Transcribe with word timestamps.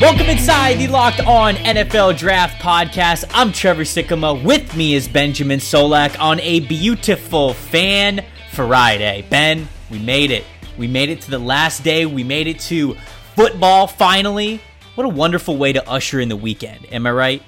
Welcome 0.00 0.28
inside 0.28 0.78
the 0.78 0.86
Locked 0.88 1.20
On 1.26 1.54
NFL 1.56 2.16
Draft 2.16 2.62
Podcast. 2.62 3.24
I'm 3.34 3.52
Trevor 3.52 3.82
Sikkema. 3.82 4.42
With 4.42 4.74
me 4.74 4.94
is 4.94 5.08
Benjamin 5.08 5.58
Solak 5.58 6.18
on 6.18 6.40
a 6.40 6.60
beautiful 6.60 7.52
Fan 7.52 8.24
Friday. 8.52 9.26
Ben, 9.28 9.68
we 9.90 9.98
made 9.98 10.30
it. 10.30 10.44
We 10.78 10.86
made 10.86 11.10
it 11.10 11.20
to 11.22 11.30
the 11.30 11.38
last 11.38 11.84
day. 11.84 12.06
We 12.06 12.24
made 12.24 12.46
it 12.46 12.60
to 12.60 12.94
football 13.34 13.86
finally. 13.86 14.62
What 14.94 15.04
a 15.04 15.10
wonderful 15.10 15.58
way 15.58 15.74
to 15.74 15.86
usher 15.86 16.20
in 16.20 16.30
the 16.30 16.36
weekend. 16.36 16.86
Am 16.92 17.06
I 17.06 17.10
right? 17.10 17.42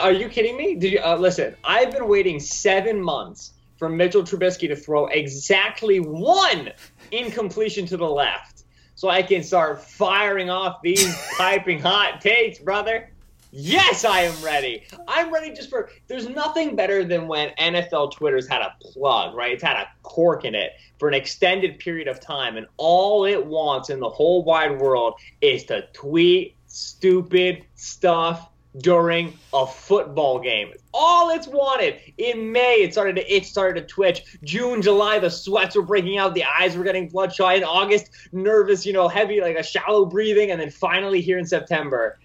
Are 0.00 0.12
you 0.12 0.28
kidding 0.28 0.56
me? 0.56 0.76
Did 0.76 0.92
you 0.92 1.00
uh, 1.00 1.16
listen? 1.16 1.56
I've 1.62 1.90
been 1.90 2.08
waiting 2.08 2.40
seven 2.40 3.02
months 3.02 3.52
for 3.80 3.88
Mitchell 3.88 4.22
Trubisky 4.22 4.68
to 4.68 4.76
throw 4.76 5.06
exactly 5.06 6.00
one 6.00 6.70
incompletion 7.12 7.86
to 7.86 7.96
the 7.96 8.06
left 8.06 8.64
so 8.94 9.08
I 9.08 9.22
can 9.22 9.42
start 9.42 9.82
firing 9.82 10.50
off 10.50 10.82
these 10.82 11.16
piping 11.38 11.80
hot 11.80 12.20
takes, 12.20 12.58
brother. 12.58 13.10
Yes, 13.52 14.04
I 14.04 14.20
am 14.20 14.44
ready. 14.44 14.84
I'm 15.08 15.32
ready 15.32 15.52
just 15.52 15.70
for. 15.70 15.88
There's 16.08 16.28
nothing 16.28 16.76
better 16.76 17.04
than 17.04 17.26
when 17.26 17.48
NFL 17.58 18.12
Twitter's 18.12 18.46
had 18.46 18.60
a 18.60 18.76
plug, 18.82 19.34
right? 19.34 19.52
It's 19.52 19.62
had 19.62 19.76
a 19.76 19.88
cork 20.02 20.44
in 20.44 20.54
it 20.54 20.72
for 20.98 21.08
an 21.08 21.14
extended 21.14 21.78
period 21.78 22.06
of 22.06 22.20
time, 22.20 22.58
and 22.58 22.66
all 22.76 23.24
it 23.24 23.44
wants 23.44 23.88
in 23.88 23.98
the 23.98 24.10
whole 24.10 24.44
wide 24.44 24.78
world 24.78 25.14
is 25.40 25.64
to 25.64 25.86
tweet 25.94 26.54
stupid 26.66 27.64
stuff 27.74 28.49
during 28.78 29.36
a 29.52 29.66
football 29.66 30.38
game. 30.38 30.72
All 30.94 31.30
it's 31.30 31.48
wanted. 31.48 32.00
In 32.18 32.52
May, 32.52 32.76
it 32.82 32.92
started 32.92 33.16
to 33.16 33.34
itch, 33.34 33.46
started 33.46 33.80
to 33.80 33.86
twitch. 33.86 34.38
June, 34.44 34.80
July, 34.82 35.18
the 35.18 35.30
sweats 35.30 35.74
were 35.76 35.82
breaking 35.82 36.18
out, 36.18 36.34
the 36.34 36.44
eyes 36.44 36.76
were 36.76 36.84
getting 36.84 37.08
bloodshot. 37.08 37.56
In 37.56 37.64
August, 37.64 38.10
nervous, 38.32 38.86
you 38.86 38.92
know, 38.92 39.08
heavy, 39.08 39.40
like 39.40 39.56
a 39.56 39.62
shallow 39.62 40.04
breathing, 40.04 40.50
and 40.50 40.60
then 40.60 40.70
finally 40.70 41.20
here 41.20 41.38
in 41.38 41.46
September, 41.46 42.18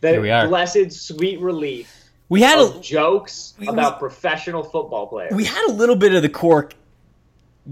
the 0.00 0.46
blessed 0.48 0.92
sweet 0.92 1.40
relief. 1.40 1.92
We 2.28 2.40
had 2.40 2.58
a, 2.58 2.80
jokes 2.80 3.54
we, 3.58 3.68
about 3.68 3.96
we, 3.96 4.08
professional 4.08 4.62
football 4.62 5.06
players. 5.06 5.32
We 5.34 5.44
had 5.44 5.68
a 5.68 5.72
little 5.72 5.96
bit 5.96 6.14
of 6.14 6.22
the 6.22 6.28
cork 6.28 6.74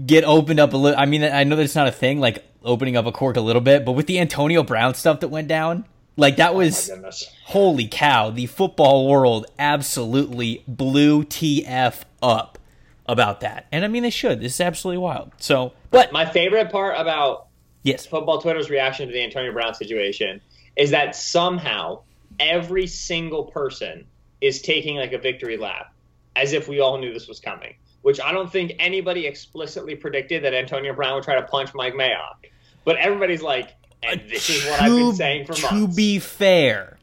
get 0.05 0.23
opened 0.23 0.59
up 0.59 0.73
a 0.73 0.77
little. 0.77 0.99
I 0.99 1.05
mean, 1.05 1.23
I 1.23 1.43
know 1.43 1.55
that's 1.55 1.75
not 1.75 1.87
a 1.87 1.91
thing, 1.91 2.19
like 2.19 2.45
opening 2.63 2.95
up 2.95 3.05
a 3.05 3.11
cork 3.11 3.37
a 3.37 3.41
little 3.41 3.61
bit, 3.61 3.85
but 3.85 3.93
with 3.93 4.07
the 4.07 4.19
Antonio 4.19 4.63
Brown 4.63 4.93
stuff 4.93 5.21
that 5.21 5.29
went 5.29 5.47
down, 5.47 5.85
like 6.17 6.37
that 6.37 6.53
oh 6.53 6.57
was 6.57 6.89
oh 6.89 7.09
holy 7.45 7.87
cow! 7.87 8.29
The 8.29 8.45
football 8.45 9.07
world 9.07 9.45
absolutely 9.57 10.63
blew 10.67 11.23
TF 11.23 12.01
up 12.21 12.57
about 13.05 13.41
that, 13.41 13.67
and 13.71 13.85
I 13.85 13.87
mean 13.87 14.03
they 14.03 14.09
should. 14.09 14.41
This 14.41 14.55
is 14.55 14.61
absolutely 14.61 14.99
wild. 14.99 15.31
So, 15.37 15.73
but 15.89 16.11
my 16.11 16.25
favorite 16.25 16.71
part 16.71 16.95
about 16.99 17.47
yes, 17.83 18.05
football 18.05 18.41
Twitter's 18.41 18.69
reaction 18.69 19.07
to 19.07 19.13
the 19.13 19.23
Antonio 19.23 19.51
Brown 19.53 19.73
situation 19.73 20.41
is 20.75 20.91
that 20.91 21.15
somehow 21.15 22.01
every 22.39 22.87
single 22.87 23.45
person 23.45 24.05
is 24.41 24.61
taking 24.61 24.97
like 24.97 25.13
a 25.13 25.17
victory 25.17 25.57
lap, 25.57 25.93
as 26.35 26.53
if 26.53 26.67
we 26.67 26.79
all 26.79 26.97
knew 26.97 27.13
this 27.13 27.27
was 27.27 27.39
coming. 27.39 27.75
Which 28.01 28.19
I 28.19 28.31
don't 28.31 28.51
think 28.51 28.73
anybody 28.79 29.27
explicitly 29.27 29.95
predicted 29.95 30.43
that 30.43 30.55
Antonio 30.55 30.93
Brown 30.93 31.15
would 31.15 31.23
try 31.23 31.35
to 31.35 31.43
punch 31.43 31.73
Mike 31.75 31.93
Mayock, 31.93 32.49
but 32.83 32.97
everybody's 32.97 33.43
like 33.43 33.75
and 34.03 34.21
this 34.29 34.49
is 34.49 34.65
what 34.65 34.77
to, 34.77 34.83
I've 34.83 34.91
been 34.91 35.13
saying 35.13 35.45
for 35.45 35.53
months. 35.53 35.69
To 35.69 35.87
be 35.87 36.19
fair, 36.19 36.97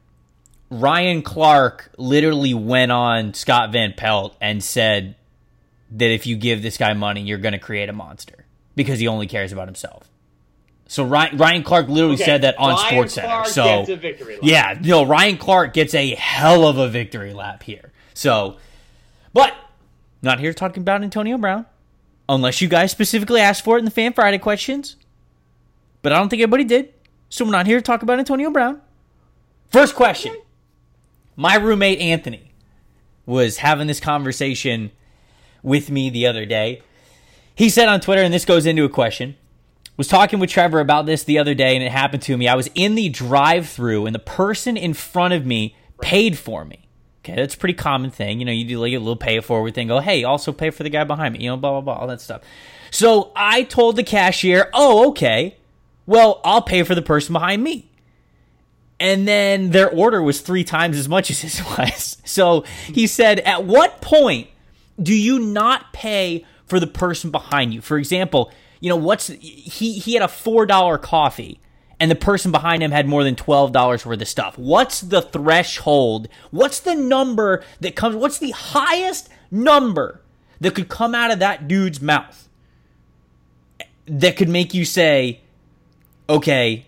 Ryan 0.71 1.23
Clark 1.23 1.91
literally 1.97 2.55
went 2.55 2.93
on 2.93 3.35
Scott 3.35 3.73
Van 3.73 3.95
Pelt 3.97 4.37
and 4.41 4.63
said 4.63 5.17
that 5.93 6.11
if 6.11 6.27
you 6.27 6.37
give 6.37 6.63
this 6.63 6.77
guy 6.77 6.93
money, 6.93 7.23
you're 7.23 7.39
going 7.39 7.53
to 7.53 7.59
create 7.59 7.89
a 7.89 7.93
monster 7.93 8.45
because 8.75 8.99
he 8.99 9.09
only 9.09 9.27
cares 9.27 9.53
about 9.53 9.69
himself. 9.69 10.11
So 10.89 11.05
Ryan, 11.05 11.37
Ryan 11.37 11.63
Clark 11.63 11.89
literally 11.89 12.15
okay. 12.15 12.25
said 12.25 12.43
that 12.43 12.59
on 12.59 12.79
Sports 12.79 13.15
Center. 13.15 13.45
So 13.45 13.87
yeah, 14.43 14.79
no, 14.81 15.05
Ryan 15.05 15.37
Clark 15.37 15.75
gets 15.75 15.95
a 15.95 16.15
hell 16.15 16.67
of 16.67 16.79
a 16.79 16.89
victory 16.89 17.35
lap 17.35 17.63
here. 17.63 17.93
So, 18.15 18.57
but 19.33 19.55
not 20.23 20.41
here 20.41 20.53
talking 20.53 20.83
about 20.83 21.03
Antonio 21.03 21.37
Brown, 21.39 21.67
unless 22.29 22.61
you 22.61 22.69
guys 22.69 22.91
specifically 22.91 23.41
asked 23.41 23.65
for 23.65 23.77
it 23.77 23.81
in 23.81 23.85
the 23.85 23.91
Fan 23.91 24.15
Friday 24.15 24.39
questions 24.39 24.97
but 26.03 26.13
I 26.13 26.19
don't 26.19 26.29
think 26.29 26.41
anybody 26.41 26.65
did. 26.65 26.93
So 27.29 27.45
we're 27.45 27.51
not 27.51 27.67
here 27.67 27.79
to 27.79 27.83
talk 27.83 28.03
about 28.03 28.19
Antonio 28.19 28.51
Brown. 28.51 28.81
First 29.71 29.95
question. 29.95 30.35
My 31.37 31.57
roommate 31.57 32.01
Anthony 32.01 32.53
was 33.27 33.59
having 33.59 33.87
this 33.87 34.01
conversation 34.01 34.91
with 35.63 35.91
me 35.91 36.11
the 36.11 36.27
other 36.27 36.47
day. 36.47 36.83
He 37.55 37.69
said 37.69 37.89
on 37.89 38.01
Twitter, 38.01 38.23
and 38.23 38.33
this 38.33 38.45
goes 38.45 38.67
into 38.67 38.85
a 38.85 38.89
question, 38.89 39.37
was 39.97 40.09
talking 40.09 40.39
with 40.39 40.51
Trevor 40.51 40.81
about 40.81 41.07
this 41.07 41.25
the 41.25 41.39
other 41.39 41.55
day, 41.55 41.75
and 41.75 41.85
it 41.85 41.93
happened 41.93 42.23
to 42.23 42.37
me. 42.37 42.49
I 42.49 42.55
was 42.55 42.71
in 42.75 42.95
the 42.95 43.09
drive 43.09 43.69
through, 43.69 44.07
and 44.07 44.15
the 44.15 44.21
person 44.21 44.77
in 44.77 44.95
front 44.95 45.35
of 45.35 45.45
me 45.45 45.77
paid 46.01 46.39
for 46.39 46.65
me. 46.65 46.89
Okay, 47.23 47.35
that's 47.35 47.55
a 47.55 47.59
pretty 47.59 47.75
common 47.75 48.11
thing. 48.11 48.39
You 48.39 48.47
know, 48.47 48.53
you 48.53 48.65
do 48.65 48.79
like 48.79 48.93
a 48.93 48.99
little 48.99 49.17
pay 49.17 49.37
it 49.37 49.45
forward 49.45 49.75
thing. 49.75 49.89
Go, 49.89 49.99
hey, 49.99 50.25
also 50.25 50.53
pay 50.53 50.71
for 50.71 50.83
the 50.83 50.89
guy 50.89 51.05
behind 51.05 51.35
me. 51.35 51.41
You 51.41 51.51
know, 51.51 51.57
blah, 51.57 51.73
blah, 51.73 51.81
blah, 51.81 51.95
all 51.95 52.07
that 52.07 52.21
stuff. 52.21 52.43
So 52.91 53.33
I 53.37 53.65
told 53.65 53.97
the 53.97 54.05
cashier, 54.05 54.71
oh, 54.73 55.11
okay 55.11 55.58
well, 56.09 56.41
I'll 56.43 56.63
pay 56.63 56.83
for 56.85 56.95
the 56.95 57.03
person 57.03 57.35
behind 57.35 57.63
me. 57.63 57.91
And 58.99 59.29
then 59.29 59.73
their 59.73 59.91
order 59.91 60.23
was 60.23 60.41
three 60.41 60.65
times 60.65 60.97
as 60.97 61.07
much 61.07 61.31
as 61.31 61.43
his 61.43 61.63
was. 61.79 62.17
So 62.25 62.65
he 62.87 63.07
said, 63.07 63.41
At 63.41 63.65
what 63.65 64.01
point 64.01 64.49
do 65.01 65.15
you 65.15 65.39
not 65.39 65.93
pay 65.93 66.47
for 66.65 66.81
the 66.81 66.87
person 66.87 67.31
behind 67.31 67.75
you? 67.75 67.83
For 67.83 67.99
example, 67.99 68.51
you 68.81 68.89
know, 68.89 68.97
what's 68.97 69.27
he 69.27 69.99
he 69.99 70.15
had 70.15 70.23
a 70.23 70.29
four 70.29 70.65
dollar 70.65 70.97
coffee 70.97 71.61
and 72.01 72.11
the 72.11 72.17
person 72.17 72.53
behind 72.53 72.83
him 72.83 72.91
had 72.91 73.07
more 73.07 73.23
than 73.23 73.35
$12 73.35 74.07
worth 74.07 74.23
of 74.23 74.29
stuff. 74.29 74.57
What's 74.57 75.03
the 75.03 75.21
threshold? 75.21 76.29
What's 76.51 76.81
the 76.81 76.95
number 76.95 77.63
that 77.81 77.97
comes? 77.97 78.17
What's 78.17 78.39
the 78.39 78.53
highest 78.53 79.29
number 79.51 80.23
that 80.61 80.75
could 80.75 80.89
come 80.89 81.15
out 81.15 81.31
of 81.31 81.41
that 81.41 81.69
dude's 81.69 82.01
mouth 82.01 82.49
that 84.07 84.37
could 84.37 84.49
make 84.49 84.73
you 84.73 84.87
say, 84.87 85.41
okay, 86.29 86.87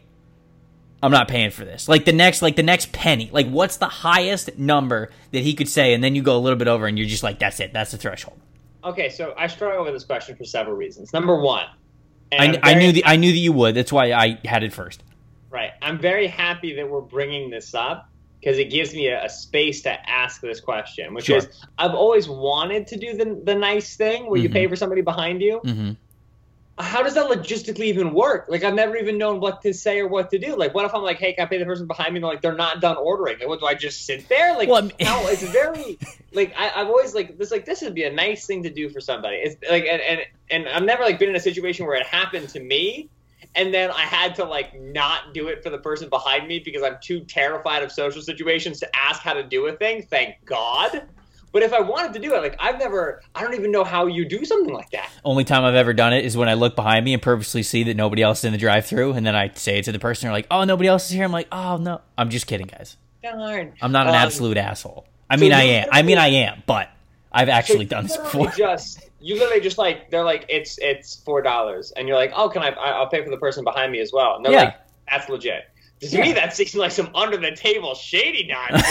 I'm 1.03 1.13
not 1.13 1.29
paying 1.29 1.51
for 1.51 1.65
this. 1.65 1.89
Like 1.89 2.05
the 2.05 2.13
next, 2.13 2.43
like 2.43 2.57
the 2.57 2.63
next 2.63 2.93
penny. 2.93 3.31
Like 3.33 3.49
what's 3.49 3.79
the 3.79 3.89
highest 3.89 4.59
number 4.59 5.11
that 5.33 5.43
he 5.43 5.55
could 5.55 5.69
say, 5.69 5.95
and 5.95 6.05
then 6.05 6.15
you 6.15 6.23
go 6.23 6.37
a 6.37 6.39
little 6.39 6.59
bit 6.59 6.69
over, 6.69 6.87
and 6.87 6.99
you're 6.99 7.09
just 7.09 7.23
like, 7.23 7.39
that's 7.39 7.61
it, 7.61 7.73
that's 7.73 7.91
the 7.91 7.99
threshold. 7.99 8.39
Okay, 8.85 9.09
so 9.09 9.35
I 9.37 9.47
struggle 9.47 9.85
with 9.85 9.95
this 9.95 10.05
question 10.05 10.37
for 10.37 10.45
several 10.45 10.77
reasons. 10.77 11.13
Number 11.13 11.39
one, 11.39 11.67
I, 12.33 12.59
I, 12.63 12.75
knew 12.75 12.93
the 12.93 13.05
I 13.05 13.17
knew 13.17 13.33
that 13.33 13.39
you 13.39 13.53
would. 13.53 13.75
That's 13.75 13.93
why 13.93 14.13
I 14.13 14.39
had 14.45 14.63
it 14.63 14.73
first. 14.73 15.03
Right. 15.51 15.73
I'm 15.83 15.99
very 15.99 16.27
happy 16.27 16.75
that 16.75 16.89
we're 16.89 17.01
bringing 17.01 17.51
this 17.51 17.75
up 17.75 18.09
because 18.41 18.59
it 18.59 18.71
gives 18.71 18.95
me 18.95 19.09
a, 19.09 19.25
a, 19.25 19.29
space 19.29 19.83
to 19.83 20.09
ask 20.09 20.41
this 20.41 20.61
question, 20.61 21.13
which 21.13 21.27
sure. 21.27 21.39
is 21.39 21.49
I've 21.77 21.95
always 21.95 22.29
wanted 22.29 22.87
to 22.89 22.97
do 22.97 23.17
the 23.17 23.41
the 23.45 23.55
nice 23.55 23.97
thing 23.97 24.27
where 24.27 24.39
mm-hmm. 24.39 24.45
you 24.45 24.51
pay 24.51 24.67
for 24.67 24.77
somebody 24.77 25.03
behind 25.03 25.43
you. 25.43 25.61
Mm-hmm 25.65 25.93
how 26.81 27.03
does 27.03 27.15
that 27.15 27.31
logistically 27.31 27.87
even 27.87 28.13
work? 28.13 28.47
Like, 28.49 28.65
I've 28.65 28.75
never 28.75 28.97
even 28.97 29.19
known 29.19 29.41
what 29.41 29.63
to 29.63 29.73
say 29.75 30.01
or 30.01 30.09
what 30.09 30.31
to 30.31 30.39
do. 30.39 30.57
Like, 30.57 30.75
what 30.75 30.85
if 30.85 30.95
I'm 30.95 31.03
like, 31.03 31.19
hey, 31.19 31.33
can 31.33 31.45
I 31.45 31.49
pay 31.49 31.59
the 31.59 31.65
person 31.65 31.87
behind 31.87 32.13
me? 32.13 32.19
And 32.19 32.25
they're 32.25 32.31
like, 32.31 32.43
they're 32.43 32.55
not 32.55 32.81
done 32.81 32.97
ordering. 32.97 33.39
Like, 33.39 33.49
what 33.49 33.61
do 33.61 33.67
I 33.67 33.75
just 33.75 34.07
sit 34.07 34.29
there? 34.29 34.57
Like, 34.57 34.69
well, 34.69 34.83
no, 34.83 35.29
it's 35.29 35.43
very 35.43 35.99
like 36.33 36.55
I, 36.57 36.69
have 36.69 36.89
always 36.89 37.15
like 37.15 37.39
this. 37.39 37.51
Like, 37.51 37.65
this 37.65 37.83
would 37.83 37.95
be 37.95 38.05
a 38.05 38.13
nice 38.13 38.47
thing 38.47 38.63
to 38.63 38.71
do 38.71 38.89
for 38.89 39.01
somebody. 39.01 39.37
It's 39.37 39.57
like, 39.71 39.85
and 39.85 40.01
and 40.01 40.21
and 40.51 40.69
I've 40.69 40.85
never 40.85 41.03
like 41.03 41.19
been 41.19 41.31
in 41.31 41.37
a 41.37 41.41
situation 41.41 41.87
where 41.87 41.97
it 41.97 42.07
happened 42.07 42.49
to 42.51 42.61
me, 42.61 43.09
and 43.55 43.75
then 43.75 43.91
I 43.91 44.03
had 44.03 44.35
to 44.37 44.45
like 44.45 44.81
not 44.81 45.35
do 45.35 45.49
it 45.49 45.63
for 45.63 45.71
the 45.71 45.79
person 45.79 46.09
behind 46.09 46.47
me 46.47 46.61
because 46.61 46.83
I'm 46.83 46.99
too 47.01 47.21
terrified 47.21 47.83
of 47.83 47.93
social 47.93 48.23
situations 48.23 48.81
to 48.81 48.89
ask 48.97 49.23
how 49.23 49.35
to 49.35 49.43
do 49.43 49.67
a 49.67 49.73
thing. 49.73 50.07
Thank 50.09 50.45
God. 50.45 51.03
But 51.53 51.63
if 51.63 51.73
I 51.73 51.81
wanted 51.81 52.13
to 52.15 52.21
do 52.21 52.35
it, 52.35 52.43
like 52.43 52.57
I've 52.61 52.79
never, 52.79 53.23
I 53.35 53.43
don't 53.43 53.55
even 53.55 53.73
know 53.73 53.83
how 53.83 54.07
you 54.07 54.25
do 54.25 54.45
something 54.45 54.73
like 54.73 54.91
that. 54.91 55.11
Only 55.25 55.45
time 55.45 55.65
I've 55.65 55.75
ever 55.75 55.93
done 55.93 56.13
it 56.13 56.25
is 56.25 56.37
when 56.37 56.49
I 56.49 56.55
look 56.55 56.77
behind 56.77 57.05
me 57.05 57.13
and 57.13 57.21
purposely 57.21 57.63
see 57.63 57.83
that 57.85 57.97
nobody 57.97 58.23
else 58.23 58.41
is 58.41 58.45
in 58.47 58.53
the 58.53 58.59
drive-through, 58.59 59.13
and 59.13 59.27
then 59.27 59.35
I 59.35 59.51
say 59.55 59.79
it 59.79 59.85
to 59.87 59.93
the 59.93 59.99
person. 59.99 60.27
They're 60.27 60.33
like, 60.33 60.47
"Oh, 60.51 60.65
nobody 60.65 60.89
else 60.89 61.07
is 61.07 61.11
here." 61.11 61.25
I'm 61.25 61.33
like, 61.33 61.49
"Oh 61.51 61.77
no, 61.77 62.01
I'm 62.17 62.31
just 62.31 62.47
kidding, 62.47 62.67
guys. 62.67 62.97
Darn. 63.23 63.75
I'm 63.83 63.93
not 63.93 64.07
an 64.07 64.15
um, 64.15 64.21
absolute 64.21 64.57
asshole. 64.57 65.07
I 65.29 65.37
so 65.37 65.41
mean, 65.41 65.53
I 65.53 65.63
am. 65.63 65.89
I 65.93 66.03
mean, 66.03 66.19
I 66.19 66.29
am, 66.29 66.63
but 66.67 66.91
I've 67.33 67.49
actually 67.49 67.87
so 67.87 67.91
done 67.91 68.05
this 68.05 68.17
before." 68.17 68.51
Just 68.51 69.11
you 69.21 69.35
literally 69.35 69.61
just 69.61 69.79
like 69.79 70.11
they're 70.11 70.25
like 70.25 70.47
it's 70.49 70.79
it's 70.79 71.17
four 71.17 71.43
dollars, 71.43 71.93
and 71.93 72.07
you're 72.07 72.17
like, 72.17 72.33
"Oh, 72.35 72.49
can 72.49 72.63
I? 72.63 72.69
I'll 72.71 73.09
pay 73.09 73.25
for 73.25 73.31
the 73.31 73.39
person 73.39 73.65
behind 73.65 73.91
me 73.91 74.01
as 74.01 74.13
well." 74.13 74.37
And 74.37 74.45
they're 74.45 74.53
yeah. 74.53 74.65
like, 74.65 74.77
"That's 75.11 75.29
legit." 75.29 75.65
To 76.01 76.07
yeah. 76.07 76.23
me, 76.23 76.33
that 76.33 76.57
seems 76.57 76.75
like 76.75 76.93
some 76.93 77.11
under 77.15 77.37
the 77.37 77.55
table 77.55 77.95
shady 77.95 78.47
nonsense. 78.47 78.83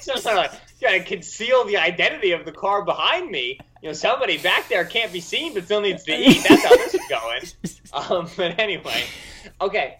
so 0.22 0.30
I'm 0.30 0.36
like, 0.36 0.52
to 0.80 1.04
conceal 1.04 1.64
the 1.64 1.76
identity 1.76 2.32
of 2.32 2.44
the 2.44 2.52
car 2.52 2.84
behind 2.84 3.30
me. 3.30 3.58
You 3.82 3.88
know, 3.88 3.92
somebody 3.92 4.38
back 4.38 4.68
there 4.68 4.84
can't 4.84 5.12
be 5.12 5.20
seen, 5.20 5.54
but 5.54 5.64
still 5.64 5.80
needs 5.80 6.04
to 6.04 6.12
eat. 6.12 6.44
That's 6.48 6.64
how 6.64 6.76
this 6.76 6.94
is 6.94 7.00
going. 7.08 7.42
Um, 7.92 8.28
but 8.36 8.56
anyway, 8.60 9.02
okay. 9.60 9.96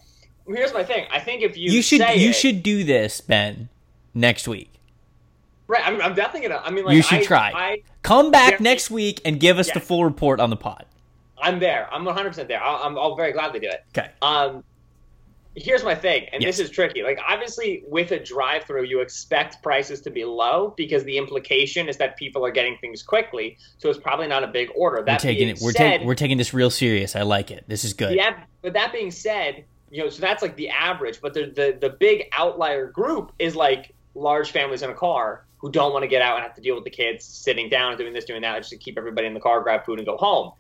Here's 0.46 0.72
my 0.72 0.84
thing. 0.84 1.06
I 1.10 1.18
think 1.18 1.42
if 1.42 1.56
you 1.56 1.72
you 1.72 1.82
should 1.82 1.98
you 1.98 2.30
it, 2.30 2.34
should 2.34 2.62
do 2.62 2.84
this, 2.84 3.20
Ben, 3.20 3.68
next 4.14 4.46
week. 4.46 4.72
Right. 5.66 5.84
I'm, 5.84 6.00
I'm 6.00 6.14
definitely 6.14 6.48
gonna. 6.48 6.62
I 6.64 6.70
mean, 6.70 6.84
like 6.84 6.94
you 6.94 7.02
should 7.02 7.22
I, 7.22 7.24
try. 7.24 7.52
I, 7.52 7.82
Come 8.02 8.30
back 8.30 8.60
next 8.60 8.92
week 8.92 9.20
and 9.24 9.40
give 9.40 9.58
us 9.58 9.68
yeah. 9.68 9.74
the 9.74 9.80
full 9.80 10.04
report 10.04 10.38
on 10.38 10.50
the 10.50 10.56
pod. 10.56 10.86
I'm 11.42 11.58
there. 11.58 11.88
I'm 11.92 12.04
100 12.04 12.28
percent 12.28 12.48
there. 12.48 12.62
I'll, 12.62 12.82
I'm, 12.84 12.96
I'll 12.98 13.16
very 13.16 13.32
gladly 13.32 13.58
do 13.58 13.68
it. 13.68 13.84
Okay. 13.96 14.10
Um, 14.22 14.62
here's 15.56 15.82
my 15.82 15.94
thing, 15.94 16.26
and 16.32 16.42
Yes. 16.42 16.56
this 16.56 16.66
is 16.66 16.70
tricky. 16.70 17.02
Like 17.02 17.18
obviously, 17.26 17.82
with 17.88 18.12
a 18.12 18.18
drive-through, 18.18 18.84
you 18.84 19.00
expect 19.00 19.62
prices 19.62 20.00
to 20.02 20.10
be 20.10 20.24
low 20.24 20.74
because 20.76 21.04
the 21.04 21.16
implication 21.18 21.88
is 21.88 21.96
that 21.98 22.16
people 22.16 22.44
are 22.44 22.50
getting 22.50 22.76
things 22.78 23.02
quickly, 23.02 23.58
so 23.78 23.90
it's 23.90 23.98
probably 23.98 24.28
not 24.28 24.44
a 24.44 24.46
big 24.46 24.70
order. 24.74 25.02
That 25.02 25.14
We're 25.14 25.18
taking 25.18 25.46
being 25.46 25.56
it. 25.56 25.62
We're, 25.62 25.72
said, 25.72 25.90
taking 25.90 26.06
we're 26.06 26.14
taking 26.14 26.38
this 26.38 26.54
real 26.54 26.70
serious. 26.70 27.16
I 27.16 27.22
like 27.22 27.50
it. 27.50 27.64
This 27.66 27.84
is 27.84 27.92
good. 27.94 28.14
yeah, 28.14 28.44
but 28.62 28.72
that 28.74 28.92
being 28.92 29.10
said, 29.10 29.64
you 29.90 30.02
know, 30.02 30.08
so 30.08 30.20
that's 30.20 30.42
like 30.42 30.56
the 30.56 30.68
average. 30.70 31.20
But 31.20 31.34
the 31.34 31.46
the, 31.46 31.76
the 31.80 31.90
big 31.90 32.24
outlier 32.32 32.86
group 32.86 33.32
is 33.38 33.56
like 33.56 33.92
large 34.14 34.50
families 34.52 34.82
in 34.82 34.90
a 34.90 34.94
car 34.94 35.44
who 35.58 35.70
don't 35.70 35.92
want 35.92 36.02
to 36.04 36.08
get 36.08 36.22
out 36.22 36.36
and 36.36 36.42
have 36.42 36.54
to 36.54 36.62
deal 36.62 36.74
with 36.74 36.84
the 36.84 36.90
kids 36.90 37.24
sitting 37.24 37.68
down 37.68 37.90
and 37.92 37.98
doing 37.98 38.12
this, 38.14 38.24
doing 38.24 38.40
that, 38.42 38.56
just 38.58 38.70
to 38.70 38.78
keep 38.78 38.96
everybody 38.96 39.26
in 39.26 39.34
the 39.34 39.40
car, 39.40 39.60
grab 39.60 39.84
food, 39.84 39.98
and 39.98 40.06
go 40.06 40.16
home. 40.16 40.52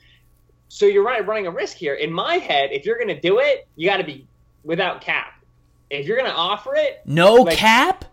So 0.68 0.84
you're 0.86 1.02
right, 1.02 1.26
running 1.26 1.46
a 1.46 1.50
risk 1.50 1.76
here. 1.78 1.94
In 1.94 2.12
my 2.12 2.34
head, 2.36 2.70
if 2.70 2.84
you're 2.84 2.96
going 2.98 3.08
to 3.08 3.18
do 3.20 3.38
it, 3.38 3.66
you 3.76 3.88
got 3.88 3.96
to 3.96 4.04
be 4.04 4.26
without 4.64 5.00
cap. 5.00 5.34
If 5.90 6.06
you're 6.06 6.16
going 6.16 6.30
to 6.30 6.36
offer 6.36 6.74
it, 6.76 7.00
No 7.04 7.34
Like- 7.34 7.56
cap. 7.56 8.04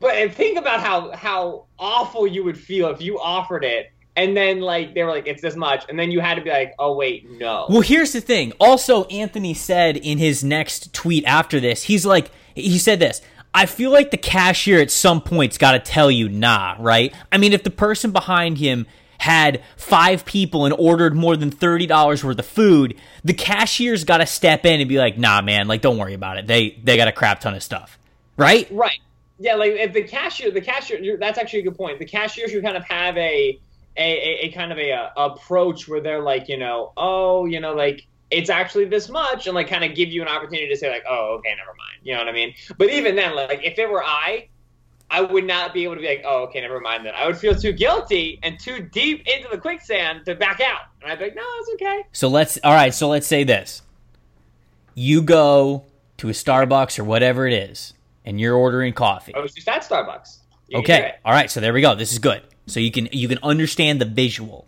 but 0.00 0.32
think 0.34 0.58
about 0.58 0.80
how 0.80 1.10
how 1.12 1.64
awful 1.78 2.26
you 2.26 2.44
would 2.44 2.58
feel 2.58 2.88
if 2.90 3.00
you 3.00 3.18
offered 3.18 3.64
it 3.64 3.90
and 4.14 4.36
then 4.36 4.60
like 4.60 4.94
they 4.94 5.02
were 5.02 5.10
like 5.10 5.26
it's 5.26 5.42
this 5.42 5.56
much 5.56 5.84
and 5.88 5.98
then 5.98 6.10
you 6.10 6.20
had 6.20 6.34
to 6.36 6.40
be 6.42 6.50
like 6.50 6.74
oh 6.78 6.94
wait 6.94 7.28
no 7.40 7.66
Well, 7.68 7.80
here's 7.80 8.12
the 8.12 8.20
thing. 8.20 8.52
Also, 8.60 9.04
Anthony 9.06 9.54
said 9.54 9.96
in 9.96 10.18
his 10.18 10.44
next 10.44 10.92
tweet 10.94 11.24
after 11.26 11.60
this, 11.60 11.82
he's 11.84 12.04
like, 12.06 12.30
he 12.54 12.78
said 12.78 12.98
this. 13.00 13.20
I 13.54 13.64
feel 13.66 13.90
like 13.90 14.10
the 14.10 14.18
cashier 14.18 14.80
at 14.80 14.90
some 14.90 15.22
point's 15.22 15.56
got 15.56 15.72
to 15.72 15.78
tell 15.78 16.10
you, 16.10 16.28
nah, 16.28 16.76
right? 16.78 17.14
I 17.32 17.38
mean, 17.38 17.54
if 17.54 17.62
the 17.62 17.70
person 17.70 18.10
behind 18.12 18.58
him 18.58 18.86
had 19.18 19.62
five 19.76 20.24
people 20.24 20.64
and 20.64 20.74
ordered 20.78 21.14
more 21.14 21.36
than 21.36 21.50
$30 21.50 22.24
worth 22.24 22.38
of 22.38 22.46
food, 22.46 22.98
the 23.24 23.34
cashier's 23.34 24.04
got 24.04 24.18
to 24.18 24.26
step 24.26 24.64
in 24.66 24.80
and 24.80 24.88
be 24.88 24.98
like, 24.98 25.18
nah, 25.18 25.40
man, 25.42 25.68
like, 25.68 25.82
don't 25.82 25.98
worry 25.98 26.14
about 26.14 26.38
it. 26.38 26.46
They, 26.46 26.78
they 26.82 26.96
got 26.96 27.08
a 27.08 27.12
crap 27.12 27.40
ton 27.40 27.54
of 27.54 27.62
stuff, 27.62 27.98
right? 28.36 28.68
Right. 28.70 28.98
Yeah, 29.38 29.56
like 29.56 29.72
if 29.72 29.92
the 29.92 30.02
cashier, 30.02 30.50
the 30.50 30.62
cashier, 30.62 31.18
that's 31.18 31.38
actually 31.38 31.60
a 31.60 31.64
good 31.64 31.76
point. 31.76 31.98
The 31.98 32.06
cashier 32.06 32.48
should 32.48 32.62
kind 32.62 32.76
of 32.76 32.84
have 32.84 33.16
a 33.16 33.60
a, 33.98 34.02
a, 34.02 34.46
a 34.46 34.52
kind 34.52 34.72
of 34.72 34.78
a, 34.78 34.92
uh 34.92 35.10
approach 35.16 35.88
where 35.88 36.00
they're 36.00 36.22
like, 36.22 36.48
you 36.48 36.56
know, 36.56 36.92
oh, 36.96 37.46
you 37.46 37.60
know, 37.60 37.74
like 37.74 38.06
it's 38.30 38.50
actually 38.50 38.86
this 38.86 39.08
much, 39.08 39.46
and 39.46 39.54
like 39.54 39.68
kind 39.68 39.84
of 39.84 39.94
give 39.94 40.08
you 40.08 40.22
an 40.22 40.28
opportunity 40.28 40.68
to 40.68 40.76
say 40.76 40.90
like, 40.90 41.04
oh, 41.08 41.36
okay, 41.38 41.54
never 41.56 41.74
mind. 41.76 41.98
You 42.02 42.14
know 42.14 42.20
what 42.20 42.28
I 42.28 42.32
mean? 42.32 42.54
But 42.78 42.90
even 42.90 43.14
then, 43.14 43.36
like 43.36 43.62
if 43.62 43.78
it 43.78 43.90
were 43.90 44.02
I, 44.02 44.48
I 45.10 45.20
would 45.20 45.44
not 45.44 45.72
be 45.72 45.84
able 45.84 45.94
to 45.94 46.00
be 46.00 46.08
like, 46.08 46.22
oh, 46.24 46.44
okay, 46.44 46.60
never 46.60 46.80
mind. 46.80 47.06
Then 47.06 47.14
I 47.16 47.26
would 47.26 47.36
feel 47.36 47.54
too 47.54 47.72
guilty 47.72 48.40
and 48.42 48.58
too 48.58 48.80
deep 48.80 49.26
into 49.26 49.48
the 49.50 49.58
quicksand 49.58 50.24
to 50.26 50.34
back 50.34 50.60
out, 50.60 50.80
and 51.02 51.10
I'd 51.10 51.18
be 51.18 51.26
like, 51.26 51.36
no, 51.36 51.42
it's 51.60 51.70
okay. 51.74 52.04
So 52.12 52.28
let's, 52.28 52.58
all 52.64 52.74
right, 52.74 52.92
so 52.92 53.08
let's 53.08 53.26
say 53.26 53.44
this. 53.44 53.82
You 54.94 55.22
go 55.22 55.84
to 56.18 56.28
a 56.28 56.32
Starbucks 56.32 56.98
or 56.98 57.04
whatever 57.04 57.46
it 57.46 57.52
is, 57.52 57.94
and 58.24 58.40
you're 58.40 58.56
ordering 58.56 58.92
coffee. 58.92 59.32
Oh, 59.34 59.40
I 59.40 59.42
was 59.42 59.52
just 59.52 59.68
at 59.68 59.84
Starbucks. 59.84 60.38
You 60.68 60.78
Okay. 60.78 61.14
All 61.24 61.32
right. 61.32 61.50
So 61.50 61.60
there 61.60 61.72
we 61.72 61.80
go. 61.80 61.94
This 61.94 62.12
is 62.12 62.18
good. 62.18 62.42
So 62.66 62.80
you 62.80 62.90
can 62.90 63.08
you 63.12 63.28
can 63.28 63.38
understand 63.42 64.00
the 64.00 64.04
visual. 64.04 64.66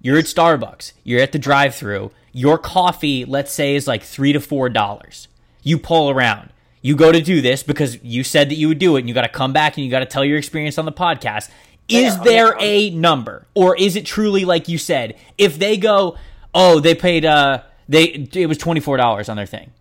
You're 0.00 0.18
at 0.18 0.24
Starbucks. 0.24 0.92
You're 1.04 1.20
at 1.20 1.32
the 1.32 1.38
drive-through. 1.38 2.10
Your 2.32 2.58
coffee, 2.58 3.24
let's 3.24 3.52
say, 3.52 3.74
is 3.74 3.86
like 3.86 4.02
three 4.02 4.32
to 4.32 4.40
four 4.40 4.68
dollars. 4.68 5.28
You 5.62 5.78
pull 5.78 6.10
around. 6.10 6.50
You 6.82 6.96
go 6.96 7.10
to 7.12 7.20
do 7.20 7.40
this 7.40 7.62
because 7.62 8.02
you 8.04 8.22
said 8.24 8.48
that 8.50 8.54
you 8.54 8.68
would 8.68 8.78
do 8.78 8.96
it, 8.96 9.00
and 9.00 9.08
you 9.08 9.14
got 9.14 9.22
to 9.22 9.28
come 9.28 9.52
back 9.52 9.76
and 9.76 9.84
you 9.84 9.90
got 9.90 10.00
to 10.00 10.06
tell 10.06 10.24
your 10.24 10.38
experience 10.38 10.78
on 10.78 10.84
the 10.84 10.92
podcast. 10.92 11.50
Is 11.88 12.16
Yeah, 12.16 12.22
there 12.22 12.56
a 12.60 12.90
number, 12.90 13.46
or 13.54 13.74
is 13.76 13.96
it 13.96 14.04
truly 14.04 14.44
like 14.44 14.68
you 14.68 14.78
said? 14.78 15.16
If 15.38 15.58
they 15.58 15.76
go, 15.76 16.16
oh, 16.54 16.80
they 16.80 16.94
paid, 16.94 17.24
uh, 17.24 17.62
they 17.88 18.28
it 18.34 18.46
was 18.46 18.58
twenty 18.58 18.80
four 18.80 18.96
dollars 18.96 19.28
on 19.28 19.36
their 19.36 19.46
thing. 19.46 19.72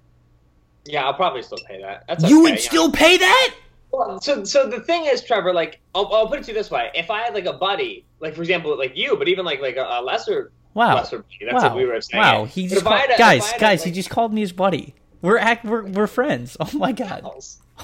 Yeah, 0.85 1.03
I'll 1.05 1.13
probably 1.13 1.41
still 1.43 1.59
pay 1.67 1.81
that. 1.81 2.05
That's 2.07 2.23
you 2.23 2.37
okay, 2.37 2.41
would 2.43 2.51
know. 2.53 2.57
still 2.61 2.91
pay 2.91 3.17
that? 3.17 3.53
Well, 3.91 4.21
so 4.21 4.43
so 4.45 4.69
the 4.69 4.79
thing 4.79 5.05
is, 5.05 5.21
Trevor, 5.23 5.53
like 5.53 5.79
I'll, 5.93 6.07
I'll 6.13 6.27
put 6.27 6.39
it 6.39 6.43
to 6.45 6.51
you 6.51 6.57
this 6.57 6.71
way: 6.71 6.89
if 6.95 7.11
I 7.11 7.23
had 7.23 7.33
like 7.33 7.45
a 7.45 7.53
buddy, 7.53 8.05
like 8.21 8.35
for 8.35 8.41
example, 8.41 8.77
like 8.77 8.95
you, 8.95 9.17
but 9.17 9.27
even 9.27 9.43
like 9.45 9.59
like 9.61 9.75
a, 9.75 9.83
a 9.83 10.01
lesser 10.01 10.51
Wow. 10.73 10.95
lesser 10.95 11.17
buddy, 11.19 11.37
that's 11.51 11.55
wow. 11.63 11.69
what 11.69 11.75
we 11.77 11.85
were 11.85 11.99
saying. 11.99 12.21
Wow, 12.23 12.45
he 12.45 12.67
just 12.67 12.83
called, 12.83 12.99
had 12.99 13.09
a- 13.09 13.13
if 13.13 13.17
guys, 13.17 13.51
a, 13.53 13.59
guys, 13.59 13.83
he 13.83 13.91
just 13.91 14.09
called 14.09 14.33
me 14.33 14.41
his 14.41 14.51
buddy. 14.53 14.93
We're 15.21 15.37
act, 15.37 15.65
we're 15.65 15.83
we're 15.83 16.07
friends. 16.07 16.57
Oh 16.59 16.69
my 16.73 16.91
god. 16.91 17.23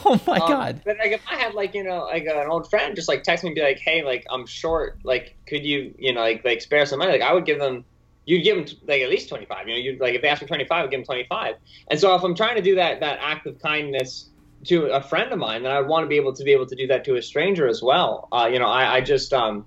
Oh 0.05 0.19
my 0.25 0.37
Um, 0.37 0.49
god. 0.49 0.81
But 0.85 0.97
like 0.97 1.11
if 1.11 1.21
I 1.29 1.35
had 1.35 1.53
like 1.53 1.73
you 1.73 1.83
know 1.83 2.05
like 2.05 2.23
an 2.25 2.47
old 2.49 2.69
friend 2.69 2.95
just 2.95 3.07
like 3.07 3.23
text 3.23 3.43
me 3.43 3.49
and 3.49 3.55
be 3.55 3.61
like, 3.61 3.79
hey, 3.79 4.03
like 4.03 4.25
I'm 4.29 4.45
short, 4.45 4.99
like 5.03 5.35
could 5.47 5.63
you 5.63 5.93
you 5.97 6.13
know 6.13 6.21
like 6.21 6.43
like 6.43 6.61
spare 6.61 6.85
some 6.85 6.99
money? 6.99 7.11
Like 7.11 7.21
I 7.21 7.33
would 7.33 7.45
give 7.45 7.59
them. 7.59 7.85
You'd 8.25 8.43
give 8.43 8.55
them 8.55 8.65
like 8.87 9.01
at 9.01 9.09
least 9.09 9.27
twenty 9.29 9.45
five. 9.45 9.67
You 9.67 9.73
know, 9.73 9.79
you'd 9.79 9.99
like 9.99 10.15
if 10.15 10.21
they 10.21 10.29
ask 10.29 10.41
for 10.41 10.47
twenty 10.47 10.65
five, 10.65 10.85
I'd 10.85 10.91
give 10.91 10.99
them 10.99 11.05
twenty 11.05 11.25
five. 11.27 11.55
And 11.89 11.99
so 11.99 12.15
if 12.15 12.23
I'm 12.23 12.35
trying 12.35 12.55
to 12.55 12.61
do 12.61 12.75
that 12.75 13.01
that 13.01 13.19
act 13.21 13.45
of 13.47 13.59
kindness 13.61 14.29
to 14.65 14.85
a 14.85 15.01
friend 15.01 15.31
of 15.33 15.39
mine, 15.39 15.63
then 15.63 15.71
I 15.73 15.81
want 15.81 16.05
to 16.05 16.07
be 16.07 16.15
able 16.15 16.33
to 16.33 16.43
be 16.43 16.53
able 16.53 16.65
to 16.67 16.75
do 16.75 16.87
that 16.87 17.03
to 17.05 17.15
a 17.15 17.21
stranger 17.21 17.67
as 17.67 17.81
well. 17.83 18.29
Uh, 18.31 18.49
you 18.51 18.59
know, 18.59 18.67
I, 18.67 18.95
I 18.95 19.01
just 19.01 19.33
um, 19.33 19.65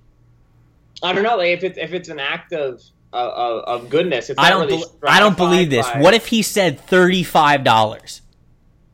I 1.02 1.12
don't 1.12 1.22
know, 1.22 1.36
like 1.36 1.48
if 1.50 1.64
it's 1.64 1.76
if 1.78 1.92
it's 1.92 2.08
an 2.08 2.18
act 2.18 2.54
of 2.54 2.82
of, 3.12 3.64
of 3.82 3.90
goodness. 3.90 4.30
It's 4.30 4.38
I 4.38 4.50
don't 4.50 4.66
really 4.66 4.82
I 5.06 5.20
don't 5.20 5.36
believe 5.36 5.70
this. 5.70 5.88
by- 5.88 6.00
What 6.00 6.14
if 6.14 6.26
he 6.26 6.42
said 6.42 6.84
$35? 6.86 8.20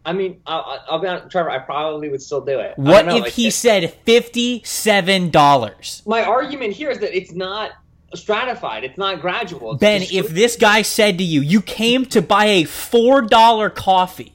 I 0.05 0.13
mean, 0.13 0.41
I'll, 0.47 0.81
I'll 0.89 0.99
be 0.99 1.07
honest, 1.07 1.31
Trevor. 1.31 1.51
I 1.51 1.59
probably 1.59 2.09
would 2.09 2.23
still 2.23 2.41
do 2.41 2.59
it. 2.59 2.77
What 2.77 3.07
know, 3.07 3.17
if 3.17 3.23
like, 3.25 3.33
he 3.33 3.49
it- 3.49 3.53
said 3.53 3.95
$57? 4.07 6.07
My 6.07 6.23
argument 6.25 6.73
here 6.75 6.91
is 6.91 6.99
that 6.99 7.17
it's 7.17 7.33
not 7.33 7.73
stratified. 8.15 8.85
It's 8.85 8.99
not 8.99 9.21
gradual. 9.21 9.73
It's 9.73 9.81
Ben, 9.81 10.03
if 10.03 10.29
this 10.29 10.57
guy 10.57 10.83
said 10.83 11.19
to 11.19 11.25
you, 11.25 11.41
you 11.41 11.63
came 11.63 12.05
to 12.07 12.21
buy 12.23 12.47
a 12.47 12.65
$4 12.65 13.75
coffee, 13.75 14.33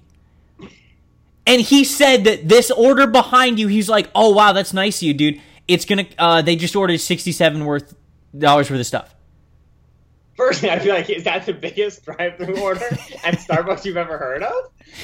and 1.45 1.61
he 1.61 1.83
said 1.83 2.23
that 2.25 2.47
this 2.47 2.71
order 2.71 3.07
behind 3.07 3.59
you, 3.59 3.67
he's 3.67 3.89
like, 3.89 4.09
oh, 4.15 4.33
wow, 4.33 4.53
that's 4.53 4.73
nice 4.73 4.97
of 4.99 5.03
you, 5.03 5.13
dude. 5.13 5.41
It's 5.67 5.85
gonna, 5.85 6.05
uh, 6.17 6.41
they 6.41 6.55
just 6.55 6.75
ordered 6.75 6.97
67 6.99 7.65
worth 7.65 7.93
dollars 8.37 8.69
worth 8.71 8.79
of 8.79 8.85
stuff. 8.85 9.13
Firstly, 10.37 10.69
I'd 10.69 10.83
be 10.83 10.89
like, 10.91 11.09
"Is 11.09 11.23
that 11.25 11.45
the 11.45 11.53
biggest 11.53 12.05
drive-through 12.05 12.59
order 12.61 12.85
at 13.25 13.39
Starbucks 13.39 13.83
you've 13.83 13.97
ever 13.97 14.17
heard 14.17 14.43
of?" 14.43 14.53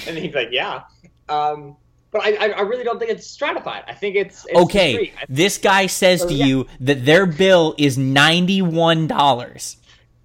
And 0.07 0.17
he's 0.17 0.33
like, 0.33 0.49
"Yeah." 0.51 0.83
Um, 1.27 1.75
but 2.11 2.21
I, 2.21 2.35
I, 2.35 2.49
I 2.49 2.61
really 2.61 2.83
don't 2.83 2.99
think 2.99 3.09
it's 3.11 3.25
stratified. 3.27 3.83
I 3.87 3.93
think 3.95 4.15
it's, 4.15 4.45
it's 4.47 4.55
Okay, 4.59 4.91
discrete. 4.91 5.13
I- 5.19 5.25
this 5.29 5.57
guy 5.57 5.87
says 5.87 6.21
So, 6.21 6.27
to 6.27 6.33
yeah. 6.35 6.45
you 6.45 6.67
that 6.81 7.03
their 7.05 7.25
bill 7.25 7.73
is 7.79 7.97
$91. 7.97 9.75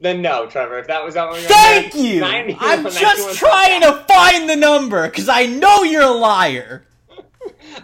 Then 0.01 0.23
no, 0.23 0.47
Trevor. 0.47 0.79
If 0.79 0.87
that 0.89 1.03
was 1.05 1.15
that 1.15 1.29
one, 1.31 1.41
Thank 1.41 1.95
you. 1.95 2.23
I'm 2.23 2.85
just 2.85 3.39
trying 3.39 3.81
to 3.83 4.05
find 4.07 4.49
the 4.49 4.55
number 4.57 5.09
because 5.09 5.29
I 5.29 5.47
know 5.47 5.83
you're 5.83 6.03
a 6.03 6.11
liar. 6.11 6.85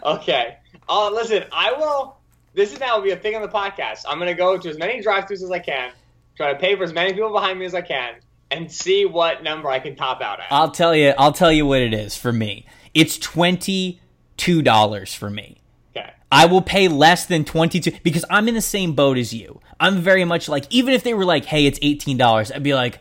Okay. 0.03 0.57
Uh, 0.89 1.11
listen, 1.11 1.45
I 1.53 1.73
will. 1.73 2.17
This 2.53 2.73
is 2.73 2.81
now 2.81 2.97
will 2.97 3.05
be 3.05 3.11
a 3.13 3.17
thing 3.17 3.35
on 3.37 3.43
the 3.43 3.49
podcast. 3.49 4.05
I'm 4.09 4.19
gonna 4.19 4.35
go 4.35 4.59
to 4.59 4.69
as 4.69 4.77
many 4.77 5.01
drive-throughs 5.01 5.43
as 5.43 5.51
I 5.51 5.59
can, 5.61 5.93
try 6.37 6.53
to 6.53 6.59
pay 6.59 6.77
for 6.77 6.83
as 6.85 6.93
many 6.93 7.13
people 7.13 7.33
behind 7.33 7.59
me 7.59 7.67
as 7.67 7.75
I 7.75 7.83
can, 7.83 8.15
and 8.51 8.71
see 8.71 9.05
what 9.07 9.43
number 9.43 9.69
I 9.69 9.79
can 9.79 9.97
top 9.97 10.21
out 10.21 10.41
at. 10.41 10.47
I'll 10.51 10.71
tell 10.71 10.95
you. 10.95 11.15
I'll 11.19 11.33
tell 11.33 11.53
you 11.53 11.67
what 11.67 11.81
it 11.81 11.95
is 11.95 12.17
for 12.17 12.33
me. 12.33 12.67
It's 12.93 13.19
twenty 13.19 14.01
two 14.37 14.63
dollars 14.63 15.15
for 15.15 15.31
me. 15.31 15.59
okay. 15.97 16.11
I 16.33 16.47
will 16.47 16.63
pay 16.63 16.89
less 16.89 17.27
than 17.27 17.45
22 17.45 17.93
because 18.03 18.25
I'm 18.29 18.49
in 18.49 18.55
the 18.55 18.61
same 18.61 18.95
boat 18.95 19.17
as 19.17 19.33
you. 19.33 19.61
I'm 19.79 20.01
very 20.01 20.25
much 20.25 20.49
like 20.49 20.65
even 20.71 20.93
if 20.95 21.03
they 21.05 21.15
were 21.15 21.25
like, 21.25 21.45
"Hey, 21.45 21.67
it's 21.67 21.79
$18." 21.79 22.53
I'd 22.55 22.63
be 22.63 22.75
like, 22.75 23.01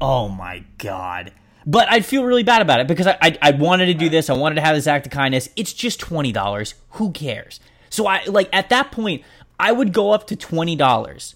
"Oh 0.00 0.28
my 0.28 0.64
god." 0.78 1.32
But 1.68 1.90
I'd 1.90 2.04
feel 2.04 2.24
really 2.24 2.44
bad 2.44 2.62
about 2.62 2.80
it 2.80 2.86
because 2.86 3.06
I, 3.06 3.16
I 3.22 3.38
I 3.42 3.50
wanted 3.52 3.86
to 3.86 3.94
do 3.94 4.08
this. 4.08 4.30
I 4.30 4.34
wanted 4.34 4.56
to 4.56 4.60
have 4.60 4.76
this 4.76 4.86
act 4.86 5.06
of 5.06 5.12
kindness. 5.12 5.48
It's 5.56 5.72
just 5.72 6.00
$20. 6.00 6.74
Who 6.90 7.10
cares? 7.12 7.58
So 7.90 8.06
I 8.06 8.24
like 8.26 8.48
at 8.52 8.68
that 8.68 8.92
point, 8.92 9.22
I 9.58 9.72
would 9.72 9.92
go 9.92 10.10
up 10.12 10.26
to 10.28 10.36
$20. 10.36 11.34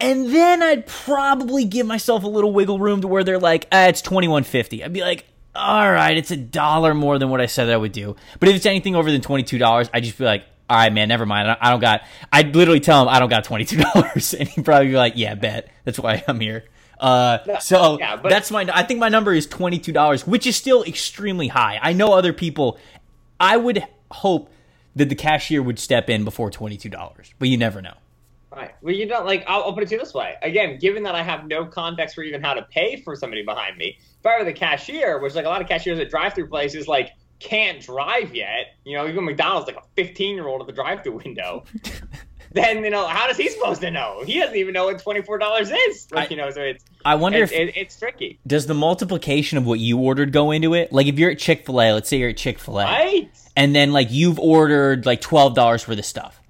And 0.00 0.32
then 0.32 0.62
I'd 0.62 0.86
probably 0.86 1.64
give 1.64 1.86
myself 1.86 2.22
a 2.22 2.28
little 2.28 2.52
wiggle 2.52 2.78
room 2.78 3.00
to 3.00 3.08
where 3.08 3.24
they're 3.24 3.38
like, 3.38 3.66
ah, 3.72 3.86
it's 3.86 4.00
twenty 4.02 4.28
one 4.28 4.44
fifty. 4.44 4.84
I'd 4.84 4.92
be 4.92 5.00
like, 5.00 5.24
all 5.54 5.90
right, 5.90 6.16
it's 6.16 6.30
a 6.30 6.36
dollar 6.36 6.94
more 6.94 7.18
than 7.18 7.30
what 7.30 7.40
I 7.40 7.46
said 7.46 7.64
that 7.66 7.74
I 7.74 7.78
would 7.78 7.92
do. 7.92 8.14
But 8.38 8.48
if 8.48 8.56
it's 8.56 8.66
anything 8.66 8.94
over 8.94 9.10
than 9.10 9.20
twenty 9.20 9.42
two 9.42 9.58
dollars, 9.58 9.90
I'd 9.92 10.04
just 10.04 10.16
be 10.18 10.24
like, 10.24 10.44
all 10.70 10.76
right, 10.76 10.92
man, 10.92 11.08
never 11.08 11.26
mind. 11.26 11.50
I 11.50 11.56
I 11.60 11.70
don't 11.70 11.80
got. 11.80 12.02
I'd 12.32 12.54
literally 12.54 12.78
tell 12.80 13.02
him 13.02 13.08
I 13.08 13.18
don't 13.18 13.28
got 13.28 13.42
twenty 13.44 13.64
two 13.64 13.78
dollars, 13.78 14.34
and 14.38 14.48
he'd 14.48 14.64
probably 14.64 14.88
be 14.88 14.96
like, 14.96 15.14
yeah, 15.16 15.34
bet. 15.34 15.68
That's 15.84 15.98
why 15.98 16.22
I'm 16.28 16.38
here. 16.38 16.64
Uh, 17.00 17.58
so 17.60 17.98
yeah, 17.98 18.16
but- 18.16 18.28
that's 18.28 18.50
my. 18.52 18.68
I 18.72 18.82
think 18.84 19.00
my 19.00 19.08
number 19.08 19.32
is 19.32 19.46
twenty 19.46 19.78
two 19.80 19.92
dollars, 19.92 20.26
which 20.26 20.46
is 20.46 20.54
still 20.56 20.84
extremely 20.84 21.48
high. 21.48 21.78
I 21.82 21.92
know 21.92 22.12
other 22.12 22.32
people. 22.32 22.78
I 23.40 23.56
would 23.56 23.84
hope 24.10 24.50
that 24.96 25.08
the 25.08 25.14
cashier 25.14 25.62
would 25.62 25.78
step 25.78 26.08
in 26.10 26.24
before 26.24 26.50
twenty 26.50 26.76
two 26.76 26.88
dollars, 26.88 27.32
but 27.38 27.48
you 27.48 27.56
never 27.56 27.80
know. 27.82 27.94
Right. 28.50 28.72
Well, 28.80 28.94
you 28.94 29.06
don't 29.06 29.26
like. 29.26 29.44
I'll, 29.46 29.64
I'll 29.64 29.72
put 29.72 29.82
it 29.82 29.88
to 29.90 29.94
you 29.96 30.00
this 30.00 30.14
way. 30.14 30.34
Again, 30.42 30.78
given 30.78 31.02
that 31.02 31.14
I 31.14 31.22
have 31.22 31.46
no 31.46 31.66
context 31.66 32.14
for 32.14 32.22
even 32.22 32.42
how 32.42 32.54
to 32.54 32.62
pay 32.62 32.96
for 32.96 33.14
somebody 33.14 33.44
behind 33.44 33.76
me, 33.76 33.98
if 33.98 34.26
I 34.26 34.38
were 34.38 34.44
the 34.44 34.52
cashier, 34.54 35.18
which 35.20 35.34
like 35.34 35.44
a 35.44 35.48
lot 35.48 35.60
of 35.60 35.68
cashiers 35.68 35.98
at 35.98 36.08
drive-through 36.10 36.48
places 36.48 36.88
like 36.88 37.10
can't 37.40 37.80
drive 37.80 38.34
yet. 38.34 38.74
You 38.84 38.96
know, 38.96 39.06
even 39.06 39.24
McDonald's 39.24 39.66
like 39.66 39.76
a 39.76 40.00
15-year-old 40.00 40.62
at 40.62 40.66
the 40.66 40.72
drive-through 40.72 41.20
window. 41.24 41.64
then 42.52 42.82
you 42.82 42.88
know 42.90 43.06
how 43.06 43.26
does 43.26 43.36
he 43.36 43.48
supposed 43.50 43.82
to 43.82 43.90
know? 43.90 44.22
He 44.24 44.40
doesn't 44.40 44.56
even 44.56 44.72
know 44.72 44.86
what 44.86 45.02
twenty 45.02 45.20
four 45.22 45.36
dollars 45.38 45.70
is. 45.70 46.08
Like 46.10 46.28
I- 46.28 46.34
you 46.34 46.36
know, 46.40 46.50
so 46.50 46.62
it's 46.62 46.84
I 47.04 47.14
wonder 47.16 47.42
it's, 47.42 47.52
if 47.52 47.58
it, 47.58 47.76
it's 47.76 47.98
tricky, 47.98 48.40
does 48.46 48.66
the 48.66 48.74
multiplication 48.74 49.58
of 49.58 49.66
what 49.66 49.78
you 49.78 49.98
ordered 49.98 50.32
go 50.32 50.50
into 50.50 50.74
it? 50.74 50.90
Like 50.92 51.06
if 51.06 51.18
you're 51.18 51.30
at 51.30 51.38
Chick 51.38 51.66
Fil 51.66 51.80
A, 51.80 51.92
let's 51.92 52.08
say 52.08 52.16
you're 52.16 52.30
at 52.30 52.38
Chick 52.38 52.58
Fil 52.58 52.80
A, 52.80 52.84
right? 52.84 53.30
and 53.56 53.74
then 53.76 53.92
like 53.92 54.10
you've 54.10 54.38
ordered 54.38 55.04
like 55.04 55.20
twelve 55.20 55.54
dollars 55.54 55.86
worth 55.86 55.98
of 55.98 56.04
stuff, 56.06 56.40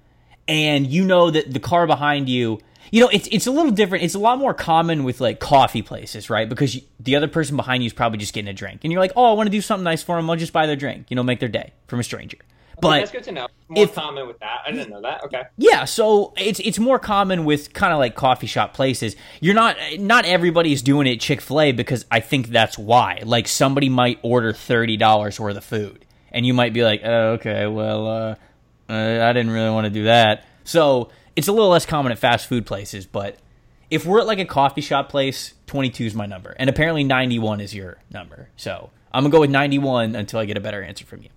and 0.49 0.87
you 0.87 1.05
know 1.05 1.29
that 1.29 1.53
the 1.53 1.59
car 1.59 1.87
behind 1.87 2.27
you, 2.27 2.59
you 2.91 2.99
know, 2.99 3.09
it's 3.09 3.29
it's 3.31 3.47
a 3.47 3.51
little 3.51 3.71
different. 3.71 4.03
It's 4.03 4.15
a 4.15 4.19
lot 4.19 4.39
more 4.39 4.53
common 4.53 5.03
with 5.03 5.21
like 5.21 5.39
coffee 5.39 5.83
places, 5.83 6.29
right? 6.29 6.49
Because 6.49 6.75
you, 6.75 6.81
the 6.99 7.15
other 7.15 7.27
person 7.27 7.55
behind 7.55 7.83
you 7.83 7.87
is 7.87 7.93
probably 7.93 8.17
just 8.17 8.33
getting 8.33 8.49
a 8.49 8.53
drink, 8.53 8.81
and 8.83 8.91
you're 8.91 8.99
like, 8.99 9.13
oh, 9.15 9.31
I 9.31 9.33
want 9.33 9.47
to 9.47 9.51
do 9.51 9.61
something 9.61 9.83
nice 9.83 10.01
for 10.01 10.15
them. 10.17 10.29
I'll 10.29 10.35
just 10.35 10.51
buy 10.51 10.65
their 10.65 10.75
drink, 10.75 11.05
you 11.09 11.15
know, 11.15 11.23
make 11.23 11.39
their 11.39 11.49
day 11.49 11.71
from 11.87 11.99
a 11.99 12.03
stranger. 12.03 12.39
But 12.81 12.99
that's 12.99 13.11
good 13.11 13.23
to 13.25 13.31
know. 13.31 13.47
More 13.67 13.83
if- 13.83 13.93
common 13.93 14.25
with 14.25 14.39
that. 14.39 14.61
I 14.65 14.71
didn't 14.71 14.89
know 14.89 15.01
that. 15.01 15.23
Okay. 15.25 15.43
Yeah, 15.57 15.85
so 15.85 16.33
it's 16.37 16.59
it's 16.61 16.79
more 16.79 16.97
common 16.97 17.45
with 17.45 17.73
kind 17.73 17.93
of 17.93 17.99
like 17.99 18.15
coffee 18.15 18.47
shop 18.47 18.73
places. 18.73 19.15
You're 19.39 19.53
not 19.53 19.77
not 19.99 20.25
everybody's 20.25 20.81
doing 20.81 21.05
it 21.05 21.19
Chick 21.19 21.41
Fil 21.41 21.61
A 21.61 21.71
because 21.71 22.05
I 22.09 22.21
think 22.21 22.47
that's 22.47 22.77
why. 22.77 23.21
Like 23.23 23.47
somebody 23.47 23.89
might 23.89 24.17
order 24.23 24.53
thirty 24.53 24.97
dollars 24.97 25.39
worth 25.39 25.57
of 25.57 25.63
food, 25.63 26.05
and 26.31 26.45
you 26.45 26.53
might 26.53 26.73
be 26.73 26.83
like, 26.83 27.01
oh, 27.03 27.33
okay, 27.33 27.67
well, 27.67 28.07
uh, 28.07 28.35
uh, 28.89 28.93
I 29.23 29.33
didn't 29.33 29.51
really 29.51 29.69
want 29.69 29.85
to 29.85 29.89
do 29.91 30.03
that. 30.05 30.45
So 30.63 31.09
it's 31.35 31.47
a 31.47 31.51
little 31.51 31.69
less 31.69 31.85
common 31.85 32.11
at 32.11 32.19
fast 32.19 32.47
food 32.47 32.65
places, 32.65 33.05
but 33.05 33.37
if 33.89 34.05
we're 34.05 34.19
at 34.19 34.27
like 34.27 34.39
a 34.39 34.45
coffee 34.45 34.81
shop 34.81 35.09
place, 35.09 35.53
twenty 35.67 35.89
two 35.89 36.05
is 36.05 36.13
my 36.15 36.25
number, 36.25 36.55
and 36.57 36.69
apparently 36.69 37.03
ninety 37.03 37.39
one 37.39 37.59
is 37.61 37.73
your 37.73 37.97
number. 38.11 38.49
So 38.55 38.89
I'm 39.13 39.23
gonna 39.23 39.31
go 39.31 39.39
with 39.39 39.49
ninety 39.49 39.77
one 39.79 40.15
until 40.15 40.39
I 40.39 40.45
get 40.45 40.57
a 40.57 40.61
better 40.61 40.83
answer 40.83 41.05
from 41.05 41.21
you. 41.23 41.29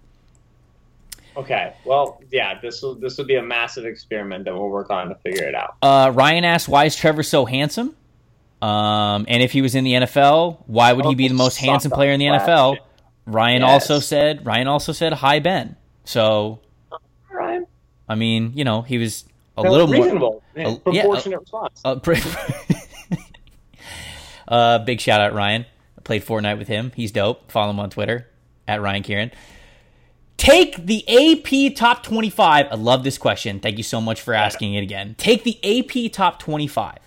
Okay. 1.37 1.73
Well, 1.87 2.21
yeah. 2.31 2.61
This 2.61 2.83
will 2.83 2.95
this 2.95 3.17
will 3.17 3.25
be 3.25 3.37
a 3.37 3.43
massive 3.43 3.85
experiment 3.87 4.45
that 4.45 4.55
we'll 4.55 4.69
work 4.69 4.91
on 4.91 5.09
to 5.09 5.15
figure 5.17 5.45
it 5.45 5.55
out. 5.55 5.77
Uh, 5.81 6.11
Ryan 6.15 6.45
asked, 6.45 6.69
"Why 6.69 6.85
is 6.85 6.95
Trevor 6.95 7.23
so 7.23 7.47
handsome?" 7.47 7.97
Um, 8.61 9.25
and 9.29 9.43
if 9.43 9.51
he 9.53 9.63
was 9.63 9.75
in 9.75 9.83
the 9.85 9.95
NFL, 9.95 10.59
why 10.67 10.93
would 10.93 11.07
he 11.07 11.15
be 11.15 11.29
the 11.29 11.35
most 11.35 11.57
handsome 11.57 11.91
player 11.91 12.13
in 12.13 12.21
the 12.21 12.27
NFL? 12.27 12.77
Ryan 13.27 13.63
Yes. 13.63 13.71
also 13.71 13.99
said. 14.01 14.45
Ryan 14.45 14.69
also 14.69 14.93
said, 14.93 15.15
"Hi 15.15 15.39
Ben." 15.39 15.77
So. 16.05 16.61
I 18.13 18.15
mean, 18.15 18.53
you 18.55 18.63
know, 18.65 18.83
he 18.83 18.99
was 18.99 19.25
a 19.57 19.63
No, 19.63 19.71
little 19.71 19.87
more. 19.87 19.97
reasonable, 20.05 20.43
a- 20.55 20.61
yeah, 20.61 21.03
proportionate 21.03 21.41
response. 21.41 21.81
Uh, 21.83 21.97
pre- 21.97 22.21
uh, 24.49 24.79
big 24.81 25.01
shout 25.01 25.21
out 25.21 25.33
Ryan. 25.35 25.65
I 25.99 26.01
played 26.03 26.25
Fortnite 26.25 26.59
with 26.59 26.69
him. 26.69 26.93
He's 26.95 27.13
dope. 27.13 27.51
Follow 27.51 27.71
him 27.71 27.81
on 27.81 27.91
Twitter 27.91 28.29
at 28.69 28.81
Ryan 28.83 29.03
Kieran. 29.03 29.31
Take 30.37 30.87
the 30.87 31.05
AP 31.09 31.75
top 31.77 32.03
25. 32.03 32.67
I 32.71 32.75
love 32.75 33.05
this 33.05 33.17
question. 33.19 33.61
Thank 33.61 33.79
you 33.79 33.85
so 33.85 34.01
much 34.01 34.21
for 34.21 34.35
asking 34.35 34.75
it 34.75 34.83
again. 34.83 35.15
Take 35.17 35.45
the 35.45 35.59
AP 35.63 36.13
top 36.13 36.39
25. 36.41 36.99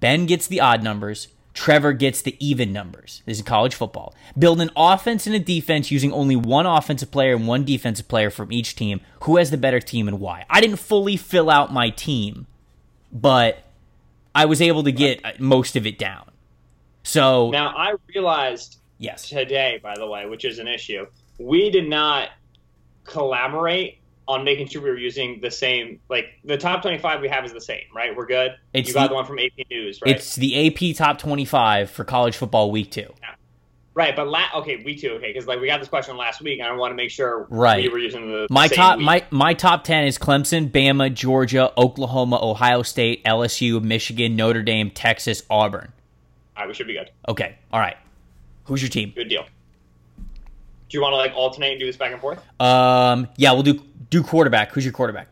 Ben 0.00 0.26
gets 0.26 0.46
the 0.46 0.60
odd 0.60 0.82
numbers. 0.82 1.28
Trevor 1.54 1.92
gets 1.92 2.20
the 2.20 2.36
even 2.44 2.72
numbers. 2.72 3.22
This 3.26 3.38
is 3.38 3.44
college 3.44 3.74
football. 3.76 4.12
Build 4.36 4.60
an 4.60 4.70
offense 4.76 5.26
and 5.26 5.36
a 5.36 5.38
defense 5.38 5.90
using 5.90 6.12
only 6.12 6.34
one 6.34 6.66
offensive 6.66 7.12
player 7.12 7.34
and 7.34 7.46
one 7.46 7.64
defensive 7.64 8.08
player 8.08 8.28
from 8.28 8.52
each 8.52 8.74
team. 8.74 9.00
Who 9.22 9.36
has 9.36 9.52
the 9.52 9.56
better 9.56 9.80
team 9.80 10.08
and 10.08 10.20
why? 10.20 10.44
I 10.50 10.60
didn't 10.60 10.78
fully 10.78 11.16
fill 11.16 11.48
out 11.48 11.72
my 11.72 11.90
team, 11.90 12.48
but 13.12 13.62
I 14.34 14.46
was 14.46 14.60
able 14.60 14.82
to 14.82 14.92
get 14.92 15.40
most 15.40 15.76
of 15.76 15.86
it 15.86 15.96
down. 15.96 16.30
So, 17.04 17.50
now 17.50 17.68
I 17.68 17.94
realized 18.14 18.78
yes. 18.98 19.28
today, 19.28 19.78
by 19.82 19.94
the 19.96 20.06
way, 20.06 20.26
which 20.26 20.44
is 20.44 20.58
an 20.58 20.66
issue. 20.66 21.06
We 21.38 21.70
did 21.70 21.88
not 21.88 22.30
collaborate 23.04 23.98
on 24.26 24.42
making 24.44 24.66
sure 24.68 24.80
we 24.82 24.88
were 24.90 24.96
using 24.98 25.40
the 25.40 25.50
same. 25.50 26.00
Like 26.08 26.26
the 26.44 26.56
top 26.56 26.82
twenty-five 26.82 27.20
we 27.20 27.28
have 27.28 27.44
is 27.44 27.52
the 27.52 27.60
same, 27.60 27.82
right? 27.94 28.16
We're 28.16 28.26
good. 28.26 28.52
It's 28.72 28.88
you 28.88 28.94
got 28.94 29.02
the- 29.04 29.08
the, 29.08 29.14
one 29.14 29.24
from 29.26 29.38
AP 29.38 29.68
News, 29.70 30.00
right? 30.04 30.14
It's 30.16 30.34
the 30.36 30.68
AP 30.68 30.96
top 30.96 31.18
25 31.18 31.90
for 31.90 32.04
college 32.04 32.36
football 32.36 32.70
week 32.70 32.90
two. 32.90 33.12
right, 33.94 34.16
but 34.16 34.26
la- 34.26 34.48
okay, 34.56 34.82
we 34.84 34.96
too, 34.96 35.10
okay, 35.12 35.28
because 35.32 35.46
like 35.46 35.60
we 35.60 35.66
got 35.66 35.78
this 35.78 35.88
question 35.88 36.16
last 36.16 36.40
week, 36.40 36.58
and 36.58 36.66
I 36.68 36.72
want 36.72 36.90
to 36.92 36.96
make 36.96 37.10
sure 37.10 37.46
Right. 37.50 37.84
we 37.84 37.88
were 37.90 37.98
using 37.98 38.28
the 38.30 38.46
My 38.50 38.66
the 38.68 38.74
same 38.74 38.76
top 38.82 38.96
week. 38.98 39.04
my 39.06 39.24
my 39.30 39.54
top 39.54 39.84
10 39.84 40.04
is 40.06 40.18
Clemson, 40.18 40.70
Bama, 40.70 41.12
Georgia, 41.12 41.72
Oklahoma, 41.78 42.38
Ohio 42.42 42.82
State, 42.82 43.22
LSU, 43.24 43.80
Michigan, 43.82 44.34
Notre 44.36 44.62
Dame, 44.62 44.90
Texas, 44.90 45.42
Auburn. 45.50 45.92
All 46.56 46.62
right, 46.62 46.68
we 46.68 46.74
should 46.74 46.86
be 46.86 46.94
good. 46.94 47.10
Okay. 47.28 47.56
All 47.72 47.80
right. 47.80 47.96
Who's 48.64 48.80
your 48.82 48.88
team? 48.88 49.12
Good 49.14 49.28
deal. 49.28 49.44
Do 50.88 50.98
you 50.98 51.02
want 51.02 51.12
to 51.12 51.16
like 51.16 51.32
alternate 51.34 51.72
and 51.72 51.80
do 51.80 51.86
this 51.86 51.96
back 51.96 52.12
and 52.12 52.20
forth? 52.20 52.38
Um 52.60 53.28
yeah, 53.36 53.52
we'll 53.52 53.62
do 53.62 53.82
do 54.14 54.22
quarterback. 54.22 54.70
Who's 54.72 54.84
your 54.84 54.92
quarterback? 54.92 55.26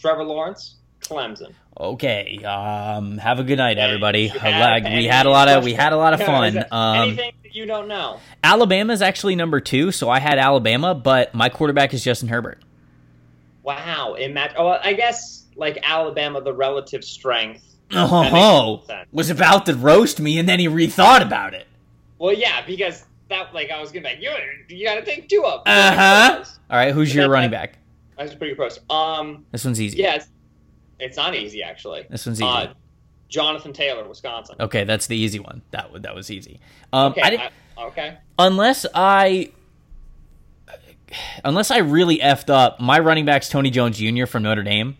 Trevor 0.00 0.24
Lawrence, 0.24 0.74
Clemson. 1.00 1.54
Okay. 1.78 2.42
Um 2.44 3.16
have 3.18 3.38
a 3.38 3.44
good 3.44 3.58
night 3.58 3.78
everybody. 3.78 4.30
we 4.32 5.06
had 5.06 5.26
a 5.26 5.30
lot 5.30 5.48
of 5.48 5.64
we 5.64 5.72
had 5.72 5.92
a 5.92 5.96
lot 5.96 6.12
of 6.12 6.22
fun. 6.22 6.64
Um 6.70 6.96
Anything 6.96 7.32
that 7.44 7.54
you 7.54 7.64
don't 7.64 7.86
know? 7.86 8.18
Alabama 8.42 8.92
is 8.92 9.02
actually 9.02 9.36
number 9.36 9.60
2, 9.60 9.92
so 9.92 10.10
I 10.10 10.18
had 10.18 10.38
Alabama, 10.38 10.94
but 10.94 11.32
my 11.32 11.48
quarterback 11.48 11.94
is 11.94 12.02
Justin 12.02 12.28
Herbert. 12.28 12.58
Wow, 13.62 14.16
it 14.18 14.32
match. 14.32 14.52
Oh, 14.58 14.66
I 14.66 14.94
guess 14.94 15.44
like 15.54 15.78
Alabama, 15.84 16.40
the 16.40 16.52
relative 16.52 17.04
strength. 17.04 17.64
Oh, 17.94 18.82
makes 18.88 19.12
was 19.12 19.30
about 19.30 19.66
to 19.66 19.74
roast 19.74 20.18
me 20.18 20.38
and 20.38 20.48
then 20.48 20.58
he 20.58 20.66
rethought 20.66 21.20
about 21.20 21.52
it. 21.54 21.66
Well, 22.18 22.32
yeah, 22.32 22.64
because 22.66 23.04
that 23.28 23.52
like 23.52 23.70
I 23.70 23.80
was 23.80 23.90
gonna 23.92 24.08
be 24.08 24.14
like, 24.14 24.22
you 24.22 24.76
you 24.76 24.86
got 24.86 24.94
to 24.94 25.04
take 25.04 25.28
two 25.28 25.42
up. 25.44 25.62
Uh-huh. 25.66 26.44
All 26.70 26.76
right, 26.76 26.92
who's 26.92 27.14
your 27.14 27.28
running 27.28 27.50
back? 27.50 27.78
That's 28.24 28.34
pretty 28.38 28.54
close. 28.54 28.78
Um, 28.90 29.44
This 29.52 29.64
one's 29.64 29.80
easy. 29.80 29.98
yeah, 29.98 30.14
it's, 30.16 30.28
it's 30.98 31.16
not 31.16 31.34
easy 31.34 31.62
actually. 31.62 32.06
This 32.10 32.24
one's 32.26 32.40
easy. 32.40 32.48
Uh, 32.48 32.74
Jonathan 33.28 33.72
Taylor, 33.72 34.06
Wisconsin. 34.06 34.56
okay, 34.60 34.84
that's 34.84 35.06
the 35.06 35.16
easy 35.16 35.38
one. 35.38 35.62
That 35.70 35.84
w- 35.84 36.00
that 36.02 36.14
was 36.14 36.30
easy. 36.30 36.60
Um, 36.92 37.12
Okay, 37.12 37.22
I 37.22 37.50
I- 37.78 37.84
okay. 37.86 38.18
unless 38.38 38.84
I 38.94 39.50
unless 41.44 41.70
I 41.70 41.78
really 41.78 42.18
effed 42.18 42.50
up, 42.50 42.80
my 42.80 42.98
running 42.98 43.24
back's 43.24 43.48
Tony 43.48 43.70
Jones 43.70 43.98
Jr. 43.98 44.26
from 44.26 44.42
Notre 44.42 44.62
Dame. 44.62 44.96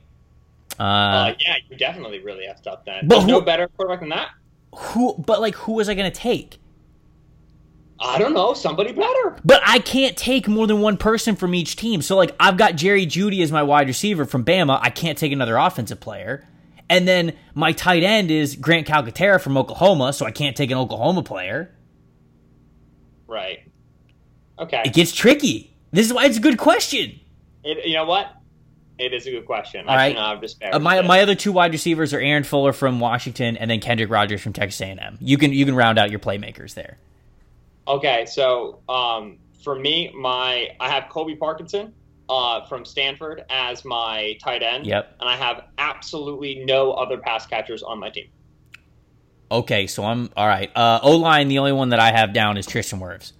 Uh, 0.78 0.82
Uh, 0.82 1.34
yeah, 1.40 1.56
you 1.68 1.76
definitely 1.76 2.20
really 2.20 2.46
effed 2.46 2.66
up 2.66 2.84
then. 2.84 3.06
But 3.06 3.16
There's 3.16 3.26
no 3.26 3.40
who- 3.40 3.44
better 3.46 3.68
quarterback 3.68 4.00
than 4.00 4.08
that. 4.10 4.30
who? 4.74 5.14
But 5.18 5.40
like, 5.40 5.54
who 5.54 5.72
was 5.74 5.88
I 5.88 5.94
going 5.94 6.10
to 6.10 6.18
take? 6.18 6.58
I 8.04 8.18
don't 8.18 8.34
know, 8.34 8.52
somebody 8.52 8.92
better. 8.92 9.36
But 9.44 9.62
I 9.64 9.78
can't 9.78 10.16
take 10.16 10.48
more 10.48 10.66
than 10.66 10.80
one 10.80 10.96
person 10.96 11.36
from 11.36 11.54
each 11.54 11.76
team. 11.76 12.02
So 12.02 12.16
like, 12.16 12.34
I've 12.40 12.56
got 12.56 12.74
Jerry 12.74 13.06
Jeudy 13.06 13.42
as 13.42 13.52
my 13.52 13.62
wide 13.62 13.86
receiver 13.86 14.24
from 14.24 14.44
Bama. 14.44 14.78
I 14.82 14.90
can't 14.90 15.16
take 15.16 15.32
another 15.32 15.56
offensive 15.56 16.00
player. 16.00 16.46
And 16.90 17.06
then 17.06 17.34
my 17.54 17.72
tight 17.72 18.02
end 18.02 18.30
is 18.30 18.56
Grant 18.56 18.86
Calcaterra 18.86 19.40
from 19.40 19.56
Oklahoma, 19.56 20.12
so 20.12 20.26
I 20.26 20.30
can't 20.30 20.56
take 20.56 20.70
an 20.70 20.76
Oklahoma 20.76 21.22
player. 21.22 21.74
Right. 23.26 23.60
Okay. 24.58 24.82
It 24.84 24.92
gets 24.92 25.12
tricky. 25.12 25.74
This 25.92 26.06
is 26.06 26.12
why 26.12 26.26
it's 26.26 26.36
a 26.36 26.40
good 26.40 26.58
question. 26.58 27.20
It, 27.64 27.86
you 27.86 27.94
know 27.94 28.04
what? 28.04 28.34
It 28.98 29.14
is 29.14 29.26
a 29.26 29.30
good 29.30 29.46
question. 29.46 29.86
All 29.86 29.94
I 29.94 30.14
right. 30.14 30.16
Uh, 30.72 30.78
my 30.80 30.98
it. 30.98 31.06
my 31.06 31.20
other 31.22 31.34
two 31.34 31.52
wide 31.52 31.72
receivers 31.72 32.12
are 32.12 32.20
Aaron 32.20 32.44
Fuller 32.44 32.72
from 32.72 33.00
Washington 33.00 33.56
and 33.56 33.70
then 33.70 33.80
Kendrick 33.80 34.10
Rogers 34.10 34.42
from 34.42 34.52
Texas 34.52 34.80
A&M. 34.80 35.18
You 35.20 35.38
can 35.38 35.52
you 35.52 35.64
can 35.64 35.74
round 35.74 35.98
out 35.98 36.10
your 36.10 36.20
playmakers 36.20 36.74
there. 36.74 36.98
Okay, 37.86 38.26
so 38.26 38.80
um, 38.88 39.38
for 39.62 39.74
me, 39.74 40.12
my 40.16 40.68
I 40.80 40.88
have 40.88 41.08
Colby 41.08 41.36
Parkinson 41.36 41.92
uh, 42.28 42.64
from 42.66 42.84
Stanford 42.84 43.44
as 43.50 43.84
my 43.84 44.36
tight 44.42 44.62
end. 44.62 44.86
Yep. 44.86 45.16
And 45.20 45.28
I 45.28 45.36
have 45.36 45.64
absolutely 45.78 46.64
no 46.64 46.92
other 46.92 47.18
pass 47.18 47.46
catchers 47.46 47.82
on 47.82 47.98
my 47.98 48.10
team. 48.10 48.28
Okay, 49.50 49.86
so 49.86 50.04
I'm 50.04 50.30
all 50.36 50.46
right. 50.46 50.70
Uh, 50.74 51.00
O 51.02 51.16
line, 51.16 51.48
the 51.48 51.58
only 51.58 51.72
one 51.72 51.90
that 51.90 52.00
I 52.00 52.10
have 52.10 52.32
down 52.32 52.56
is 52.56 52.66
Tristan 52.66 53.00
Wirfs. 53.00 53.32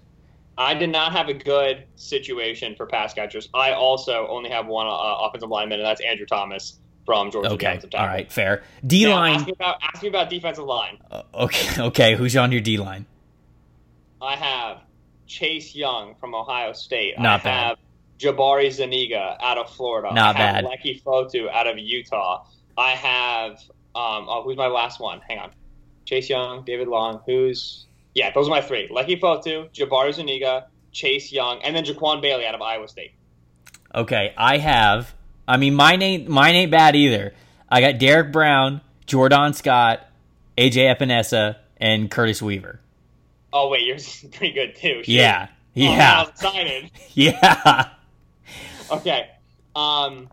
I 0.55 0.75
did 0.75 0.91
not 0.91 1.11
have 1.13 1.29
a 1.29 1.33
good 1.33 1.85
situation 1.95 2.75
for 2.75 2.85
pass 2.85 3.13
catchers. 3.13 3.49
I 3.55 3.71
also 3.71 4.27
only 4.29 4.51
have 4.51 4.67
one 4.67 4.85
uh, 4.85 4.91
offensive 4.91 5.49
lineman, 5.49 5.79
and 5.79 5.87
that's 5.87 6.01
Andrew 6.01 6.27
Thomas 6.27 6.79
from 7.05 7.31
Georgia. 7.31 7.49
Okay, 7.53 7.81
all 7.95 8.05
right, 8.05 8.31
fair. 8.31 8.61
D 8.85 9.05
ask 9.07 9.41
line. 9.41 9.49
about 9.49 9.77
ask 9.81 10.03
me 10.03 10.09
about 10.09 10.29
defensive 10.29 10.65
line. 10.65 10.99
uh, 11.09 11.23
okay, 11.33 11.81
okay. 11.85 12.15
Who's 12.15 12.37
on 12.37 12.51
your 12.51 12.61
D 12.61 12.77
line? 12.77 13.07
I 14.23 14.35
have 14.35 14.81
Chase 15.27 15.75
Young 15.75 16.15
from 16.15 16.33
Ohio 16.33 16.73
State. 16.73 17.19
Not 17.19 17.41
I 17.41 17.43
bad. 17.43 17.67
have 17.67 17.77
Jabari 18.19 18.71
Zuniga 18.71 19.37
out 19.41 19.57
of 19.57 19.69
Florida. 19.69 20.13
Not 20.13 20.35
I 20.35 20.39
have 20.39 20.63
bad. 20.63 20.65
Leki 20.65 21.03
Fotu 21.03 21.51
out 21.51 21.67
of 21.67 21.77
Utah. 21.77 22.45
I 22.77 22.91
have 22.91 23.51
um 23.95 24.25
oh 24.27 24.41
who's 24.43 24.57
my 24.57 24.67
last 24.67 24.99
one? 24.99 25.21
Hang 25.27 25.39
on. 25.39 25.51
Chase 26.05 26.29
Young, 26.29 26.63
David 26.65 26.87
Long, 26.87 27.21
who's 27.25 27.85
yeah, 28.13 28.31
those 28.31 28.47
are 28.47 28.51
my 28.51 28.61
three. 28.61 28.87
Leki 28.89 29.19
Fotu, 29.19 29.69
Jabari 29.73 30.13
Zuniga, 30.13 30.67
Chase 30.91 31.31
Young, 31.31 31.61
and 31.63 31.75
then 31.75 31.83
Jaquan 31.83 32.21
Bailey 32.21 32.45
out 32.45 32.55
of 32.55 32.61
Iowa 32.61 32.87
State. 32.87 33.11
Okay, 33.95 34.33
I 34.37 34.57
have. 34.57 35.13
I 35.47 35.57
mean, 35.57 35.75
mine 35.75 36.01
ain't 36.01 36.27
mine 36.27 36.55
ain't 36.55 36.71
bad 36.71 36.95
either. 36.95 37.33
I 37.69 37.81
got 37.81 37.97
Derrick 37.97 38.31
Brown, 38.31 38.81
Jordan 39.05 39.53
Scott, 39.53 40.07
AJ 40.57 40.95
Epenesa, 40.95 41.57
and 41.77 42.09
Curtis 42.09 42.41
Weaver. 42.41 42.79
Oh 43.55 43.69
wait, 43.69 43.85
yours 43.85 44.05
is 44.23 44.29
pretty 44.31 44.53
good 44.53 44.75
too. 44.75 45.03
Shit. 45.03 45.07
Yeah, 45.07 45.47
Oh, 45.51 45.57
yeah, 45.75 46.19
was 46.21 46.29
excited. 46.31 46.91
yeah. 47.13 47.89
Okay. 48.91 49.29
Um 49.75 50.29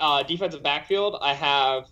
uh, 0.00 0.24
defensive 0.24 0.64
backfield, 0.64 1.16
I 1.20 1.32
have 1.32 1.86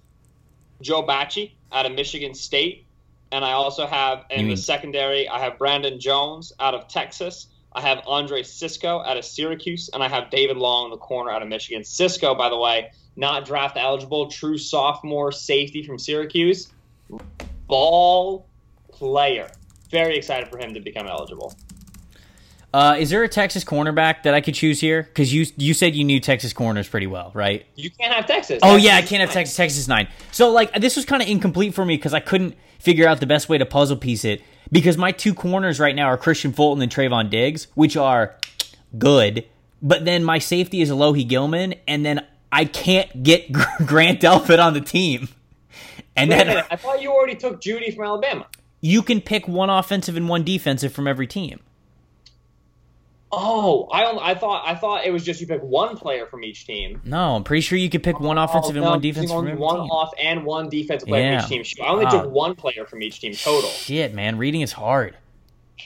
Joe 0.82 1.04
Bachie 1.06 1.52
out 1.70 1.86
of 1.86 1.92
Michigan 1.92 2.34
State, 2.34 2.86
and 3.30 3.44
I 3.44 3.52
also 3.52 3.86
have 3.86 4.24
in 4.30 4.40
You 4.40 4.44
the 4.46 4.48
mean- 4.48 4.56
secondary, 4.56 5.28
I 5.28 5.38
have 5.38 5.58
Brandon 5.58 6.00
Jones 6.00 6.52
out 6.58 6.74
of 6.74 6.88
Texas. 6.88 7.46
I 7.72 7.80
have 7.82 8.02
Andre 8.06 8.42
Cisco 8.42 9.00
out 9.00 9.16
of 9.16 9.24
Syracuse, 9.24 9.90
and 9.92 10.02
I 10.02 10.08
have 10.08 10.30
David 10.30 10.56
Long, 10.56 10.90
the 10.90 10.96
corner 10.96 11.30
out 11.30 11.42
of 11.42 11.48
Michigan. 11.48 11.82
Cisco, 11.84 12.34
by 12.34 12.48
the 12.48 12.56
way, 12.58 12.90
not 13.16 13.44
draft 13.44 13.76
eligible, 13.76 14.28
true 14.28 14.58
sophomore 14.58 15.30
safety 15.32 15.84
from 15.84 15.98
Syracuse, 15.98 16.72
ball 17.66 18.46
player. 18.92 19.50
Very 19.94 20.16
excited 20.16 20.48
for 20.48 20.58
him 20.58 20.74
to 20.74 20.80
become 20.80 21.06
eligible. 21.06 21.54
Uh, 22.72 22.96
is 22.98 23.10
there 23.10 23.22
a 23.22 23.28
Texas 23.28 23.62
cornerback 23.62 24.24
that 24.24 24.34
I 24.34 24.40
could 24.40 24.56
choose 24.56 24.80
here? 24.80 25.04
Because 25.04 25.32
you 25.32 25.46
you 25.56 25.72
said 25.72 25.94
you 25.94 26.02
knew 26.02 26.18
Texas 26.18 26.52
corners 26.52 26.88
pretty 26.88 27.06
well, 27.06 27.30
right? 27.32 27.64
You 27.76 27.90
can't 27.90 28.12
have 28.12 28.26
Texas. 28.26 28.58
Oh 28.64 28.72
Texas 28.72 28.84
yeah, 28.84 28.96
I 28.96 29.02
can't 29.02 29.20
have. 29.20 29.30
Texas. 29.30 29.54
Texas 29.54 29.86
nine. 29.86 30.08
So 30.32 30.50
like 30.50 30.74
this 30.80 30.96
was 30.96 31.04
kind 31.04 31.22
of 31.22 31.28
incomplete 31.28 31.74
for 31.74 31.84
me 31.84 31.96
because 31.96 32.12
I 32.12 32.18
couldn't 32.18 32.56
figure 32.80 33.06
out 33.06 33.20
the 33.20 33.26
best 33.26 33.48
way 33.48 33.56
to 33.56 33.64
puzzle 33.64 33.96
piece 33.96 34.24
it 34.24 34.42
because 34.72 34.98
my 34.98 35.12
two 35.12 35.32
corners 35.32 35.78
right 35.78 35.94
now 35.94 36.06
are 36.06 36.18
Kristian 36.18 36.52
Fulton 36.52 36.82
and 36.82 36.90
Trevon 36.90 37.30
Diggs, 37.30 37.68
which 37.74 37.96
are 37.96 38.34
good. 38.98 39.44
But 39.80 40.04
then 40.04 40.24
my 40.24 40.40
safety 40.40 40.80
is 40.80 40.90
Alohi 40.90 41.28
Gilman, 41.28 41.76
and 41.86 42.04
then 42.04 42.26
I 42.50 42.64
can't 42.64 43.22
get 43.22 43.52
Grant 43.86 44.20
Delpit 44.20 44.58
on 44.58 44.74
the 44.74 44.80
team. 44.80 45.28
And 46.16 46.30
Wait 46.30 46.44
then 46.44 46.64
I 46.68 46.74
thought 46.74 47.00
you 47.00 47.12
already 47.12 47.36
took 47.36 47.60
Jeudy 47.60 47.94
from 47.94 48.04
Alabama. 48.06 48.48
You 48.84 49.00
can 49.00 49.22
pick 49.22 49.48
one 49.48 49.70
offensive 49.70 50.14
and 50.14 50.28
one 50.28 50.44
defensive 50.44 50.92
from 50.92 51.08
every 51.08 51.26
team. 51.26 51.58
Oh, 53.32 53.88
I 53.90 54.32
I 54.32 54.34
thought 54.34 54.62
I 54.66 54.74
thought 54.74 55.06
it 55.06 55.10
was 55.10 55.24
just 55.24 55.40
you 55.40 55.46
pick 55.46 55.62
one 55.62 55.96
player 55.96 56.26
from 56.26 56.44
each 56.44 56.66
team. 56.66 57.00
No, 57.02 57.34
I'm 57.34 57.44
pretty 57.44 57.62
sure 57.62 57.78
you 57.78 57.88
could 57.88 58.02
pick 58.02 58.20
one 58.20 58.36
oh, 58.36 58.44
offensive 58.44 58.76
Oh, 58.76 58.80
and 58.80 58.84
no, 58.84 58.90
one 58.90 59.02
using 59.02 59.22
defensive 59.22 59.30
from 59.30 59.38
only 59.38 59.52
every 59.52 59.62
one 59.62 59.80
team. 59.80 59.90
off 59.90 60.12
and 60.22 60.44
one 60.44 60.68
defensive 60.68 61.08
player 61.08 61.22
Yeah. 61.32 61.40
from 61.40 61.52
each 61.54 61.74
team. 61.76 61.84
I 61.86 61.88
only 61.88 62.04
Wow. 62.04 62.10
took 62.10 62.24
ah. 62.26 62.28
one 62.28 62.54
player 62.56 62.84
from 62.84 63.02
each 63.02 63.20
team 63.20 63.32
total. 63.32 63.70
Shit, 63.70 64.12
man, 64.12 64.36
reading 64.36 64.60
is 64.60 64.72
hard. 64.72 65.16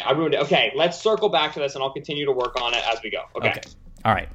I 0.05 0.11
ruined 0.11 0.35
it. 0.35 0.41
Okay, 0.41 0.73
let's 0.75 1.01
circle 1.01 1.29
back 1.29 1.55
to 1.55 1.61
this, 1.61 1.77
and 1.77 1.85
I'll 1.85 1.93
continue 1.93 2.27
to 2.27 2.33
work 2.33 2.61
on 2.61 2.75
it 2.75 2.83
as 2.93 2.99
we 3.05 3.11
go. 3.11 3.23
Okay. 3.37 3.51
Okay. 3.51 3.61
All 4.05 4.13
right. 4.13 4.29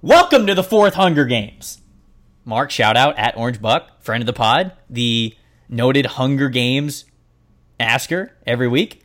Welcome 0.00 0.46
to 0.46 0.54
the 0.54 0.64
fourth 0.64 0.94
Hunger 0.94 1.26
Games. 1.26 1.82
Mark, 2.46 2.70
shout 2.70 2.96
out 2.96 3.18
at 3.18 3.36
Orange 3.36 3.60
Buck, 3.60 4.02
friend 4.02 4.22
of 4.22 4.26
the 4.26 4.32
pod, 4.32 4.72
the 4.88 5.36
noted 5.68 6.06
Hunger 6.06 6.48
Games 6.48 7.04
asker 7.80 8.32
every 8.46 8.68
week. 8.68 9.02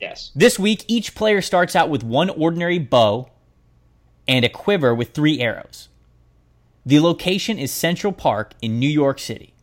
Yes. 0.00 0.30
This 0.34 0.58
week, 0.58 0.84
each 0.88 1.14
player 1.14 1.42
starts 1.42 1.76
out 1.76 1.90
with 1.90 2.02
one 2.02 2.30
ordinary 2.30 2.78
bow 2.78 3.28
and 4.26 4.44
a 4.44 4.48
quiver 4.48 4.94
with 4.94 5.10
three 5.10 5.40
arrows. 5.40 5.88
The 6.86 7.00
location 7.00 7.58
is 7.58 7.72
Central 7.72 8.12
Park 8.12 8.52
in 8.60 8.78
New 8.78 8.88
York 8.88 9.18
City. 9.18 9.54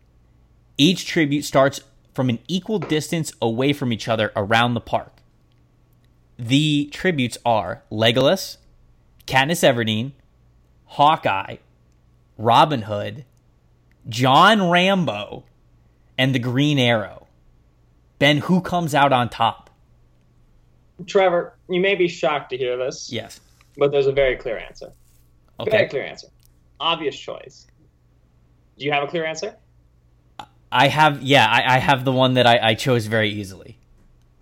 Each 0.78 1.06
tribute 1.06 1.46
starts 1.46 1.82
from 2.14 2.30
an 2.30 2.40
equal 2.48 2.80
distance 2.80 3.32
away 3.42 3.74
from 3.74 3.94
each 3.94 4.08
other 4.08 4.32
around 4.36 4.74
the 4.74 4.82
park. 4.82 5.22
The 6.38 6.90
tributes 6.92 7.38
are 7.46 7.84
Legolas, 7.92 8.58
Katniss 9.28 9.64
Everdeen, 9.64 10.14
Hawkeye, 10.86 11.58
Robin 12.38 12.84
Hood, 12.84 13.26
John 14.10 14.70
Rambo, 14.70 15.44
and 16.18 16.34
the 16.34 16.40
Green 16.40 16.80
Arrow. 16.80 17.21
Ben, 18.22 18.38
who 18.38 18.62
comes 18.62 18.94
out 18.94 19.12
on 19.12 19.30
top? 19.30 19.72
Trevor, 21.08 21.58
you 21.68 21.82
may 21.82 21.96
be 21.96 22.08
shocked 22.08 22.52
to 22.52 22.58
hear 22.58 22.78
this, 22.78 23.12
Yes. 23.12 23.40
but 23.78 23.92
there's 23.92 24.06
a 24.06 24.12
very 24.12 24.36
clear 24.36 24.60
answer. 24.60 24.94
Okay. 25.60 25.72
Very 25.72 25.90
clear 25.90 26.04
answer. 26.04 26.28
Obvious 26.80 27.18
choice. 27.18 27.66
Do 28.78 28.86
you 28.86 28.92
have 28.92 29.02
a 29.02 29.08
clear 29.08 29.26
answer? 29.26 29.56
I 30.72 30.88
have, 30.88 31.24
yeah, 31.24 31.48
I, 31.50 31.78
I 31.78 31.80
have 31.80 32.06
the 32.06 32.12
one 32.12 32.36
that 32.36 32.46
I, 32.46 32.60
I 32.62 32.74
chose 32.76 33.08
very 33.08 33.32
easily. 33.32 33.80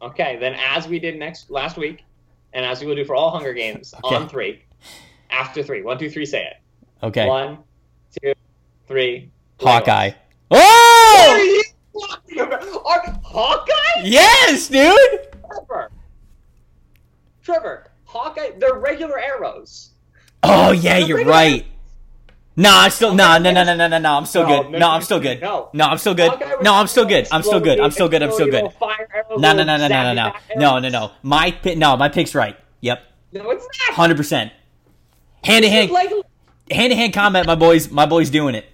Okay, 0.01 0.35
then 0.41 0.55
as 0.59 0.85
we 0.85 0.99
did 0.99 1.17
next 1.17 1.49
last 1.49 1.77
week, 1.77 2.03
and 2.51 2.65
as 2.65 2.81
we 2.81 2.87
will 2.87 2.95
do 2.95 3.05
for 3.05 3.15
all 3.15 3.31
Hunger 3.31 3.53
Games 3.53 3.93
Okay. 4.03 4.13
on 4.13 4.27
three, 4.27 4.61
after 5.29 5.63
three, 5.63 5.83
one, 5.83 5.97
two, 5.97 6.09
three, 6.09 6.25
say 6.25 6.43
it. 6.43 6.57
Okay. 7.01 7.25
One, 7.27 7.59
two, 8.21 8.33
three. 8.89 9.31
Hawkeye. 9.61 10.11
Oh! 10.51 11.63
Talking 12.07 12.39
about? 12.39 12.63
Are- 12.85 13.19
Hawkeye? 13.23 14.01
Yes, 14.03 14.67
dude! 14.67 15.27
Trevor. 15.47 15.91
Trevor, 17.43 17.87
Hawkeye, 18.05 18.51
they're 18.57 18.75
regular 18.75 19.19
arrows. 19.19 19.91
Oh, 20.43 20.71
yeah, 20.71 20.99
They're 20.99 21.07
you're 21.07 21.25
right. 21.25 21.65
No, 22.55 22.69
I'm 22.73 22.91
still 22.91 23.13
no 23.15 23.37
no 23.37 23.51
no 23.51 23.63
no 23.63 23.73
no 23.73 23.87
no 23.87 23.97
no. 23.99 24.13
I'm 24.17 24.25
still 24.25 24.43
No, 24.45 24.63
good. 24.63 24.71
no, 24.73 24.79
No, 24.79 24.89
I'm 24.89 25.01
still 25.01 25.19
good. 25.21 25.41
no. 25.41 25.69
No, 25.71 25.85
I'm 25.85 25.97
still 25.97 26.13
good. 26.13 26.31
No, 26.61 26.73
I'm 26.73 26.87
still 26.87 27.05
good. 27.05 27.27
I'm 27.31 27.41
still 27.41 27.61
good. 27.61 27.79
I'm 27.79 27.91
still 27.91 28.09
good. 28.09 28.21
I'm 28.21 28.31
still 28.33 28.47
good. 28.49 28.69
No 29.37 29.53
no 29.53 29.63
no 29.63 29.77
no 29.77 29.87
no 29.87 29.87
no 29.87 30.13
no 30.13 30.33
no 30.57 30.79
no 30.79 30.89
no. 30.89 31.11
My 31.23 31.51
pick. 31.51 31.77
No, 31.77 31.95
my 31.95 32.09
pick's 32.09 32.35
right. 32.35 32.57
Yep, 32.81 33.01
No, 33.31 33.49
it's 33.51 33.65
not. 33.87 33.95
hundred 33.95 34.17
percent. 34.17 34.51
Hand 35.45 35.63
to 35.63 35.69
hand, 35.69 35.89
Like, 35.91 36.09
hand 36.69 36.91
to 36.91 36.95
hand 36.97 37.13
combat. 37.13 37.45
My 37.45 37.55
boys, 37.55 37.89
my 37.91 38.05
boys 38.05 38.29
doing 38.29 38.55
it. 38.55 38.65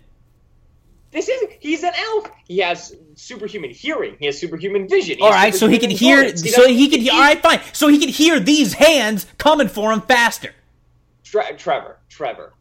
this 1.12 1.30
is 1.30 1.44
he's 1.60 1.84
an 1.84 1.94
elf. 1.96 2.28
He 2.48 2.58
has 2.60 2.96
superhuman 3.16 3.72
hearing. 3.72 4.16
He 4.20 4.26
has 4.26 4.40
superhuman 4.40 4.88
vision. 4.88 5.18
He 5.18 5.24
All 5.24 5.52
so 5.52 5.68
he 5.68 5.80
can 5.80 5.90
hear. 5.90 6.22
bullets. 6.22 6.54
So 6.54 6.68
he 6.68 6.88
can. 6.90 7.02
hear. 7.02 7.14
All 7.14 7.20
right, 7.20 7.42
fine. 7.42 7.62
So 7.74 7.88
he 7.88 8.00
can 8.00 8.10
hear 8.10 8.40
these 8.40 8.74
hands 8.74 9.26
coming 9.38 9.68
for 9.68 9.92
him 9.92 10.02
faster. 10.02 10.54
Tre- 11.24 11.56
Trevor, 11.58 11.98
Trevor. 12.10 12.54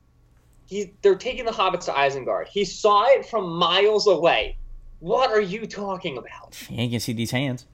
He, 0.67 0.93
they're 1.03 1.15
taking 1.15 1.45
the 1.45 1.51
hobbits 1.53 1.85
to 1.85 1.93
Isengard. 1.93 2.49
He 2.49 2.65
saw 2.65 3.05
it 3.09 3.27
from 3.27 3.49
miles 3.59 4.07
away. 4.07 4.57
What 5.01 5.31
are 5.31 5.41
you 5.41 5.67
talking 5.67 6.17
about? 6.17 6.57
You 6.71 6.89
can 6.89 7.01
see 7.01 7.13
these 7.13 7.31
hands. 7.31 7.67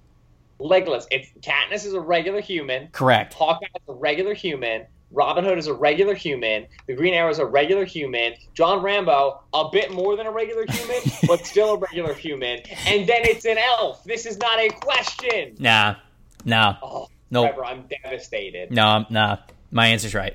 Legolas. 0.58 1.06
It's 1.10 1.30
Katniss 1.40 1.86
is 1.86 1.94
a 1.94 2.00
regular 2.00 2.40
human. 2.40 2.88
Correct. 2.88 3.32
Hawkeye 3.34 3.66
is 3.66 3.82
a 3.88 3.92
regular 3.94 4.34
human. 4.34 4.86
Robin 5.12 5.44
Hood 5.44 5.58
is 5.58 5.66
a 5.66 5.74
regular 5.74 6.14
human. 6.14 6.66
The 6.86 6.94
Green 6.94 7.14
Arrow 7.14 7.30
is 7.30 7.38
a 7.40 7.46
regular 7.46 7.84
human. 7.84 8.34
John 8.54 8.82
Rambo, 8.82 9.40
a 9.52 9.68
bit 9.72 9.92
more 9.92 10.16
than 10.16 10.26
a 10.26 10.30
regular 10.30 10.64
human, 10.68 11.00
but 11.26 11.44
still 11.46 11.74
a 11.74 11.78
regular 11.78 12.14
human. 12.14 12.60
And 12.86 13.08
then 13.08 13.22
it's 13.24 13.44
an 13.44 13.58
elf. 13.58 14.04
This 14.04 14.24
is 14.26 14.38
not 14.38 14.58
a 14.60 14.68
question. 14.68 15.56
Nah, 15.58 15.96
nah, 16.44 16.76
Oh, 16.82 17.08
no, 17.30 17.42
Trevor, 17.42 17.64
I'm 17.64 17.84
devastated. 18.04 18.70
no, 18.70 18.84
I'm- 18.86 19.06
nah. 19.10 19.38
My 19.72 19.86
answer's 19.88 20.14
right. 20.14 20.34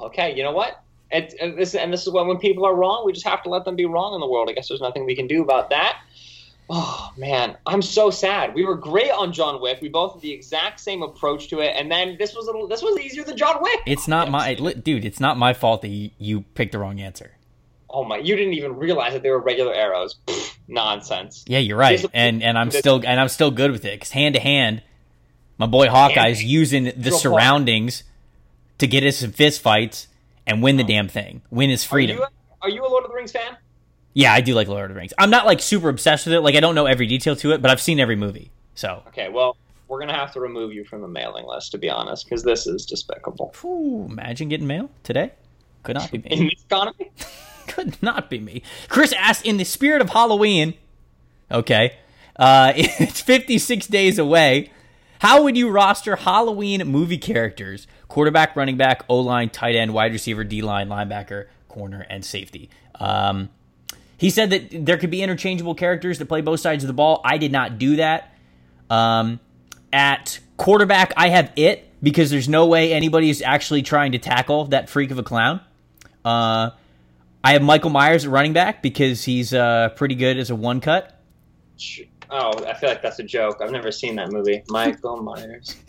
Okay, 0.00 0.34
you 0.36 0.42
know 0.42 0.52
what? 0.52 0.82
It, 1.12 1.34
and 1.40 1.56
this 1.58 1.74
and 1.74 1.92
this 1.92 2.02
is 2.06 2.12
when 2.12 2.26
when 2.26 2.38
people 2.38 2.64
are 2.64 2.74
wrong, 2.74 3.04
we 3.04 3.12
just 3.12 3.26
have 3.26 3.42
to 3.42 3.50
let 3.50 3.64
them 3.64 3.76
be 3.76 3.84
wrong 3.84 4.14
in 4.14 4.20
the 4.20 4.26
world. 4.26 4.48
I 4.48 4.54
guess 4.54 4.68
there's 4.68 4.80
nothing 4.80 5.04
we 5.04 5.14
can 5.14 5.26
do 5.26 5.42
about 5.42 5.68
that. 5.70 5.98
Oh 6.70 7.12
man, 7.16 7.56
I'm 7.66 7.82
so 7.82 8.10
sad. 8.10 8.54
We 8.54 8.64
were 8.64 8.76
great 8.76 9.10
on 9.10 9.32
John 9.32 9.60
Wick. 9.60 9.80
We 9.82 9.88
both 9.88 10.14
had 10.14 10.22
the 10.22 10.32
exact 10.32 10.80
same 10.80 11.02
approach 11.02 11.48
to 11.48 11.60
it, 11.60 11.74
and 11.76 11.90
then 11.90 12.16
this 12.18 12.34
was 12.34 12.46
a 12.46 12.52
little, 12.52 12.66
this 12.66 12.82
was 12.82 12.98
easier 12.98 13.24
than 13.24 13.36
John 13.36 13.62
Wick. 13.62 13.80
It's 13.86 14.08
not 14.08 14.30
my 14.30 14.54
dude. 14.54 15.04
It's 15.04 15.20
not 15.20 15.36
my 15.36 15.52
fault 15.52 15.82
that 15.82 15.88
you, 15.88 16.10
you 16.18 16.42
picked 16.54 16.72
the 16.72 16.78
wrong 16.78 17.00
answer. 17.00 17.32
Oh 17.90 18.04
my! 18.04 18.16
You 18.16 18.36
didn't 18.36 18.54
even 18.54 18.76
realize 18.76 19.12
that 19.12 19.22
they 19.22 19.30
were 19.30 19.40
regular 19.40 19.74
arrows. 19.74 20.16
Pfft, 20.26 20.56
nonsense. 20.68 21.44
Yeah, 21.46 21.58
you're 21.58 21.76
right, 21.76 22.04
and 22.14 22.42
and 22.42 22.56
I'm 22.56 22.70
still 22.72 23.02
and 23.04 23.20
I'm 23.20 23.28
still 23.28 23.50
good 23.50 23.70
with 23.70 23.84
it 23.84 23.92
because 23.92 24.10
hand 24.10 24.34
to 24.34 24.40
hand, 24.40 24.82
my 25.58 25.66
boy 25.66 25.88
Hawkeye's 25.88 26.42
using 26.42 26.92
the 26.96 27.10
surroundings 27.10 28.04
to 28.78 28.86
get 28.86 29.04
us 29.04 29.22
in 29.22 29.32
fist 29.32 29.60
fights 29.60 30.08
and 30.46 30.62
win 30.62 30.76
the 30.76 30.84
damn 30.84 31.08
thing, 31.08 31.42
win 31.50 31.70
his 31.70 31.84
freedom. 31.84 32.18
Are 32.18 32.20
you, 32.20 32.26
are 32.62 32.70
you 32.70 32.86
a 32.86 32.88
Lord 32.88 33.04
of 33.04 33.10
the 33.10 33.16
Rings 33.16 33.32
fan? 33.32 33.56
Yeah, 34.14 34.32
I 34.32 34.40
do 34.40 34.54
like 34.54 34.68
Lord 34.68 34.90
of 34.90 34.94
the 34.94 34.98
Rings. 35.00 35.12
I'm 35.18 35.30
not 35.30 35.46
like 35.46 35.60
super 35.60 35.88
obsessed 35.88 36.26
with 36.26 36.34
it. 36.34 36.40
Like 36.40 36.54
I 36.54 36.60
don't 36.60 36.74
know 36.74 36.86
every 36.86 37.06
detail 37.06 37.36
to 37.36 37.52
it, 37.52 37.62
but 37.62 37.70
I've 37.70 37.80
seen 37.80 38.00
every 38.00 38.16
movie. 38.16 38.50
So, 38.74 39.02
Okay, 39.08 39.28
well, 39.28 39.56
we're 39.88 40.00
gonna 40.00 40.16
have 40.16 40.32
to 40.32 40.40
remove 40.40 40.72
you 40.72 40.84
from 40.84 41.02
the 41.02 41.08
mailing 41.08 41.46
list 41.46 41.72
to 41.72 41.78
be 41.78 41.90
honest, 41.90 42.24
because 42.24 42.42
this 42.42 42.66
is 42.66 42.86
despicable. 42.86 43.54
Whew, 43.60 44.06
imagine 44.08 44.48
getting 44.48 44.66
mail 44.66 44.90
today. 45.02 45.32
Could 45.82 45.96
not 45.96 46.10
be 46.10 46.18
me. 46.24 46.24
In 46.30 46.44
this 46.44 46.62
economy, 46.64 47.10
Could 47.68 48.02
not 48.02 48.28
be 48.28 48.38
me. 48.38 48.62
Chris 48.88 49.12
asked, 49.12 49.46
in 49.46 49.56
the 49.56 49.64
spirit 49.64 50.02
of 50.02 50.10
Halloween, 50.10 50.74
okay, 51.50 51.96
uh, 52.36 52.72
it's 52.76 53.20
56 53.20 53.86
days 53.86 54.18
away. 54.18 54.70
How 55.20 55.42
would 55.42 55.56
you 55.56 55.70
roster 55.70 56.16
Halloween 56.16 56.86
movie 56.88 57.18
characters? 57.18 57.86
Quarterback, 58.08 58.56
running 58.56 58.76
back, 58.76 59.04
O 59.08 59.20
line, 59.20 59.48
tight 59.50 59.76
end, 59.76 59.94
wide 59.94 60.12
receiver, 60.12 60.42
D 60.44 60.60
line, 60.62 60.88
linebacker, 60.88 61.46
corner, 61.68 62.04
and 62.10 62.24
safety. 62.24 62.68
Um, 62.98 63.50
he 64.22 64.30
said 64.30 64.50
that 64.50 64.86
there 64.86 64.98
could 64.98 65.10
be 65.10 65.20
interchangeable 65.20 65.74
characters 65.74 66.20
that 66.20 66.26
play 66.26 66.42
both 66.42 66.60
sides 66.60 66.84
of 66.84 66.86
the 66.86 66.94
ball. 66.94 67.20
I 67.24 67.38
did 67.38 67.50
not 67.50 67.76
do 67.76 67.96
that. 67.96 68.32
Um, 68.88 69.40
at 69.92 70.38
quarterback, 70.56 71.12
I 71.16 71.30
have 71.30 71.50
it 71.56 71.88
because 72.00 72.30
there's 72.30 72.48
no 72.48 72.66
way 72.66 72.92
anybody 72.92 73.30
is 73.30 73.42
actually 73.42 73.82
trying 73.82 74.12
to 74.12 74.20
tackle 74.20 74.66
that 74.66 74.88
freak 74.88 75.10
of 75.10 75.18
a 75.18 75.24
clown. 75.24 75.60
Uh, 76.24 76.70
I 77.42 77.54
have 77.54 77.62
Michael 77.62 77.90
Myers 77.90 78.24
at 78.24 78.30
running 78.30 78.52
back 78.52 78.80
because 78.80 79.24
he's 79.24 79.52
uh, 79.52 79.88
pretty 79.96 80.14
good 80.14 80.38
as 80.38 80.50
a 80.50 80.54
one 80.54 80.80
cut. 80.80 81.20
oh, 82.30 82.64
I 82.64 82.74
feel 82.74 82.90
like 82.90 83.02
that's 83.02 83.18
a 83.18 83.24
joke. 83.24 83.56
I've 83.60 83.72
never 83.72 83.90
seen 83.90 84.14
that 84.16 84.30
movie. 84.30 84.62
Michael 84.68 85.20
Myers. 85.20 85.74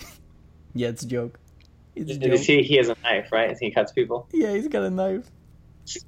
Yeah, 0.76 0.88
it's 0.88 1.04
a 1.04 1.08
joke. 1.08 1.39
It's 1.96 2.10
a 2.10 2.17
joke. 2.17 2.39
he, 2.39 2.63
he 2.63 2.78
has 2.78 2.89
a 2.89 2.96
knife, 3.04 3.32
right? 3.32 3.56
He 3.60 3.69
cuts 3.69 3.91
people. 3.91 4.28
Yeah, 4.34 4.54
he's 4.56 4.67
got 4.67 4.82
a 4.82 4.89
knife. 4.89 5.30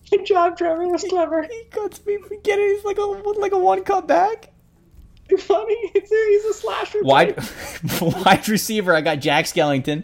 Good 0.09 0.25
job, 0.25 0.57
Trevor. 0.57 0.87
That's 0.89 1.07
clever. 1.07 1.43
He 1.43 1.63
cuts 1.69 2.05
me 2.05 2.17
for 2.17 2.35
getting 2.43 2.65
he's 2.65 2.83
like 2.85 2.97
a 2.97 3.01
like 3.01 3.51
a 3.51 3.57
one 3.59 3.83
cut 3.83 4.07
back. 4.07 4.51
Funny. 5.39 5.75
It's 5.95 6.11
a, 6.11 6.15
he's 6.29 6.45
a 6.45 6.53
slasher. 6.53 7.03
Wide 7.03 7.37
wide 8.25 8.47
receiver. 8.47 8.95
I 8.95 9.01
got 9.01 9.19
Jack 9.19 9.45
Skellington. 9.45 10.03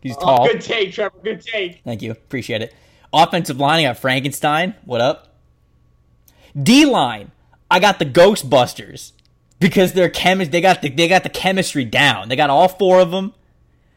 He's 0.00 0.16
Oh, 0.18 0.20
tall. 0.20 0.46
good 0.46 0.60
take, 0.60 0.92
Trevor. 0.92 1.16
Good 1.24 1.40
take. 1.40 1.80
Thank 1.84 2.02
you. 2.02 2.10
Appreciate 2.12 2.62
it. 2.62 2.74
Offensive 3.12 3.58
line, 3.58 3.80
I 3.80 3.88
got 3.88 3.98
Frankenstein. 3.98 4.74
What 4.84 5.00
up? 5.00 5.36
D 6.60 6.84
line, 6.84 7.30
I 7.70 7.78
got 7.80 7.98
the 7.98 8.04
Ghostbusters 8.06 9.12
because 9.60 9.92
they're 9.92 10.10
chemi- 10.10 10.50
They 10.50 10.60
got 10.60 10.82
the 10.82 10.90
they 10.90 11.08
got 11.08 11.22
the 11.22 11.28
chemistry 11.30 11.84
down. 11.84 12.28
They 12.28 12.36
got 12.36 12.50
all 12.50 12.68
four 12.68 13.00
of 13.00 13.10
them. 13.10 13.32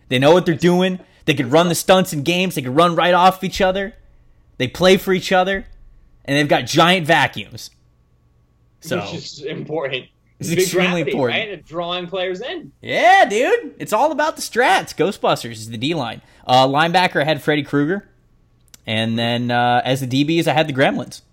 They 0.09 0.19
know 0.19 0.31
what 0.31 0.45
they're 0.45 0.55
doing. 0.55 0.99
They 1.25 1.33
could 1.33 1.51
run 1.51 1.69
the 1.69 1.75
stunts 1.75 2.13
in 2.13 2.23
games. 2.23 2.55
They 2.55 2.61
could 2.61 2.75
run 2.75 2.95
right 2.95 3.13
off 3.13 3.43
each 3.43 3.61
other. 3.61 3.93
They 4.61 4.67
play 4.67 4.97
for 4.97 5.11
each 5.11 5.31
other, 5.31 5.65
and 6.23 6.37
they've 6.37 6.47
got 6.47 6.67
giant 6.67 7.07
vacuums. 7.07 7.71
So 8.81 8.99
Which 8.99 9.15
is 9.15 9.41
important. 9.41 10.05
It's 10.39 10.49
Big 10.49 10.59
extremely 10.59 10.87
gravity, 11.01 11.11
important. 11.13 11.39
Right? 11.39 11.49
And 11.53 11.65
drawing 11.65 12.05
players 12.05 12.41
in. 12.41 12.71
yeah, 12.79 13.25
dude, 13.27 13.73
it's 13.79 13.91
all 13.91 14.11
about 14.11 14.35
the 14.35 14.43
strats. 14.43 14.93
Ghostbusters 14.95 15.53
is 15.53 15.69
the 15.71 15.79
D 15.79 15.95
line. 15.95 16.21
Uh, 16.45 16.67
linebacker, 16.67 17.21
I 17.21 17.23
had 17.23 17.41
Freddy 17.41 17.63
Krueger, 17.63 18.07
and 18.85 19.17
then 19.17 19.49
uh, 19.49 19.81
as 19.83 19.99
the 19.99 20.05
DBs, 20.05 20.45
I 20.45 20.53
had 20.53 20.67
the 20.67 20.73
Gremlins. 20.73 21.23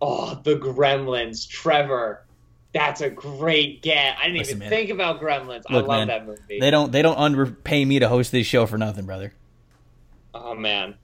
Oh, 0.00 0.34
the 0.42 0.56
Gremlins, 0.56 1.48
Trevor. 1.48 2.24
That's 2.72 3.02
a 3.02 3.08
great 3.08 3.82
get. 3.82 4.16
I 4.18 4.24
didn't 4.24 4.38
Listen, 4.38 4.56
even 4.56 4.58
man. 4.58 4.70
think 4.70 4.90
about 4.90 5.20
Gremlins. 5.20 5.70
Look, 5.70 5.84
I 5.84 5.86
love 5.86 5.86
man, 5.86 6.08
that 6.08 6.26
movie. 6.26 6.58
They 6.58 6.72
don't 6.72 6.90
they 6.90 7.02
don't 7.02 7.18
underpay 7.18 7.84
me 7.84 8.00
to 8.00 8.08
host 8.08 8.32
this 8.32 8.48
show 8.48 8.66
for 8.66 8.78
nothing, 8.78 9.06
brother. 9.06 9.32
Oh 10.34 10.56
man, 10.56 10.96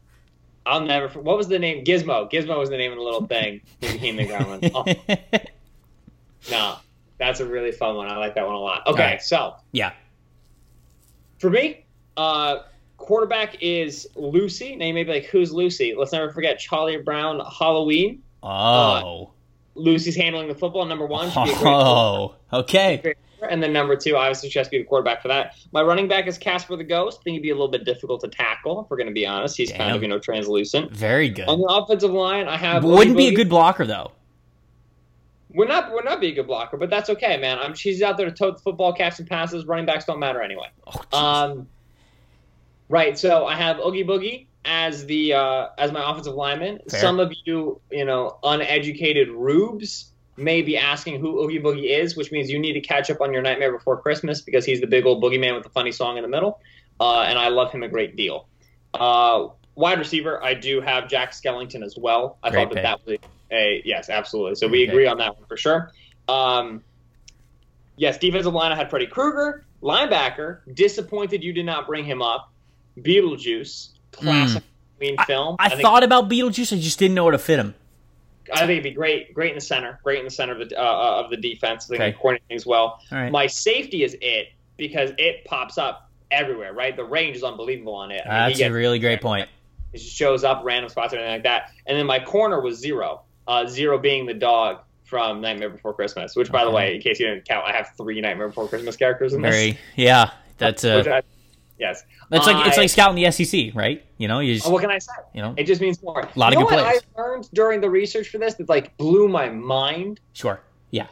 I'll 0.71 0.81
never. 0.81 1.09
What 1.21 1.37
was 1.37 1.49
the 1.49 1.59
name? 1.59 1.85
Gizmo. 1.85 2.31
Gizmo 2.31 2.57
was 2.57 2.71
the 2.71 2.77
name 2.79 2.93
of 2.93 2.99
the 2.99 3.03
little 3.03 3.27
thing. 3.27 3.61
became 3.81 4.15
the 4.17 4.27
Gremlins. 4.27 4.71
Oh, 4.73 5.41
no, 6.51 6.77
that's 7.19 7.41
a 7.41 7.47
really 7.47 7.73
fun 7.73 7.97
one. 7.97 8.09
I 8.09 8.17
like 8.19 8.37
that 8.37 8.47
one 8.47 8.55
a 8.55 8.59
lot. 8.59 8.87
Okay, 8.87 9.03
Alright. 9.03 9.23
so 9.23 9.57
yeah. 9.73 9.93
for 11.39 11.51
me, 11.51 11.85
uh, 12.17 12.59
quarterback 12.99 13.57
is 13.61 14.07
Lucy. 14.15 14.77
Now 14.77 14.87
you 14.87 14.95
may 14.95 15.03
be 15.03 15.13
like, 15.13 15.25
who's 15.25 15.53
Lucy? 15.53 15.95
Let's 15.99 16.13
never 16.13 16.31
forget 16.31 16.61
Charlie 16.61 16.99
Brown 16.99 17.41
Halloween. 17.59 18.23
Oh. 18.45 19.33
Lucy's 19.75 20.15
handling 20.17 20.47
the 20.47 20.55
football. 20.55 20.85
Number 20.85 21.07
one 21.07 21.31
should 21.31 21.45
be 21.45 21.51
a 21.51 21.55
great 21.55 21.67
Oh. 21.67 22.37
Okay. 22.53 23.15
And 23.47 23.63
then 23.63 23.73
number 23.73 23.97
two, 23.97 24.17
obviously, 24.17 24.51
she 24.51 24.59
has 24.59 24.69
to 24.69 24.71
be 24.71 24.79
the 24.79 24.85
quarterback 24.85 25.23
for 25.23 25.29
that. 25.29 25.57
My 25.73 25.83
running 25.83 26.09
back 26.09 26.27
is 26.27 26.39
Casper 26.39 26.77
the 26.77 26.85
Ghost. 26.85 27.19
I 27.21 27.23
think 27.23 27.35
he'd 27.35 27.43
be 27.43 27.51
a 27.51 27.55
little 27.55 27.69
bit 27.69 27.85
difficult 27.85 28.21
to 28.23 28.29
tackle, 28.29 28.83
if 28.83 28.91
we're 28.91 28.97
going 28.97 29.09
to 29.09 29.13
be 29.13 29.27
honest. 29.27 29.57
He's 29.57 29.73
kind 29.73 29.95
of, 29.95 30.03
you 30.03 30.09
know, 30.09 30.19
translucent. 30.19 30.91
Very 30.93 31.29
good. 31.29 31.49
On 31.49 31.61
the 31.61 31.67
offensive 31.67 32.13
line, 32.13 32.49
I 32.49 32.57
have. 32.57 32.85
Wouldn't 32.85 33.17
be 33.17 33.29
a 33.29 33.35
good 33.35 33.49
blocker 33.49 33.87
though. 33.87 34.13
We're 35.53 35.67
not. 35.67 35.93
We're 35.93 36.03
not 36.03 36.21
be 36.21 36.29
a 36.29 36.35
good 36.35 36.47
blocker, 36.47 36.77
but 36.77 36.91
that's 36.91 37.11
okay, 37.11 37.37
man. 37.37 37.59
I'm. 37.59 37.75
She's 37.75 38.03
out 38.03 38.17
there 38.17 38.27
to 38.27 38.33
tote 38.33 38.59
the 38.59 38.63
football, 38.63 38.93
catch 38.93 39.17
some 39.17 39.27
passes. 39.27 39.67
Running 39.67 39.87
backs 39.87 40.05
don't 40.05 40.21
matter 40.21 40.41
anyway. 40.41 40.69
Oh. 40.87 41.19
Um, 41.19 41.69
right. 42.89 43.19
So 43.19 43.47
I 43.47 43.57
have 43.57 43.79
Oogie 43.79 44.05
Boogie 44.05 44.47
as 44.65 45.07
the 45.07 45.35
uh, 45.35 45.69
as 45.77 45.91
my 45.91 46.09
offensive 46.09 46.35
lineman. 46.35 46.81
Fair. 46.89 47.01
Some 47.01 47.19
of 47.19 47.33
you, 47.45 47.81
you 47.91 48.05
know, 48.05 48.39
uneducated 48.45 49.29
rubes 49.29 50.10
may 50.41 50.63
be 50.63 50.77
asking 50.77 51.21
who 51.21 51.43
Oogie 51.43 51.61
Boogie 51.61 51.99
is, 51.99 52.17
which 52.17 52.33
means 52.33 52.51
you 52.51 52.59
need 52.59 52.75
to 52.75 52.81
catch 52.81 53.11
up 53.11 53.21
on 53.21 53.33
your 53.33 53.43
Nightmare 53.43 53.73
Before 53.73 54.01
Christmas 54.01 54.41
because 54.41 54.65
he's 54.65 54.81
the 54.81 54.87
big 54.87 55.07
old 55.07 55.23
boogeyman 55.23 55.55
with 55.55 55.65
the 55.65 55.71
funny 55.71 55.93
song 55.93 56.17
in 56.17 56.23
the 56.23 56.29
middle, 56.29 56.61
uh, 56.99 57.21
and 57.21 57.39
I 57.39 57.49
love 57.49 57.71
him 57.73 57.83
a 57.83 57.89
great 57.89 58.17
deal. 58.17 58.49
Uh, 58.95 59.49
wide 59.75 59.99
receiver, 59.99 60.43
I 60.43 60.55
do 60.55 60.81
have 60.81 61.09
Jack 61.09 61.33
Skellington 61.33 61.85
as 61.85 61.97
well. 61.97 62.39
I 62.43 62.51
Great 62.51 62.69
thought 62.69 62.75
that 62.75 62.75
pick. 62.75 62.83
that 62.85 63.07
was 63.07 63.31
a 63.53 63.83
yes, 63.85 64.09
absolutely. 64.09 64.57
So 64.57 64.69
Great 64.69 64.79
we 64.79 64.85
pick. 64.87 64.93
agree 64.93 65.07
on 65.07 65.19
that 65.19 65.37
one 65.37 65.47
for 65.47 65.57
sure. 65.57 65.93
Um, 66.29 66.83
yes, 67.97 68.19
defensive 68.19 68.53
line, 68.53 68.73
I 68.73 68.77
had 68.77 68.91
Freddy 68.91 69.07
Krueger. 69.07 69.65
Linebacker, 69.83 70.61
disappointed 70.75 71.43
you 71.43 71.53
did 71.53 71.65
not 71.65 71.87
bring 71.87 72.05
him 72.05 72.21
up. 72.21 72.53
Beetlejuice, 72.99 73.91
classic 74.13 74.63
Halloween 75.01 75.17
film. 75.27 75.55
Hmm. 75.55 75.61
I, 75.61 75.69
think, 75.71 75.83
thought 75.83 76.03
about 76.03 76.29
Beetlejuice, 76.29 76.77
I 76.77 76.81
just 76.81 76.99
didn't 76.99 77.15
know 77.15 77.25
where 77.25 77.33
to 77.33 77.39
fit 77.39 77.59
him. 77.59 77.75
I 78.53 78.61
think 78.61 78.71
it'd 78.71 78.83
be 78.85 78.91
great, 78.91 79.35
great 79.35 79.51
in 79.51 79.55
the 79.57 79.61
center, 79.61 79.99
great 80.03 80.19
in 80.19 80.25
the 80.25 80.31
center 80.31 80.61
of 80.61 80.69
the 80.69 80.79
uh, 80.79 80.83
uh, 80.83 81.23
of 81.25 81.31
the 81.31 81.37
defense. 81.37 81.85
I 81.85 81.89
think 81.89 82.01
Okay. 82.01 82.09
okay. 82.11 82.19
coordinate 82.19 82.49
things 82.49 82.67
well. 82.67 83.01
Right. 83.11 83.31
My 83.31 83.47
safety 83.47 84.03
is 84.05 84.17
it 84.21 84.49
because 84.77 85.11
it 85.19 85.45
pops 85.45 85.79
up 85.79 86.11
everywhere. 86.31 86.73
Right, 86.73 86.97
the 86.97 87.05
range 87.05 87.37
is 87.37 87.43
unbelievable 87.43 87.95
on 87.95 88.11
it. 88.11 88.23
I 88.27 88.49
mean, 88.49 88.59
That's 88.59 88.61
a 88.61 88.73
really 88.73 88.99
great 88.99 89.21
point. 89.21 89.49
It 89.93 89.99
just 89.99 90.15
shows 90.15 90.45
up 90.45 90.63
random 90.65 90.89
spots 90.89 91.13
or 91.13 91.17
anything 91.17 91.35
like 91.35 91.43
that. 91.45 91.73
And 91.87 91.99
then 91.99 92.07
my 92.07 92.21
corner 92.21 92.61
was 92.61 92.79
zero. 92.79 93.23
Uh, 93.49 93.67
zero 93.67 93.99
being 93.99 94.27
the 94.27 94.35
dog 94.35 94.79
from 95.05 95.41
Nightmare 95.41 95.71
Before 95.71 95.93
Christmas. 95.93 96.37
Which, 96.37 96.53
by 96.53 96.65
the 96.65 96.71
way, 96.71 96.95
in 96.95 97.01
case 97.01 97.19
you 97.19 97.27
didn't 97.27 97.49
count, 97.49 97.67
I 97.67 97.73
have 97.73 97.91
three 97.97 98.21
Nightmare 98.21 98.47
Before 98.47 98.69
Christmas 98.69 98.97
characters 98.97 99.33
in 99.35 99.43
this. 99.43 99.53
Very 99.55 99.79
yeah. 99.97 100.31
That's 100.59 100.85
a. 100.85 101.23
yes. 101.81 102.05
It's 102.31 102.47
like 102.47 102.67
it's 102.69 102.77
like 102.77 102.91
scouting 102.91 103.23
the 103.23 103.31
SEC, 103.31 103.75
right? 103.75 104.05
You 104.19 104.29
know, 104.29 104.39
you 104.41 104.55
just 104.55 104.71
what 104.71 104.81
can 104.81 104.91
I 104.91 104.99
say? 104.99 105.13
you 105.35 105.43
know 105.43 105.55
It 105.57 105.65
just 105.65 105.81
means 105.81 106.03
more. 106.03 106.21
A 106.21 106.39
lot 106.39 106.53
you 106.53 106.61
of 106.61 106.69
good 106.69 106.77
what. 106.77 106.87
I 106.87 107.21
learned 107.21 107.49
during 107.53 107.81
the 107.81 107.91
research 107.91 108.29
for 108.29 108.39
this 108.39 108.55
that 108.55 108.69
like 108.69 108.97
blew 108.99 109.29
my 109.29 109.49
mind. 109.49 110.21
sure. 110.33 110.61
Yeah. 110.91 111.07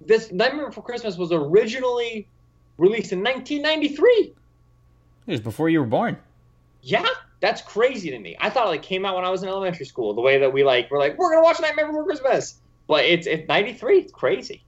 This 0.00 0.32
Nightmare 0.32 0.66
Before 0.66 0.84
Christmas 0.84 1.16
was 1.16 1.32
originally 1.32 2.28
released 2.76 3.12
in 3.12 3.22
1993. 3.22 4.34
It 5.26 5.30
was 5.30 5.40
before 5.40 5.70
you 5.70 5.80
were 5.80 5.86
born. 5.86 6.18
Yeah, 6.82 7.06
that's 7.40 7.62
crazy 7.62 8.10
to 8.10 8.18
me. 8.18 8.36
I 8.40 8.50
thought 8.50 8.66
it 8.66 8.70
like 8.70 8.82
came 8.82 9.06
out 9.06 9.16
when 9.16 9.24
I 9.24 9.30
was 9.30 9.42
in 9.42 9.48
elementary 9.48 9.86
school. 9.86 10.12
The 10.12 10.20
way 10.20 10.38
that 10.38 10.52
we 10.52 10.64
like 10.64 10.90
we're 10.90 10.98
like 10.98 11.16
we're 11.16 11.30
gonna 11.30 11.42
watch 11.42 11.60
Nightmare 11.60 11.86
Before 11.86 12.04
Christmas, 12.04 12.56
but 12.86 13.04
it's 13.04 13.26
it's 13.26 13.48
93. 13.48 13.98
It's 14.00 14.12
crazy. 14.12 14.62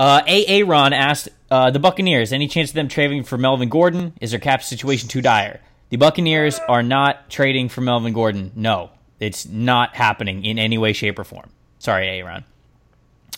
Uh, 0.00 0.22
A. 0.26 0.62
Ron 0.62 0.94
asked 0.94 1.28
uh, 1.50 1.70
the 1.70 1.78
Buccaneers, 1.78 2.32
any 2.32 2.48
chance 2.48 2.70
of 2.70 2.74
them 2.74 2.88
trading 2.88 3.22
for 3.22 3.36
Melvin 3.36 3.68
Gordon? 3.68 4.14
Is 4.18 4.30
their 4.30 4.40
cap 4.40 4.62
situation 4.62 5.10
too 5.10 5.20
dire? 5.20 5.60
The 5.90 5.98
Buccaneers 5.98 6.58
are 6.70 6.82
not 6.82 7.28
trading 7.28 7.68
for 7.68 7.82
Melvin 7.82 8.14
Gordon. 8.14 8.50
No, 8.54 8.88
it's 9.18 9.46
not 9.46 9.94
happening 9.94 10.42
in 10.42 10.58
any 10.58 10.78
way, 10.78 10.94
shape, 10.94 11.18
or 11.18 11.24
form. 11.24 11.50
Sorry, 11.80 12.18
A. 12.18 12.24
Ron. 12.24 12.44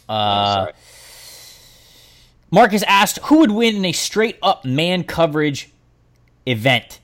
Uh, 0.08 0.54
Sorry. 0.54 0.72
Marcus 2.52 2.84
asked 2.84 3.18
who 3.24 3.38
would 3.40 3.50
win 3.50 3.74
in 3.74 3.84
a 3.84 3.92
straight 3.92 4.38
up 4.40 4.64
man 4.64 5.02
coverage 5.02 5.68
event. 6.46 7.00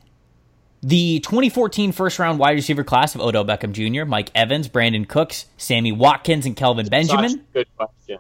The 0.83 1.19
2014 1.19 1.91
first 1.91 2.21
round 2.21 2.39
wide 2.39 2.53
receiver 2.53 2.85
class 2.85 3.17
of 3.17 3.21
Odell 3.21 3.45
Beckham 3.45 3.73
Jr., 3.73 4.05
Mike 4.05 4.31
Evans, 4.37 4.69
Brandin 4.69 5.09
Cooks, 5.09 5.47
Sammy 5.57 5.91
Watkins, 5.91 6.47
and 6.47 6.55
Kelvin 6.55 6.87
Benjamin 6.87 7.45
good 7.53 7.67
question. 7.77 8.19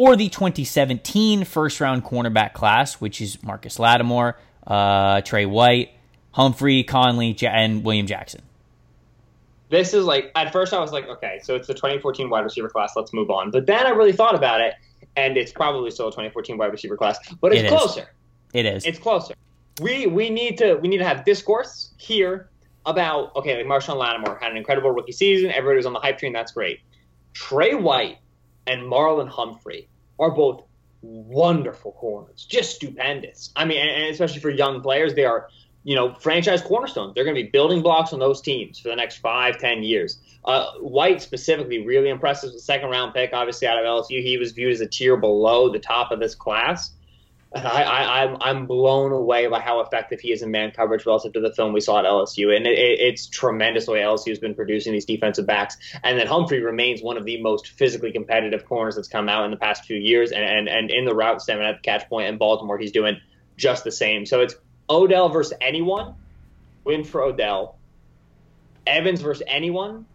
Or 0.00 0.16
the 0.16 0.30
2017 0.30 1.44
first 1.44 1.78
round 1.78 2.06
cornerback 2.06 2.54
class, 2.54 2.94
which 3.02 3.20
is 3.20 3.42
Marcus 3.42 3.78
Lattimore, 3.78 4.38
uh, 4.66 5.20
Trey 5.20 5.44
White, 5.44 5.90
Humphrey, 6.30 6.84
Conley, 6.84 7.36
ja- 7.38 7.50
and 7.50 7.84
William 7.84 8.06
Jackson. 8.06 8.40
This 9.68 9.92
is 9.92 10.06
like 10.06 10.32
at 10.34 10.54
first 10.54 10.72
I 10.72 10.80
was 10.80 10.90
like, 10.90 11.06
okay, 11.06 11.40
so 11.42 11.54
it's 11.54 11.66
the 11.66 11.74
2014 11.74 12.30
wide 12.30 12.44
receiver 12.44 12.70
class. 12.70 12.94
Let's 12.96 13.12
move 13.12 13.28
on. 13.28 13.50
But 13.50 13.66
then 13.66 13.86
I 13.86 13.90
really 13.90 14.14
thought 14.14 14.34
about 14.34 14.62
it, 14.62 14.72
and 15.16 15.36
it's 15.36 15.52
probably 15.52 15.90
still 15.90 16.08
a 16.08 16.12
2014 16.12 16.56
wide 16.56 16.72
receiver 16.72 16.96
class, 16.96 17.18
but 17.42 17.52
it's 17.52 17.64
It 17.64 17.68
closer. 17.68 18.08
It 18.54 18.64
is. 18.64 18.86
It's 18.86 18.98
closer. 18.98 19.34
We 19.82 20.06
we 20.06 20.30
need 20.30 20.56
to 20.56 20.76
we 20.76 20.88
need 20.88 20.98
to 20.98 21.06
have 21.06 21.26
discourse 21.26 21.92
here 21.98 22.48
about 22.86 23.36
okay, 23.36 23.62
like 23.62 23.66
Marshon 23.66 23.98
Lattimore 23.98 24.38
had 24.40 24.50
an 24.50 24.56
incredible 24.56 24.92
rookie 24.92 25.12
season. 25.12 25.50
Everybody 25.50 25.76
was 25.76 25.84
on 25.84 25.92
the 25.92 26.00
hype 26.00 26.16
train. 26.16 26.32
That's 26.32 26.52
great. 26.52 26.80
Trey 27.34 27.74
White 27.74 28.16
and 28.66 28.82
Marlon 28.82 29.28
Humphrey 29.28 29.88
are 30.20 30.30
both 30.30 30.62
wonderful 31.02 31.92
corners, 31.92 32.46
just 32.48 32.76
stupendous. 32.76 33.50
I 33.56 33.64
mean, 33.64 33.80
and, 33.80 33.90
and 33.90 34.10
especially 34.10 34.40
for 34.40 34.50
young 34.50 34.80
players, 34.82 35.14
they 35.14 35.24
are 35.24 35.48
you 35.82 35.96
know 35.96 36.14
franchise 36.14 36.62
cornerstones. 36.62 37.14
They're 37.14 37.24
going 37.24 37.36
to 37.36 37.42
be 37.42 37.48
building 37.48 37.82
blocks 37.82 38.12
on 38.12 38.20
those 38.20 38.40
teams 38.40 38.78
for 38.78 38.88
the 38.88 38.96
next 38.96 39.16
five, 39.16 39.58
ten 39.58 39.82
years. 39.82 40.18
Uh, 40.44 40.72
White 40.80 41.20
specifically 41.22 41.84
really 41.84 42.10
impressive. 42.10 42.52
Second 42.60 42.90
round 42.90 43.14
pick, 43.14 43.32
obviously 43.32 43.66
out 43.66 43.78
of 43.78 43.84
LSU, 43.84 44.22
he 44.22 44.36
was 44.36 44.52
viewed 44.52 44.72
as 44.72 44.80
a 44.80 44.86
tier 44.86 45.16
below 45.16 45.70
the 45.70 45.78
top 45.78 46.12
of 46.12 46.20
this 46.20 46.34
class. 46.34 46.92
And 47.52 47.66
I, 47.66 47.82
I, 47.82 48.22
I'm 48.22 48.36
I'm 48.40 48.66
blown 48.66 49.10
away 49.10 49.48
by 49.48 49.58
how 49.58 49.80
effective 49.80 50.20
he 50.20 50.30
is 50.30 50.42
in 50.42 50.52
man 50.52 50.70
coverage 50.70 51.04
relative 51.04 51.32
to 51.32 51.40
the 51.40 51.52
film 51.52 51.72
we 51.72 51.80
saw 51.80 51.98
at 51.98 52.04
LSU, 52.04 52.54
and 52.54 52.64
it, 52.64 52.78
it, 52.78 53.00
it's 53.00 53.26
tremendous 53.26 53.86
the 53.86 53.92
way 53.92 54.00
LSU 54.00 54.28
has 54.28 54.38
been 54.38 54.54
producing 54.54 54.92
these 54.92 55.04
defensive 55.04 55.46
backs. 55.46 55.76
And 56.04 56.16
then 56.16 56.28
Humphrey 56.28 56.60
remains 56.60 57.02
one 57.02 57.16
of 57.16 57.24
the 57.24 57.42
most 57.42 57.68
physically 57.68 58.12
competitive 58.12 58.66
corners 58.66 58.94
that's 58.94 59.08
come 59.08 59.28
out 59.28 59.44
in 59.46 59.50
the 59.50 59.56
past 59.56 59.84
few 59.84 59.96
years, 59.96 60.30
and 60.30 60.44
and, 60.44 60.68
and 60.68 60.90
in 60.92 61.04
the 61.04 61.14
route 61.14 61.42
stemming 61.42 61.66
at 61.66 61.76
the 61.76 61.82
catch 61.82 62.08
point 62.08 62.28
in 62.28 62.38
Baltimore, 62.38 62.78
he's 62.78 62.92
doing 62.92 63.20
just 63.56 63.82
the 63.82 63.92
same. 63.92 64.26
So 64.26 64.40
it's 64.40 64.54
Odell 64.88 65.28
versus 65.28 65.56
anyone, 65.60 66.14
win 66.84 67.02
for 67.02 67.22
Odell. 67.22 67.76
Evans 68.86 69.20
versus 69.20 69.42
anyone, 69.48 70.06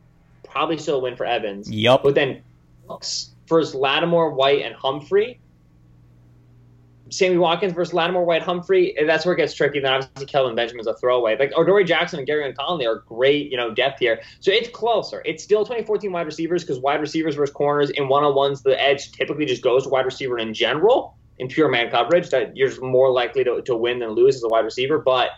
probably 0.44 0.78
still 0.78 0.98
a 0.98 1.00
win 1.00 1.18
for 1.18 1.26
Evans. 1.26 1.70
Yup. 1.70 2.04
But 2.04 2.16
then 2.16 2.44
Cooks 2.88 3.32
versus 3.48 3.76
Lattimore, 3.76 4.32
White, 4.32 4.62
and 4.62 4.76
Humphrey. 4.76 5.40
Sammy 7.10 7.38
Watkins 7.38 7.74
versus 7.74 7.94
Lattimore 7.94 8.26
White 8.26 8.42
Humphrey, 8.42 8.98
eh, 8.98 9.06
that's 9.06 9.26
where 9.26 9.34
it 9.34 9.38
gets 9.38 9.54
tricky. 9.54 9.80
Then 9.80 9.94
obviously 9.94 10.26
Kelvin 10.26 10.56
Benjamin's 10.56 10.88
a 10.88 10.96
throwaway. 10.96 11.38
Like 11.38 11.52
Adoree 11.52 11.86
Jackson 11.86 12.20
and 12.20 12.28
Gareon 12.28 12.56
Conley 12.56 12.88
are 12.88 13.04
great, 13.08 13.52
you 13.52 13.58
know, 13.58 13.74
depth 13.74 14.00
here. 14.00 14.22
So 14.40 14.52
it's 14.52 14.70
closer. 14.70 15.22
It's 15.26 15.44
still 15.44 15.64
2014 15.64 16.12
wide 16.12 16.26
receivers 16.26 16.64
because 16.64 16.80
wide 16.80 17.02
receivers 17.02 17.36
versus 17.36 17.54
corners 17.54 17.90
in 17.92 18.08
one 18.08 18.24
on 18.24 18.36
ones, 18.36 18.64
the 18.64 18.82
edge 18.82 19.12
typically 19.12 19.46
just 19.46 19.62
goes 19.62 19.84
to 19.84 19.90
wide 19.90 20.06
receiver 20.06 20.40
in 20.40 20.54
general 20.54 21.16
in 21.38 21.48
pure 21.48 21.70
man 21.70 21.92
coverage. 21.92 22.30
That 22.30 22.56
you're 22.58 22.70
just 22.70 22.82
more 22.82 23.12
likely 23.12 23.44
to, 23.44 23.62
to 23.62 23.76
win 23.76 24.00
than 24.00 24.10
lose 24.12 24.36
as 24.36 24.44
a 24.44 24.48
wide 24.48 24.66
receiver. 24.66 24.98
But 24.98 25.30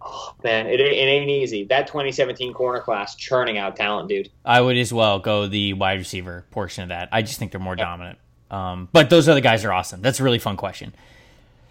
oh 0.00 0.34
man, 0.42 0.66
it, 0.66 0.80
it 0.80 0.92
ain't 0.92 1.28
easy. 1.28 1.64
That 1.64 1.86
2017 1.88 2.54
corner 2.54 2.80
class 2.80 3.16
churning 3.16 3.58
out 3.58 3.76
talent, 3.76 4.08
dude. 4.08 4.30
I 4.46 4.62
would 4.62 4.78
as 4.78 4.94
well 4.94 5.18
go 5.18 5.46
the 5.46 5.74
wide 5.74 5.98
receiver 5.98 6.46
portion 6.50 6.84
of 6.84 6.88
that. 6.88 7.10
I 7.12 7.20
just 7.20 7.38
think 7.38 7.52
they're 7.52 7.60
more 7.60 7.76
dominant. 7.76 8.18
Um, 8.50 8.88
but 8.92 9.10
those 9.10 9.28
other 9.28 9.40
guys 9.40 9.64
are 9.64 9.72
awesome. 9.72 10.02
That's 10.02 10.20
a 10.20 10.24
really 10.24 10.38
fun 10.38 10.56
question. 10.56 10.94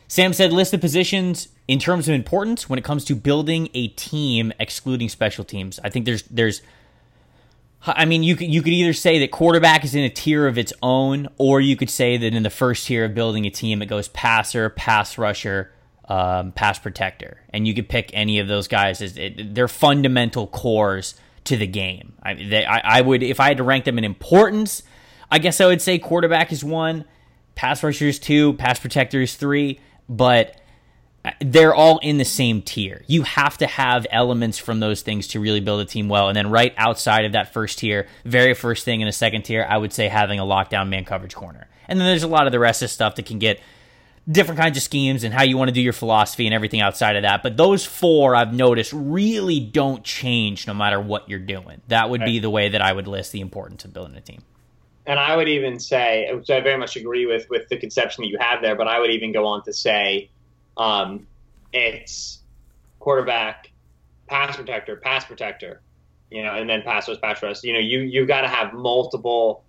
Sam 0.08 0.34
said, 0.34 0.54
list 0.54 0.72
the 0.72 0.78
positions 0.78 1.48
in 1.68 1.80
terms 1.80 2.08
of 2.08 2.16
importance 2.16 2.70
when 2.70 2.78
it 2.78 2.86
comes 2.86 3.06
to 3.06 3.16
building 3.16 3.70
a 3.74 3.88
team, 3.90 4.54
excluding 4.60 5.10
special 5.10 5.44
teams. 5.44 5.80
I 5.84 5.90
think 5.90 6.06
there's 6.06 6.24
there's. 6.24 6.62
I 7.88 8.06
mean, 8.06 8.24
you 8.24 8.36
could 8.36 8.52
you 8.52 8.62
could 8.62 8.74
either 8.74 8.94
say 8.94 9.20
that 9.20 9.32
quarterback 9.32 9.84
is 9.84 9.94
in 9.96 10.04
a 10.04 10.10
tier 10.10 10.48
of 10.48 10.58
its 10.58 10.74
own, 10.82 11.28
or 11.38 11.62
you 11.62 11.76
could 11.76 11.90
say 11.90 12.18
that 12.18 12.34
in 12.34 12.44
the 12.44 12.50
first 12.50 12.88
tier 12.88 13.06
of 13.06 13.14
building 13.14 13.46
a 13.46 13.50
team, 13.50 13.82
it 13.82 13.88
goes 13.88 14.08
passer, 14.08 14.70
pass 14.70 15.18
rusher, 15.18 15.72
um, 16.08 16.52
pass 16.52 16.80
protector, 16.80 17.42
and 17.50 17.68
you 17.68 17.74
could 17.74 17.90
pick 17.90 18.12
any 18.14 18.40
of 18.40 18.48
those 18.48 18.68
guys 18.68 19.02
as 19.02 19.18
it, 19.18 19.54
they're 19.54 19.68
fundamental 19.68 20.48
cores 20.48 21.16
to 21.46 21.58
the 21.58 21.68
game. 21.68 22.14
I, 22.22 22.34
they, 22.34 22.66
I, 22.66 22.98
I 22.98 23.02
would 23.02 23.22
if 23.24 23.40
I 23.40 23.50
had 23.50 23.58
to 23.58 23.64
rank 23.64 23.86
them 23.86 23.98
in 23.98 24.04
importance, 24.04 24.84
I 25.30 25.40
guess 25.40 25.60
I 25.60 25.66
would 25.66 25.82
say 25.82 26.00
quarterback 26.00 26.52
is 26.52 26.64
one, 26.64 27.06
pass 27.56 27.84
rusher 27.84 28.06
is 28.06 28.20
two, 28.20 28.54
pass 28.54 28.80
protector 28.80 29.22
is 29.22 29.36
three, 29.36 29.80
but 30.08 30.60
uh, 31.24 31.32
they're 31.40 31.74
all 31.74 31.98
in 32.00 32.18
the 32.18 32.26
same 32.26 32.62
tier. 32.62 33.04
You 33.08 33.24
have 33.24 33.58
to 33.58 33.68
have 33.68 34.06
elements 34.12 34.58
from 34.60 34.80
those 34.80 35.02
things 35.02 35.28
to 35.30 35.40
really 35.40 35.62
build 35.62 35.82
a 35.82 35.86
team 35.86 36.08
well. 36.08 36.28
And 36.28 36.36
then 36.36 36.50
right 36.50 36.74
outside 36.78 37.26
of 37.26 37.32
that 37.32 37.54
first 37.54 37.80
tier, 37.80 38.08
very 38.24 38.54
first 38.54 38.86
thing 38.86 39.02
in 39.02 39.08
a 39.08 39.12
second 39.12 39.44
tier, 39.44 39.66
I 39.68 39.78
would 39.78 39.94
say 39.94 40.08
having 40.08 40.40
a 40.40 40.44
lockdown 40.44 40.90
man 40.90 41.06
coverage 41.06 41.34
corner. 41.34 41.68
And 41.88 42.00
then 42.00 42.08
there's 42.08 42.24
a 42.24 42.28
lot 42.28 42.46
of 42.46 42.52
the 42.52 42.60
rest 42.60 42.82
of 42.84 42.92
stuff 42.92 43.16
that 43.16 43.26
can 43.26 43.40
get 43.40 43.60
different 44.30 44.60
kinds 44.60 44.76
of 44.76 44.82
schemes 44.82 45.24
and 45.24 45.34
how 45.34 45.44
you 45.44 45.56
want 45.56 45.70
to 45.70 45.74
do 45.74 45.82
your 45.82 45.94
philosophy 45.94 46.48
and 46.48 46.54
everything 46.54 46.82
outside 46.82 47.16
of 47.16 47.22
that. 47.24 47.44
But 47.44 47.58
those 47.58 47.86
four 47.86 48.36
I've 48.36 48.54
noticed 48.54 48.92
really 48.94 49.60
don't 49.60 50.04
change 50.04 50.66
no 50.66 50.74
matter 50.74 51.00
what 51.00 51.30
you're 51.30 51.40
doing. 51.40 51.82
That 51.90 52.10
would 52.10 52.26
be 52.26 52.40
the 52.40 52.50
way 52.50 52.70
that 52.70 52.82
I 52.82 52.92
would 52.92 53.08
list 53.08 53.32
the 53.32 53.42
importance 53.42 53.86
of 53.86 53.94
building 53.94 54.16
a 54.16 54.22
team 54.22 54.42
and 55.08 55.20
I 55.20 55.36
would 55.36 55.48
even 55.48 55.80
say, 55.80 56.30
which 56.34 56.50
I 56.50 56.62
very 56.62 56.78
much 56.78 56.96
agree 56.96 57.26
with 57.26 57.50
with 57.50 57.68
the 57.70 57.78
conception 57.78 58.24
that 58.24 58.30
you 58.30 58.38
have 58.40 58.62
there, 58.62 58.76
but 58.76 58.88
I 58.88 59.00
would 59.00 59.12
even 59.12 59.32
go 59.32 59.46
on 59.46 59.64
to 59.64 59.74
say, 59.74 60.30
um, 60.78 61.28
it's 61.74 62.40
quarterback, 63.00 63.72
pass 64.28 64.56
protector, 64.56 64.96
pass 64.96 65.26
protector, 65.26 65.82
you 66.32 66.44
know, 66.44 66.56
and 66.56 66.70
then 66.70 66.82
pass 66.82 67.08
rush, 67.08 67.22
pass 67.22 67.42
rush. 67.44 67.64
You 67.64 67.74
know, 67.74 67.80
you 67.80 68.00
you've 68.00 68.28
got 68.28 68.42
to 68.42 68.48
have 68.48 68.74
multiple 68.74 69.64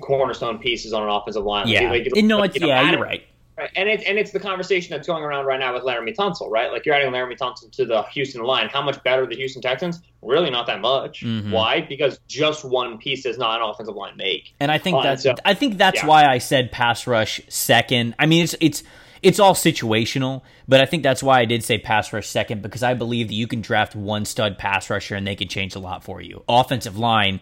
cornerstone 0.00 0.58
pieces 0.58 0.92
on 0.92 1.02
an 1.02 1.08
offensive 1.08 1.44
line. 1.44 1.68
Yeah, 1.68 1.90
like, 1.90 2.08
like, 2.14 2.24
no, 2.24 2.42
it's, 2.42 2.58
know, 2.60 2.66
yeah, 2.66 2.90
you're 2.90 3.00
right. 3.00 3.26
Right. 3.58 3.70
And 3.74 3.88
it's 3.88 4.04
and 4.04 4.18
it's 4.18 4.32
the 4.32 4.40
conversation 4.40 4.90
that's 4.90 5.06
going 5.06 5.22
around 5.22 5.46
right 5.46 5.58
now 5.58 5.72
with 5.72 5.82
Laremy 5.82 6.14
Tunsil, 6.14 6.50
right? 6.50 6.70
Like 6.70 6.84
you're 6.84 6.94
adding 6.94 7.10
Laremy 7.10 7.38
Tunsil 7.38 7.70
to 7.72 7.86
the 7.86 8.02
Houston 8.02 8.42
line. 8.42 8.68
How 8.68 8.82
much 8.82 9.02
better 9.02 9.26
the 9.26 9.34
Houston 9.34 9.62
Texans? 9.62 10.00
Really, 10.20 10.50
not 10.50 10.66
that 10.66 10.82
much. 10.82 11.22
Mm-hmm. 11.22 11.52
Why? 11.52 11.80
Because 11.80 12.20
just 12.28 12.64
one 12.66 12.98
piece 12.98 13.24
is 13.24 13.38
not 13.38 13.62
an 13.62 13.68
offensive 13.68 13.94
line 13.94 14.16
make. 14.18 14.52
And 14.60 14.70
I 14.70 14.76
think 14.76 14.98
uh, 14.98 15.02
that's 15.02 15.22
so, 15.22 15.34
I 15.42 15.54
think 15.54 15.78
that's 15.78 16.00
yeah. 16.00 16.06
why 16.06 16.26
I 16.26 16.36
said 16.36 16.70
pass 16.70 17.06
rush 17.06 17.40
second. 17.48 18.14
I 18.18 18.26
mean, 18.26 18.44
it's 18.44 18.54
it's 18.60 18.82
it's 19.22 19.40
all 19.40 19.54
situational, 19.54 20.42
but 20.68 20.82
I 20.82 20.86
think 20.86 21.02
that's 21.02 21.22
why 21.22 21.40
I 21.40 21.46
did 21.46 21.64
say 21.64 21.78
pass 21.78 22.12
rush 22.12 22.28
second 22.28 22.60
because 22.60 22.82
I 22.82 22.92
believe 22.92 23.28
that 23.28 23.34
you 23.34 23.46
can 23.46 23.62
draft 23.62 23.96
one 23.96 24.26
stud 24.26 24.58
pass 24.58 24.90
rusher 24.90 25.14
and 25.14 25.26
they 25.26 25.34
can 25.34 25.48
change 25.48 25.74
a 25.74 25.78
lot 25.78 26.04
for 26.04 26.20
you. 26.20 26.44
Offensive 26.46 26.98
line, 26.98 27.40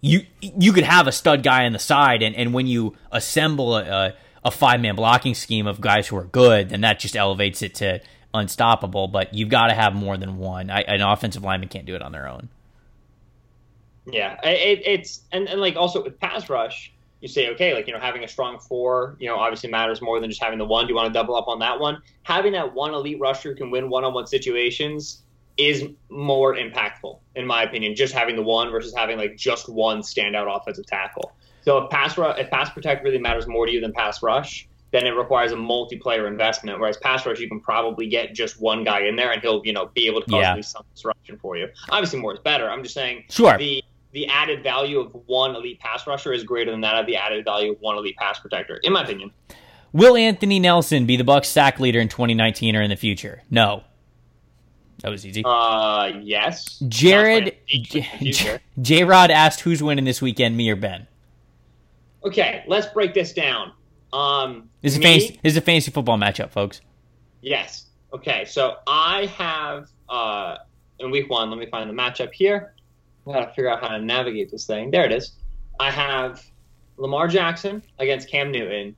you 0.00 0.26
you 0.40 0.72
could 0.72 0.84
have 0.84 1.06
a 1.06 1.12
stud 1.12 1.44
guy 1.44 1.64
on 1.64 1.72
the 1.72 1.78
side, 1.78 2.22
and 2.22 2.34
and 2.34 2.52
when 2.52 2.66
you 2.66 2.96
assemble 3.12 3.76
a, 3.76 3.84
a 3.84 4.14
a 4.44 4.50
five 4.50 4.80
man 4.80 4.94
blocking 4.94 5.34
scheme 5.34 5.66
of 5.66 5.80
guys 5.80 6.08
who 6.08 6.16
are 6.16 6.24
good, 6.24 6.68
then 6.70 6.82
that 6.82 6.98
just 6.98 7.16
elevates 7.16 7.62
it 7.62 7.74
to 7.76 8.00
unstoppable. 8.32 9.08
But 9.08 9.34
you've 9.34 9.48
got 9.48 9.68
to 9.68 9.74
have 9.74 9.94
more 9.94 10.16
than 10.16 10.38
one. 10.38 10.70
I, 10.70 10.80
an 10.82 11.00
offensive 11.00 11.42
lineman 11.42 11.68
can't 11.68 11.86
do 11.86 11.94
it 11.94 12.02
on 12.02 12.12
their 12.12 12.28
own. 12.28 12.48
Yeah, 14.06 14.38
it, 14.42 14.82
it's 14.84 15.22
and, 15.32 15.48
and 15.48 15.60
like 15.60 15.76
also 15.76 16.02
with 16.02 16.20
pass 16.20 16.50
rush, 16.50 16.92
you 17.20 17.28
say 17.28 17.48
okay, 17.50 17.74
like 17.74 17.86
you 17.86 17.94
know 17.94 18.00
having 18.00 18.22
a 18.22 18.28
strong 18.28 18.58
four, 18.58 19.16
you 19.18 19.28
know 19.28 19.36
obviously 19.36 19.70
matters 19.70 20.02
more 20.02 20.20
than 20.20 20.28
just 20.28 20.42
having 20.42 20.58
the 20.58 20.66
one. 20.66 20.86
Do 20.86 20.90
you 20.90 20.96
want 20.96 21.12
to 21.12 21.18
double 21.18 21.36
up 21.36 21.48
on 21.48 21.58
that 21.60 21.80
one? 21.80 22.02
Having 22.22 22.52
that 22.52 22.74
one 22.74 22.92
elite 22.92 23.18
rusher 23.18 23.50
who 23.50 23.56
can 23.56 23.70
win 23.70 23.88
one 23.88 24.04
on 24.04 24.12
one 24.12 24.26
situations 24.26 25.22
is 25.56 25.84
more 26.10 26.56
impactful 26.56 27.18
in 27.34 27.46
my 27.46 27.62
opinion. 27.62 27.94
Just 27.94 28.12
having 28.12 28.36
the 28.36 28.42
one 28.42 28.70
versus 28.70 28.92
having 28.94 29.16
like 29.16 29.36
just 29.36 29.68
one 29.68 30.00
standout 30.00 30.54
offensive 30.54 30.84
tackle. 30.86 31.32
So 31.64 31.78
if 31.78 31.90
pass 31.90 32.18
rush, 32.18 32.38
if 32.38 32.50
pass 32.50 32.70
protect 32.70 33.04
really 33.04 33.18
matters 33.18 33.46
more 33.46 33.66
to 33.66 33.72
you 33.72 33.80
than 33.80 33.92
pass 33.92 34.22
rush, 34.22 34.68
then 34.90 35.06
it 35.06 35.10
requires 35.10 35.50
a 35.52 35.56
multiplayer 35.56 36.28
investment. 36.28 36.78
Whereas 36.78 36.98
pass 36.98 37.24
rush, 37.24 37.40
you 37.40 37.48
can 37.48 37.60
probably 37.60 38.06
get 38.06 38.34
just 38.34 38.60
one 38.60 38.84
guy 38.84 39.00
in 39.00 39.16
there, 39.16 39.32
and 39.32 39.40
he'll 39.40 39.62
you 39.64 39.72
know 39.72 39.86
be 39.94 40.06
able 40.06 40.20
to 40.20 40.30
cause 40.30 40.40
yeah. 40.40 40.50
at 40.50 40.56
least 40.56 40.72
some 40.72 40.84
disruption 40.94 41.38
for 41.38 41.56
you. 41.56 41.68
Obviously, 41.90 42.20
more 42.20 42.34
is 42.34 42.38
better. 42.38 42.70
I'm 42.70 42.82
just 42.82 42.94
saying. 42.94 43.24
Sure. 43.30 43.56
The 43.56 43.82
the 44.12 44.28
added 44.28 44.62
value 44.62 45.00
of 45.00 45.16
one 45.26 45.56
elite 45.56 45.80
pass 45.80 46.06
rusher 46.06 46.32
is 46.32 46.44
greater 46.44 46.70
than 46.70 46.82
that 46.82 46.96
of 46.96 47.06
the 47.06 47.16
added 47.16 47.44
value 47.44 47.72
of 47.72 47.80
one 47.80 47.96
elite 47.96 48.16
pass 48.16 48.38
protector, 48.38 48.78
in 48.84 48.92
my 48.92 49.02
opinion. 49.02 49.32
Will 49.92 50.16
Anthony 50.16 50.60
Nelson 50.60 51.06
be 51.06 51.16
the 51.16 51.24
Bucs 51.24 51.46
sack 51.46 51.80
leader 51.80 52.00
in 52.00 52.08
2019 52.08 52.76
or 52.76 52.82
in 52.82 52.90
the 52.90 52.96
future? 52.96 53.42
No. 53.50 53.84
That 55.02 55.10
was 55.10 55.26
easy. 55.26 55.42
Uh, 55.44 56.12
yes. 56.22 56.78
Jared 56.88 57.56
J 58.80 59.04
Rod 59.04 59.30
asked 59.30 59.60
who's 59.60 59.82
winning 59.82 60.04
this 60.04 60.22
weekend, 60.22 60.56
me 60.56 60.70
or 60.70 60.76
Ben. 60.76 61.06
Okay, 62.24 62.64
let's 62.66 62.86
break 62.86 63.14
this 63.14 63.32
down. 63.32 63.72
Um, 64.12 64.70
this 64.80 64.92
is 64.92 64.98
a 64.98 65.02
fantasy, 65.02 65.40
this 65.42 65.52
is 65.52 65.56
a 65.56 65.60
fantasy 65.60 65.90
football 65.90 66.16
matchup, 66.16 66.50
folks. 66.50 66.80
Yes. 67.42 67.86
Okay, 68.12 68.44
so 68.44 68.76
I 68.86 69.26
have 69.36 69.88
uh, 70.08 70.56
in 71.00 71.10
week 71.10 71.28
one. 71.28 71.50
Let 71.50 71.58
me 71.58 71.66
find 71.66 71.90
the 71.90 71.94
matchup 71.94 72.32
here. 72.32 72.74
I 73.26 73.32
gotta 73.32 73.48
figure 73.48 73.68
out 73.68 73.80
how 73.80 73.88
to 73.88 74.00
navigate 74.00 74.50
this 74.50 74.66
thing. 74.66 74.90
There 74.90 75.04
it 75.04 75.12
is. 75.12 75.32
I 75.80 75.90
have 75.90 76.42
Lamar 76.96 77.26
Jackson 77.26 77.82
against 77.98 78.28
Cam 78.28 78.52
Newton, 78.52 78.94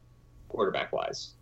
quarterback 0.48 0.92
wise. 0.92 1.32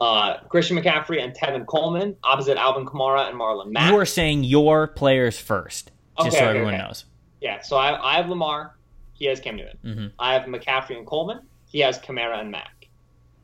Uh, 0.00 0.38
Christian 0.48 0.76
McCaffrey 0.76 1.22
and 1.22 1.34
Tevin 1.34 1.64
Coleman 1.66 2.16
opposite 2.24 2.58
Alvin 2.58 2.84
Kamara 2.84 3.28
and 3.28 3.38
Marlon 3.38 3.70
Mack. 3.70 3.90
You 3.90 3.98
are 3.98 4.04
saying 4.04 4.42
your 4.42 4.88
players 4.88 5.38
first, 5.38 5.92
just 6.18 6.28
okay, 6.28 6.36
so 6.36 6.42
okay, 6.42 6.48
everyone 6.48 6.74
okay. 6.74 6.82
knows. 6.82 7.04
Yeah, 7.40 7.60
so 7.60 7.76
I, 7.76 8.14
I 8.14 8.16
have 8.16 8.28
Lamar. 8.28 8.76
He 9.14 9.26
has 9.26 9.40
Cam 9.40 9.56
Newton. 9.56 9.78
Mm-hmm. 9.84 10.06
I 10.18 10.34
have 10.34 10.42
McCaffrey 10.42 10.96
and 10.96 11.06
Coleman. 11.06 11.40
He 11.66 11.80
has 11.80 11.98
Kamara 11.98 12.40
and 12.40 12.50
Mack. 12.50 12.88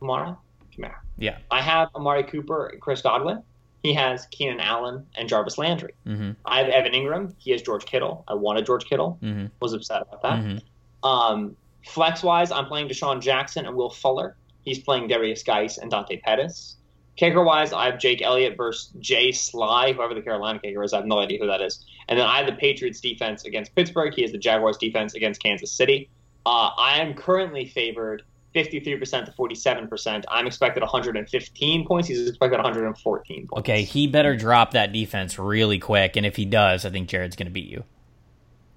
Kamara? 0.01 0.37
Kamara. 0.77 0.97
Yeah. 1.19 1.39
I 1.51 1.63
have 1.63 1.89
Amari 1.95 2.25
Cooper 2.25 2.67
and 2.67 2.81
Chris 2.81 3.03
Godwin. 3.03 3.43
He 3.83 3.95
has 3.95 4.27
Keenan 4.27 4.61
Allen 4.61 5.07
and 5.17 5.29
Jarvis 5.29 5.57
Landry. 5.57 5.95
Mm-hmm. 6.07 6.33
I 6.45 6.59
have 6.59 6.69
Evan 6.69 6.93
Engram. 6.93 7.35
He 7.39 7.51
has 7.53 7.63
George 7.63 7.87
Kittle. 7.87 8.25
I 8.29 8.35
wanted 8.35 8.67
George 8.67 8.85
Kittle. 8.85 9.19
Mm-hmm. 9.23 9.47
Was 9.61 9.73
upset 9.73 10.03
about 10.03 10.23
that. 10.23 10.41
Mm-hmm. 10.41 11.09
Um, 11.09 11.57
flex 11.87 12.23
wise, 12.23 12.51
I'm 12.53 12.67
playing 12.67 12.89
DeSean 12.89 13.23
Jackson 13.23 13.67
and 13.67 13.75
Will 13.75 13.91
Fuller. 13.91 14.37
He's 14.63 14.79
playing 14.81 15.09
Derrius 15.09 15.45
Guice 15.45 15.79
and 15.79 15.91
Dante 15.91 16.21
Pettis. 16.21 16.77
Kicker 17.17 17.43
wise, 17.43 17.73
I 17.73 17.87
have 17.87 17.99
Jake 17.99 18.23
Elliott 18.23 18.57
versus 18.57 18.93
Jay 19.01 19.31
Slye, 19.31 19.95
whoever 19.95 20.15
the 20.15 20.23
Carolina 20.23 20.59
kicker 20.59 20.83
is. 20.83 20.93
I 20.93 20.99
have 20.99 21.07
no 21.07 21.19
idea 21.19 21.39
who 21.39 21.47
that 21.47 21.61
is. 21.61 21.85
And 22.11 22.19
then 22.19 22.27
I 22.27 22.39
have 22.39 22.47
the 22.47 22.53
Patriots 22.53 23.01
defense 23.01 23.45
against 23.45 23.75
Pittsburgh. 23.75 24.13
He 24.13 24.23
has 24.23 24.33
the 24.33 24.39
Jaguars 24.39 24.77
defense 24.77 25.15
against 25.15 25.41
Kansas 25.41 25.73
City. 25.73 26.11
Uh, 26.45 26.71
I 26.77 26.99
am 27.01 27.15
currently 27.15 27.67
favored 27.67 28.25
53% 28.55 29.27
to 29.27 29.33
47%. 29.33 30.25
I'm 30.29 30.47
expected 30.49 30.83
115 30.83 31.87
points. 31.87 32.09
He's 32.09 32.29
expected 32.29 32.57
114 32.57 33.47
points. 33.47 33.61
Okay, 33.61 33.85
he 33.85 34.09
better 34.09 34.35
drop 34.37 34.73
that 34.73 34.93
defense 34.93 35.39
really 35.39 35.79
quick. 35.79 36.17
And 36.17 36.27
if 36.27 36.35
he 36.35 36.45
does, 36.45 36.85
I 36.85 36.91
think 36.91 37.09
Jared's 37.09 37.37
going 37.37 37.47
to 37.47 37.53
beat 37.53 37.69
you. 37.69 37.85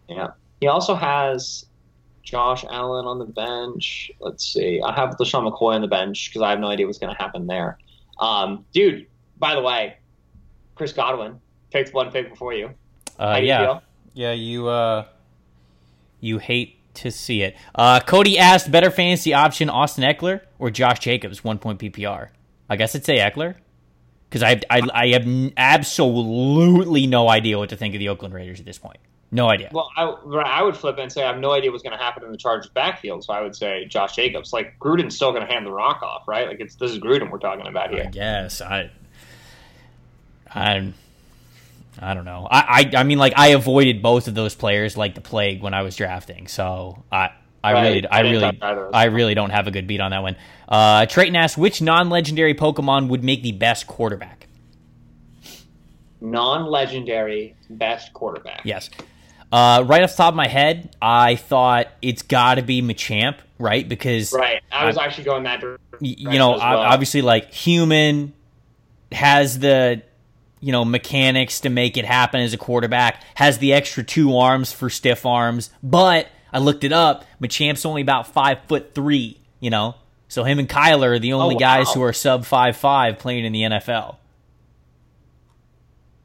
Yeah. 0.07 0.27
He 0.61 0.67
also 0.67 0.93
has 0.93 1.65
Josh 2.21 2.63
Allen 2.69 3.05
on 3.05 3.17
the 3.17 3.25
bench. 3.25 4.11
Let's 4.19 4.45
see. 4.45 4.79
I 4.85 4.93
have 4.93 5.17
LeSean 5.17 5.51
McCoy 5.51 5.73
on 5.73 5.81
the 5.81 5.87
bench 5.87 6.29
because 6.29 6.43
I 6.43 6.51
have 6.51 6.59
no 6.59 6.67
idea 6.67 6.85
what's 6.85 6.99
going 6.99 7.13
to 7.13 7.21
happen 7.21 7.47
there. 7.47 7.79
Um, 8.19 8.63
dude, 8.73 9.07
by 9.39 9.55
the 9.55 9.61
way, 9.61 9.97
Chris 10.75 10.93
Godwin 10.93 11.39
picked 11.71 11.95
one 11.95 12.11
pick 12.11 12.29
before 12.29 12.53
you. 12.53 12.69
Uh, 13.19 13.39
yeah, 13.41 13.65
feel? 13.65 13.83
yeah. 14.13 14.31
You 14.31 14.67
uh, 14.67 15.05
you 16.19 16.39
hate 16.39 16.77
to 16.95 17.11
see 17.11 17.41
it. 17.41 17.55
Uh, 17.75 17.99
Cody 17.99 18.37
asked, 18.37 18.71
better 18.71 18.91
fantasy 18.91 19.33
option: 19.33 19.69
Austin 19.69 20.03
Ekeler 20.03 20.41
or 20.59 20.69
Josh 20.69 20.99
Jacobs, 20.99 21.43
one 21.43 21.59
point 21.59 21.79
PPR. 21.79 22.29
I 22.69 22.75
guess 22.75 22.95
I'd 22.95 23.05
say 23.05 23.17
Ekeler 23.17 23.55
because 24.29 24.43
I, 24.43 24.61
I 24.69 24.81
I 24.93 25.07
have 25.09 25.53
absolutely 25.57 27.07
no 27.07 27.29
idea 27.29 27.57
what 27.57 27.69
to 27.69 27.75
think 27.75 27.93
of 27.93 27.99
the 27.99 28.09
Oakland 28.09 28.33
Raiders 28.33 28.59
at 28.59 28.65
this 28.65 28.79
point. 28.79 28.97
No 29.33 29.49
idea. 29.49 29.69
Well, 29.73 29.89
I, 29.97 30.03
I 30.03 30.61
would 30.61 30.77
flip 30.77 30.99
and 30.99 31.11
say 31.11 31.23
I 31.23 31.27
have 31.27 31.39
no 31.39 31.53
idea 31.53 31.71
what's 31.71 31.81
going 31.81 31.97
to 31.97 32.03
happen 32.03 32.23
in 32.23 32.31
the 32.31 32.37
Chargers 32.37 32.69
backfield, 32.69 33.23
so 33.23 33.33
I 33.33 33.41
would 33.41 33.55
say 33.55 33.85
Josh 33.85 34.15
Jacobs. 34.15 34.53
Like 34.53 34.77
Gruden's 34.79 35.15
still 35.15 35.31
going 35.31 35.45
to 35.45 35.51
hand 35.51 35.65
the 35.65 35.71
rock 35.71 36.03
off, 36.03 36.27
right? 36.27 36.47
Like 36.47 36.59
it's 36.59 36.75
this 36.75 36.91
is 36.91 36.99
Gruden 36.99 37.31
we're 37.31 37.39
talking 37.39 37.65
about 37.65 37.89
here. 37.89 38.03
I 38.05 38.11
guess 38.11 38.61
I, 38.61 38.91
I, 40.53 40.93
I 41.99 42.13
don't 42.13 42.25
know. 42.25 42.47
I, 42.49 42.89
I, 42.93 42.99
I 42.99 43.03
mean, 43.03 43.17
like 43.19 43.33
I 43.37 43.49
avoided 43.49 44.01
both 44.01 44.27
of 44.27 44.33
those 44.35 44.55
players 44.55 44.97
like 44.97 45.15
the 45.15 45.21
plague 45.21 45.61
when 45.61 45.73
I 45.73 45.83
was 45.83 45.95
drafting. 45.95 46.47
So 46.47 47.03
I, 47.11 47.29
I 47.63 47.73
Right. 47.73 47.81
really, 47.83 48.07
I, 48.07 48.17
I 48.17 48.21
really, 48.21 48.39
touch 48.41 48.57
either 48.61 48.85
of 48.87 48.93
I 48.95 49.05
really 49.05 49.35
don't 49.35 49.51
have 49.51 49.67
a 49.67 49.71
good 49.71 49.87
beat 49.87 50.01
on 50.01 50.11
that 50.11 50.21
one. 50.23 50.35
Uh, 50.67 51.05
Trayton 51.05 51.35
asks 51.35 51.57
which 51.57 51.81
non-legendary 51.81 52.55
Pokemon 52.55 53.09
would 53.09 53.23
make 53.23 53.43
the 53.43 53.51
best 53.53 53.87
quarterback. 53.87 54.47
Non-legendary 56.21 57.55
best 57.69 58.13
quarterback. 58.13 58.61
Yes. 58.63 58.89
Uh, 59.51 59.83
right 59.85 60.01
off 60.03 60.11
the 60.11 60.17
top 60.17 60.29
of 60.33 60.35
my 60.35 60.47
head, 60.47 60.95
I 61.01 61.35
thought 61.35 61.87
it's 62.01 62.21
got 62.23 62.55
to 62.55 62.61
be 62.63 62.81
Machamp, 62.81 63.35
right? 63.59 63.87
Because 63.87 64.33
Right. 64.33 64.61
I 64.71 64.85
was 64.85 64.97
I- 64.97 65.05
actually 65.05 65.25
going 65.25 65.43
that 65.43 65.59
direction. 65.61 65.79
you 65.99 66.39
know, 66.39 66.51
well. 66.51 66.61
obviously, 66.79 67.21
like 67.21 67.51
human 67.53 68.33
has 69.11 69.59
the 69.59 70.01
you 70.63 70.71
know 70.71 70.85
mechanics 70.85 71.59
to 71.59 71.69
make 71.69 71.97
it 71.97 72.05
happen 72.05 72.39
as 72.39 72.53
a 72.53 72.57
quarterback. 72.57 73.21
Has 73.35 73.57
the 73.57 73.73
extra 73.73 74.01
two 74.03 74.37
arms 74.37 74.71
for 74.71 74.89
stiff 74.89 75.25
arms, 75.25 75.69
but 75.83 76.29
I 76.53 76.59
looked 76.59 76.85
it 76.85 76.93
up. 76.93 77.25
Machamp's 77.41 77.85
only 77.85 78.01
about 78.01 78.27
five 78.27 78.59
foot 78.67 78.95
three. 78.95 79.41
You 79.59 79.69
know, 79.69 79.95
so 80.29 80.43
him 80.45 80.59
and 80.59 80.69
Kyler 80.69 81.15
are 81.15 81.19
the 81.19 81.33
only 81.33 81.55
Oh, 81.55 81.59
guys 81.59 81.91
who 81.93 82.01
are 82.01 82.13
sub 82.13 82.45
five 82.45 82.77
five 82.77 83.19
playing 83.19 83.43
in 83.45 83.51
the 83.51 83.61
NFL. 83.63 84.15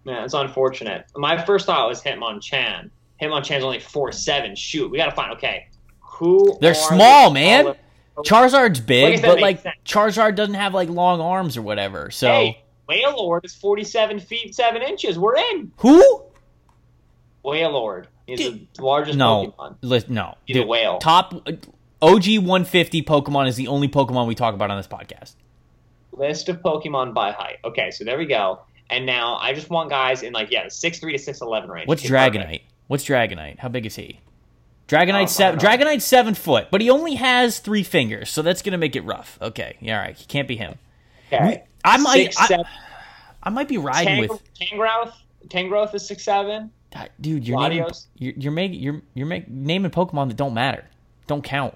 Man, 0.05 0.24
it's 0.24 0.35
unfortunate. 0.35 1.07
My 1.16 1.44
first 1.44 1.66
thought 1.66 1.88
was 1.88 2.01
Hitmonchan. 2.01 2.90
Hitmonchan's 3.20 3.64
only 3.64 3.81
four 3.81 4.12
seven. 4.12 4.55
Shoot, 4.55 4.90
we 4.90 4.98
got 4.98 5.07
to 5.07 5.16
find. 5.16 5.33
Okay, 5.35 5.66
who? 6.01 6.57
They're 6.61 6.74
small, 6.74 7.31
the 7.31 7.35
man. 7.35 7.74
Charizard's 8.18 8.81
big, 8.81 9.22
but 9.22 9.40
like 9.40 9.62
sense. 9.62 9.77
Charizard 9.85 10.35
doesn't 10.37 10.55
have 10.55 10.74
like 10.74 10.88
long 10.88 11.20
arms 11.20 11.57
or 11.57 11.62
whatever. 11.62 12.11
So 12.11 12.29
Hey, 12.29 12.62
Wailord 12.88 13.44
is 13.44 13.55
forty-seven 13.55 14.20
feet 14.20 14.55
seven 14.55 14.83
inches. 14.83 15.18
We're 15.18 15.37
in. 15.37 15.72
who? 15.79 16.22
Wailord 17.44 18.07
is 18.27 18.40
the 18.40 18.66
largest 18.83 19.18
No, 19.18 19.55
Pokemon. 19.59 19.77
li- 19.83 20.05
no. 20.09 20.35
He's 20.44 20.57
a 20.57 20.62
whale. 20.66 20.98
Top 20.98 21.35
uh, 21.46 21.53
OG 22.03 22.24
150 22.38 23.03
Pokemon 23.03 23.48
is 23.48 23.57
the 23.57 23.68
only 23.68 23.88
Pokemon 23.88 24.27
we 24.27 24.35
talk 24.35 24.55
about 24.55 24.70
on 24.70 24.77
this 24.77 24.87
podcast. 24.87 25.35
List 26.12 26.48
of 26.48 26.59
Pokemon 26.62 27.14
by 27.14 27.31
height. 27.33 27.59
Okay, 27.64 27.90
so 27.90 28.05
there 28.05 28.18
we 28.18 28.27
go. 28.27 28.61
And 28.90 29.07
now 29.07 29.37
I 29.37 29.53
just 29.55 29.70
want 29.70 29.90
guys 29.90 30.22
in 30.22 30.33
like 30.33 30.51
yeah, 30.51 30.64
the 30.64 30.70
six 30.70 30.98
three 30.98 31.12
to 31.12 31.18
six 31.18 31.40
eleven 31.40 31.70
range. 31.70 31.88
What's 31.88 32.05
Okay, 32.05 32.09
perfect. 32.11 32.37
Dragonite? 32.37 32.62
What's 32.88 33.05
Dragonite? 33.05 33.59
How 33.59 33.68
big 33.68 33.87
is 33.87 33.96
he? 33.96 34.20
Dragonite 34.88 35.29
seven. 35.29 35.61
Dragonite's 35.61 36.05
seven 36.05 36.35
foot, 36.35 36.68
but 36.70 36.81
he 36.81 36.88
only 36.88 37.14
has 37.16 37.59
three 37.59 37.83
fingers, 37.83 38.31
so 38.31 38.40
that's 38.42 38.62
gonna 38.62 38.79
make 38.79 38.96
it 38.96 39.03
rough. 39.03 39.38
Okay, 39.40 39.77
yeah, 39.81 39.98
all 39.98 40.05
right. 40.05 40.16
He 40.16 40.24
can't 40.24 40.48
be 40.48 40.57
him. 40.57 40.77
Okay. 41.33 41.64
I 41.85 41.97
might. 41.99 42.25
Six, 42.25 42.37
I, 42.38 42.47
seven, 42.47 42.67
I 43.43 43.51
might 43.51 43.69
be 43.69 43.79
riding 43.79 44.07
Tang- 44.07 44.29
with 44.29 44.55
Tangrowth. 44.55 45.12
Tangrowth 45.49 45.95
is 45.95 46.07
six 46.07 46.25
seven. 46.25 46.71
Dude. 47.21 47.47
You're 47.47 47.61
naming, 47.61 47.87
you're, 48.17 48.35
you're 48.37 48.53
making 48.53 48.81
you're 48.81 49.03
you're 49.14 49.27
make, 49.27 49.49
naming 49.49 49.91
Pokemon 49.91 50.29
that 50.29 50.37
don't 50.37 50.55
matter, 50.55 50.85
don't 51.27 51.43
count. 51.43 51.75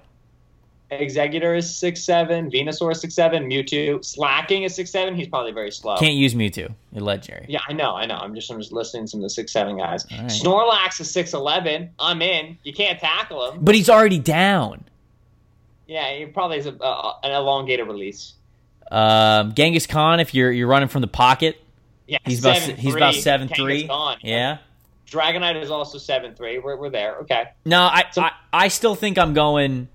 Exeggutor 0.91 1.57
is 1.57 1.75
six 1.75 2.03
seven. 2.03 2.51
Venusaur 2.51 2.91
is 2.91 3.01
six 3.01 3.15
seven. 3.15 3.49
Mewtwo. 3.49 4.03
Slacking 4.03 4.63
is 4.63 4.75
six 4.75 4.91
seven. 4.91 5.15
He's 5.15 5.27
probably 5.27 5.51
very 5.51 5.71
slow. 5.71 5.97
Can't 5.97 6.15
use 6.15 6.35
Mewtwo. 6.35 6.73
You're 6.91 7.03
legendary. 7.03 7.45
Yeah, 7.47 7.61
I 7.67 7.73
know, 7.73 7.95
I 7.95 8.05
know. 8.05 8.15
I'm 8.15 8.35
just 8.35 8.51
I'm 8.51 8.59
just 8.59 8.71
listing 8.71 9.07
some 9.07 9.19
of 9.19 9.23
the 9.23 9.29
six 9.29 9.51
seven 9.51 9.77
guys. 9.77 10.05
Right. 10.11 10.25
Snorlax 10.25 10.99
is 10.99 11.09
six 11.09 11.33
eleven. 11.33 11.91
I'm 11.97 12.21
in. 12.21 12.57
You 12.63 12.73
can't 12.73 12.99
tackle 12.99 13.51
him. 13.51 13.63
But 13.63 13.75
he's 13.75 13.89
already 13.89 14.19
down. 14.19 14.83
Yeah, 15.87 16.13
he 16.15 16.25
probably 16.25 16.57
is 16.57 16.65
a, 16.65 16.73
a, 16.73 17.19
an 17.23 17.31
elongated 17.31 17.87
release. 17.87 18.33
Um, 18.93 19.53
Kangaskhan, 19.53 20.21
if 20.21 20.33
you're 20.35 20.51
you're 20.51 20.67
running 20.67 20.87
from 20.87 21.01
the 21.01 21.07
pocket, 21.07 21.59
Yeah, 22.07 22.19
he's 22.25 22.39
about 22.39 22.57
seven, 22.57 22.75
he's 22.77 22.95
about 22.95 23.13
three. 23.13 23.21
seven 23.21 23.47
Kangaskhan. 23.49 23.55
three. 24.19 24.29
Yeah. 24.29 24.57
Dragonite 25.07 25.61
is 25.61 25.71
also 25.71 25.97
seven 25.97 26.35
three. 26.35 26.59
We're, 26.59 26.75
we're 26.75 26.89
there. 26.89 27.17
Okay. 27.21 27.45
No, 27.65 27.81
I, 27.81 28.03
So- 28.11 28.21
I 28.21 28.31
I 28.53 28.67
still 28.67 28.95
think 28.95 29.17
I'm 29.17 29.33
going. 29.33 29.87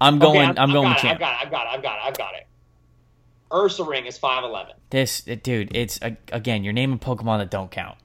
I'm 0.00 0.18
going. 0.18 0.50
Okay, 0.50 0.60
I'm, 0.60 0.68
I've 0.70 0.72
going 0.74 0.88
got 0.92 0.96
with 0.96 1.04
it, 1.04 1.08
I've 1.14 1.18
got 1.20 1.32
it. 1.32 1.38
I've 1.44 1.50
got 1.50 1.62
it. 1.66 1.68
I've 1.76 1.82
got 1.82 1.96
it. 1.96 2.02
I've 2.04 2.18
got 2.18 2.34
it. 2.34 2.46
Ursaring 3.50 4.06
is 4.06 4.18
five 4.18 4.42
eleven. 4.42 4.74
This 4.90 5.20
dude. 5.22 5.74
It's 5.76 5.98
again. 6.32 6.64
You're 6.64 6.72
naming 6.72 6.98
Pokemon 6.98 7.38
that 7.38 7.50
don't 7.50 7.70
count. 7.70 7.96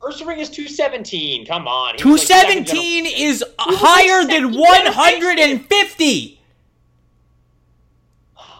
Ursaring 0.00 0.38
is 0.38 0.48
two 0.50 0.66
seventeen. 0.68 1.44
Come 1.46 1.68
on. 1.68 1.96
Two 1.98 2.12
was 2.12 2.28
like 2.30 2.40
seventeen 2.46 3.04
is 3.06 3.44
higher 3.58 4.20
like 4.22 4.30
than 4.30 4.54
one 4.58 4.86
hundred 4.86 5.38
and 5.38 5.64
fifty. 5.66 6.40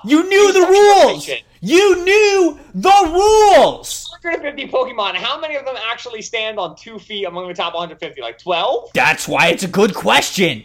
You 0.04 0.28
knew 0.28 0.52
the 0.52 0.60
rules. 0.60 1.28
You 1.60 2.04
knew 2.04 2.58
the 2.74 3.10
rules. 3.12 4.10
150 4.22 4.68
Pokemon. 4.68 5.14
How 5.14 5.40
many 5.40 5.56
of 5.56 5.64
them 5.64 5.76
actually 5.90 6.22
stand 6.22 6.58
on 6.58 6.76
two 6.76 6.98
feet 6.98 7.24
among 7.24 7.48
the 7.48 7.54
top 7.54 7.74
150? 7.74 8.20
Like 8.20 8.38
12? 8.38 8.90
That's 8.94 9.26
why 9.26 9.48
it's 9.48 9.62
a 9.62 9.68
good 9.68 9.94
question. 9.94 10.64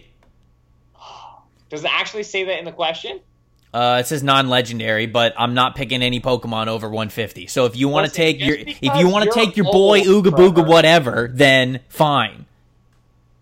Does 1.70 1.84
it 1.84 1.92
actually 1.92 2.24
say 2.24 2.44
that 2.46 2.60
in 2.60 2.66
the 2.66 2.72
question? 2.72 3.22
Uh, 3.72 3.98
it 4.00 4.08
says 4.08 4.24
non-legendary, 4.24 5.06
but 5.06 5.34
I'm 5.38 5.54
not 5.54 5.76
picking 5.76 6.02
any 6.02 6.20
Pokemon 6.20 6.68
over 6.68 6.88
150. 6.88 7.46
So 7.48 7.66
if 7.66 7.76
you 7.76 7.88
want 7.88 8.08
to 8.08 8.12
take 8.12 8.40
your, 8.40 8.58
if 8.58 8.82
you 8.82 9.08
want 9.08 9.26
to 9.26 9.32
take 9.32 9.56
your 9.56 9.72
boy 9.72 10.02
Ooga 10.02 10.32
Booga 10.32 10.68
whatever, 10.68 11.30
then 11.32 11.82
fine. 11.88 12.46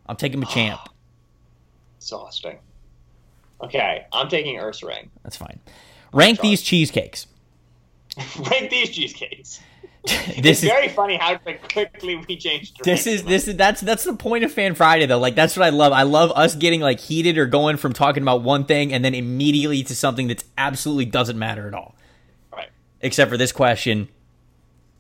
I'm 0.06 0.18
taking 0.18 0.42
Machamp. 0.42 0.86
Exhausting. 1.98 2.58
Okay, 3.62 4.06
I'm 4.12 4.28
taking 4.30 4.58
Ursaring. 4.58 5.08
That's 5.24 5.38
fine. 5.38 5.60
Rank 6.14 6.38
Sorry. 6.38 6.50
these 6.50 6.62
cheesecakes. 6.62 7.28
Rank 8.50 8.70
these 8.70 8.90
cheesecakes. 8.90 9.62
this 10.08 10.38
it's 10.38 10.64
is 10.64 10.70
very 10.70 10.88
funny 10.88 11.18
how 11.18 11.38
like, 11.46 11.72
quickly 11.72 12.16
we 12.16 12.38
changed. 12.38 12.80
this 12.84 13.06
is 13.08 13.24
this 13.24 13.48
is 13.48 13.58
that's 13.58 13.82
that's 13.82 14.06
the 14.06 14.14
point 14.16 14.46
of 14.46 14.52
Fan 14.52 14.74
Friday 14.74 15.06
though. 15.06 15.20
Like 15.20 15.36
that's 15.36 15.58
what 15.58 15.66
I 15.66 15.70
love. 15.70 15.92
I 15.92 16.04
love 16.04 16.32
us 16.32 16.56
getting 16.56 16.80
like 16.80 17.00
heated 17.00 17.38
or 17.38 17.46
going 17.46 17.76
from 17.78 17.92
talking 17.92 18.24
about 18.24 18.42
one 18.42 18.64
thing 18.66 18.94
and 18.94 19.04
then 19.04 19.14
immediately 19.14 19.84
to 19.84 19.96
something 19.96 20.28
that 20.28 20.44
absolutely 20.58 21.06
doesn't 21.06 21.38
matter 21.38 21.68
at 21.68 21.74
all. 21.74 21.96
Right. 22.54 22.70
Except 23.02 23.30
for 23.30 23.38
this 23.38 23.52
question 23.52 24.08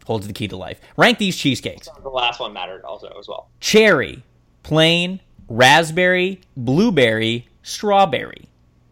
holds 0.06 0.28
the 0.28 0.34
key 0.34 0.48
to 0.48 0.58
life. 0.58 0.80
Rank 0.98 1.20
these 1.20 1.38
cheesecakes. 1.38 1.88
The 2.02 2.10
last 2.10 2.40
one 2.40 2.52
mattered 2.54 2.84
also 2.84 3.16
as 3.20 3.28
well. 3.28 3.50
cherry, 3.60 4.24
plain, 4.64 5.20
raspberry, 5.48 6.42
blueberry, 6.58 7.48
strawberry. 7.64 8.50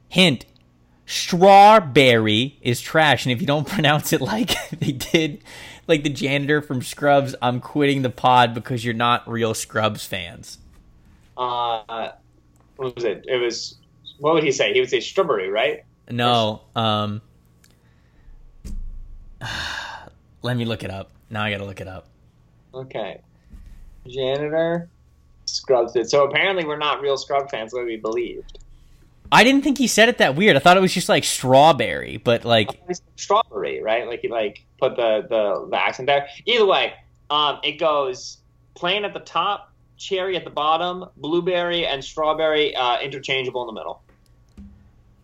Hint: 0.08 0.46
strawberry 1.06 2.58
is 2.62 2.82
trash, 2.82 3.26
and 3.26 3.32
if 3.32 3.42
you 3.42 3.48
don't 3.48 3.68
pronounce 3.70 4.14
it 4.14 4.22
like 4.22 4.56
they 4.80 4.92
did, 4.92 5.44
like 5.88 6.04
the 6.04 6.10
janitor 6.10 6.62
from 6.62 6.82
Scrubs, 6.82 7.36
I'm 7.42 7.60
quitting 7.60 8.02
the 8.02 8.10
pod 8.10 8.54
because 8.54 8.84
you're 8.84 8.94
not 8.94 9.28
real 9.30 9.54
Scrubs 9.54 10.06
fans. 10.06 10.58
Uh, 11.38 12.12
what 12.78 12.96
was 12.96 13.04
it? 13.04 13.26
It 13.28 13.38
was. 13.38 13.76
What 14.20 14.34
would 14.34 14.44
he 14.44 14.52
say? 14.52 14.74
He 14.74 14.80
would 14.80 14.90
say 14.90 15.02
strawberry, 15.02 15.50
right? 15.50 15.84
No, 16.10 16.62
um, 16.76 17.22
let 20.42 20.56
me 20.56 20.66
look 20.66 20.84
it 20.84 20.92
up. 20.92 21.12
Now 21.30 21.44
I 21.44 21.52
gotta 21.52 21.66
look 21.66 21.82
it 21.82 21.88
up. 21.88 22.08
Okay. 22.74 23.22
Janitor. 24.08 24.90
Scrubs 25.46 25.96
it. 25.96 26.10
So 26.10 26.26
apparently 26.26 26.66
we're 26.66 26.78
not 26.78 27.02
real 27.02 27.18
Scrub 27.18 27.50
fans, 27.50 27.74
like 27.74 27.86
we 27.86 27.98
believed. 27.98 28.60
I 29.32 29.44
didn't 29.44 29.64
think 29.64 29.78
he 29.78 29.88
said 29.88 30.08
it 30.10 30.20
that 30.20 30.36
weird. 30.36 30.56
I 30.56 30.60
thought 30.60 30.78
it 30.78 30.82
was 30.82 30.94
just 30.94 31.10
like 31.10 31.24
strawberry, 31.24 32.18
but 32.18 32.46
like 32.46 32.70
strawberry, 33.16 33.82
right? 33.82 34.08
Like 34.08 34.22
he 34.22 34.30
like 34.30 34.66
put 34.80 34.96
the 34.96 35.26
the, 35.28 35.68
the 35.70 35.78
accent 35.78 36.08
there. 36.08 36.28
Either 36.46 36.66
way, 36.66 36.94
um, 37.30 37.60
it 37.64 37.74
goes 37.80 38.38
plain 38.76 39.04
at 39.06 39.14
the 39.14 39.20
top, 39.20 39.72
cherry 39.98 40.36
at 40.38 40.44
the 40.44 40.50
bottom, 40.52 41.06
blueberry 41.18 41.86
and 41.86 42.04
strawberry 42.04 42.76
uh, 42.76 43.00
interchangeable 43.00 43.68
in 43.68 43.74
the 43.74 43.80
middle. 43.80 44.02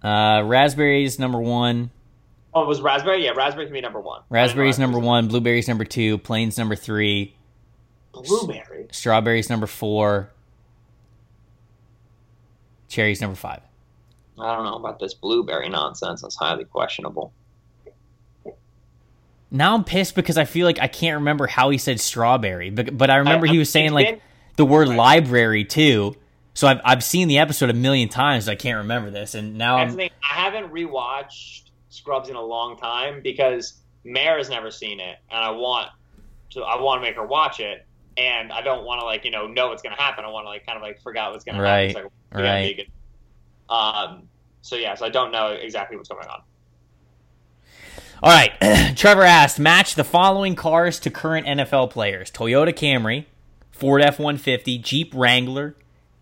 uh, 0.04 0.44
raspberry 0.46 1.04
is 1.06 1.20
number 1.20 1.40
one. 1.40 1.92
Oh, 2.54 2.64
it 2.64 2.68
was 2.68 2.82
raspberry. 2.82 3.24
Yeah, 3.24 3.32
raspberry 3.32 3.66
can 3.68 3.74
be 3.74 3.82
number 3.82 4.02
one. 4.02 4.24
Raspberries 4.30 4.78
number 4.78 5.00
one, 5.00 5.28
Blueberries 5.30 5.68
number 5.70 5.86
two, 5.86 6.18
plain's 6.18 6.58
number 6.58 6.76
three, 6.76 7.34
Blueberry. 8.12 8.88
strawberry's 8.92 9.50
number 9.50 9.68
four, 9.68 10.32
Cherries 12.90 13.22
number 13.22 13.36
five. 13.38 13.62
I 14.42 14.56
don't 14.56 14.66
know 14.66 14.76
about 14.76 15.00
this 15.00 15.14
blueberry 15.14 15.70
nonsense. 15.70 16.22
That's 16.22 16.36
highly 16.36 16.66
questionable. 16.66 17.34
Now 19.50 19.76
I'm 19.76 19.84
pissed 19.84 20.16
because 20.16 20.38
I 20.38 20.46
feel 20.46 20.66
like 20.66 20.80
I 20.80 20.88
can't 20.88 21.16
remember 21.20 21.46
how 21.48 21.70
he 21.70 21.78
said 21.78 22.00
strawberry, 22.00 22.70
but 22.70 22.98
but 22.98 23.10
I 23.10 23.18
remember 23.18 23.48
I- 23.48 23.52
he 23.52 23.58
was 23.58 23.70
saying 23.70 23.92
like 23.92 24.08
been- 24.08 24.22
the 24.56 24.66
word 24.66 24.88
Right. 24.90 24.98
library 24.98 25.66
too. 25.66 26.16
So 26.54 26.68
I've 26.68 26.82
I've 26.84 27.04
seen 27.04 27.28
the 27.28 27.40
episode 27.40 27.70
a 27.70 27.74
million 27.74 28.10
times. 28.10 28.48
I 28.50 28.56
can't 28.56 28.78
remember 28.80 29.10
this, 29.10 29.36
and 29.36 29.58
now 29.58 29.78
I'm. 29.78 30.00
I 30.00 30.10
haven't 30.22 30.72
rewatched 30.72 31.64
Scrubs 31.90 32.30
in 32.30 32.36
a 32.36 32.42
long 32.42 32.78
time 32.78 33.22
because 33.22 33.82
Mare 34.04 34.38
has 34.38 34.50
never 34.50 34.72
seen 34.72 35.00
it, 35.00 35.18
and 35.30 35.44
I 35.44 35.52
want 35.52 35.90
to. 36.52 36.62
I 36.62 36.82
want 36.82 37.02
to 37.02 37.08
make 37.08 37.16
her 37.16 37.26
watch 37.26 37.60
it. 37.60 37.86
and 38.18 38.52
I 38.52 38.62
don't 38.62 38.84
want 38.84 39.00
to 39.00 39.06
like 39.06 39.24
you 39.24 39.32
know 39.32 39.48
know 39.48 39.70
what's 39.70 39.82
gonna 39.82 39.96
happen. 39.96 40.26
I 40.26 40.30
want 40.30 40.44
to 40.46 40.50
like 40.50 40.66
kind 40.66 40.76
of 40.78 40.82
like 40.84 41.02
forget 41.02 41.32
what's 41.32 41.46
gonna 41.46 41.62
Right, 41.62 41.96
happen. 41.96 42.10
It's 42.32 42.36
like, 42.36 42.44
right. 42.44 42.88
Um. 43.70 44.24
So 44.62 44.76
yeah, 44.76 44.96
so 44.96 45.06
I 45.06 45.10
don't 45.10 45.32
know 45.32 45.48
exactly 45.48 45.98
what's 45.98 46.10
going 46.10 46.28
on. 46.28 46.42
All 48.24 48.32
right. 48.32 48.52
Trevor 48.96 49.24
asked, 49.24 49.60
match 49.60 49.96
the 49.96 50.04
following 50.04 50.56
cars 50.56 51.00
to 51.00 51.10
current 51.10 51.48
NFL 51.48 51.90
players: 51.90 52.30
Toyota 52.32 52.74
Camry, 52.74 53.26
Ford 53.72 54.02
F150, 54.02 54.82
Jeep 54.82 55.12
Wrangler, 55.16 55.76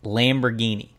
Lamborghini. 0.03 0.89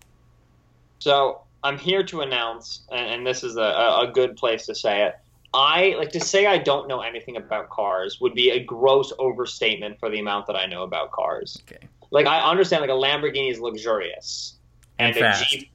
So 0.99 1.41
I'm 1.65 1.79
here 1.79 2.03
to 2.05 2.21
announce, 2.21 2.83
and, 2.93 3.27
this 3.27 3.43
is 3.43 3.57
a, 3.57 3.63
a 3.63 4.09
a 4.09 4.13
good 4.13 4.37
place 4.37 4.67
to 4.67 4.75
say 4.75 5.07
it. 5.07 5.15
I 5.53 5.95
like 5.99 6.11
to 6.13 6.21
say 6.21 6.47
I 6.47 6.59
don't 6.59 6.87
know 6.87 7.01
anything 7.01 7.37
about 7.37 7.71
cars 7.71 8.21
would 8.21 8.35
be 8.35 8.51
a 8.51 8.63
gross 8.63 9.13
overstatement 9.19 9.99
for 9.99 10.09
the 10.09 10.21
amount 10.21 10.47
that 10.47 10.57
I 10.57 10.67
know 10.67 10.85
about 10.85 11.11
cars. 11.11 11.61
Okay. 11.67 11.89
Like 12.11 12.27
I 12.27 12.41
understand, 12.49 12.83
like 12.83 12.91
a 12.91 12.93
Lamborghini 12.93 13.51
is 13.51 13.59
luxurious, 13.59 14.57
And 14.99 15.17
and, 15.17 15.25
a. 15.25 15.45
Jeep 15.45 15.71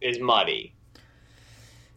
is 0.00 0.18
muddy. 0.18 0.74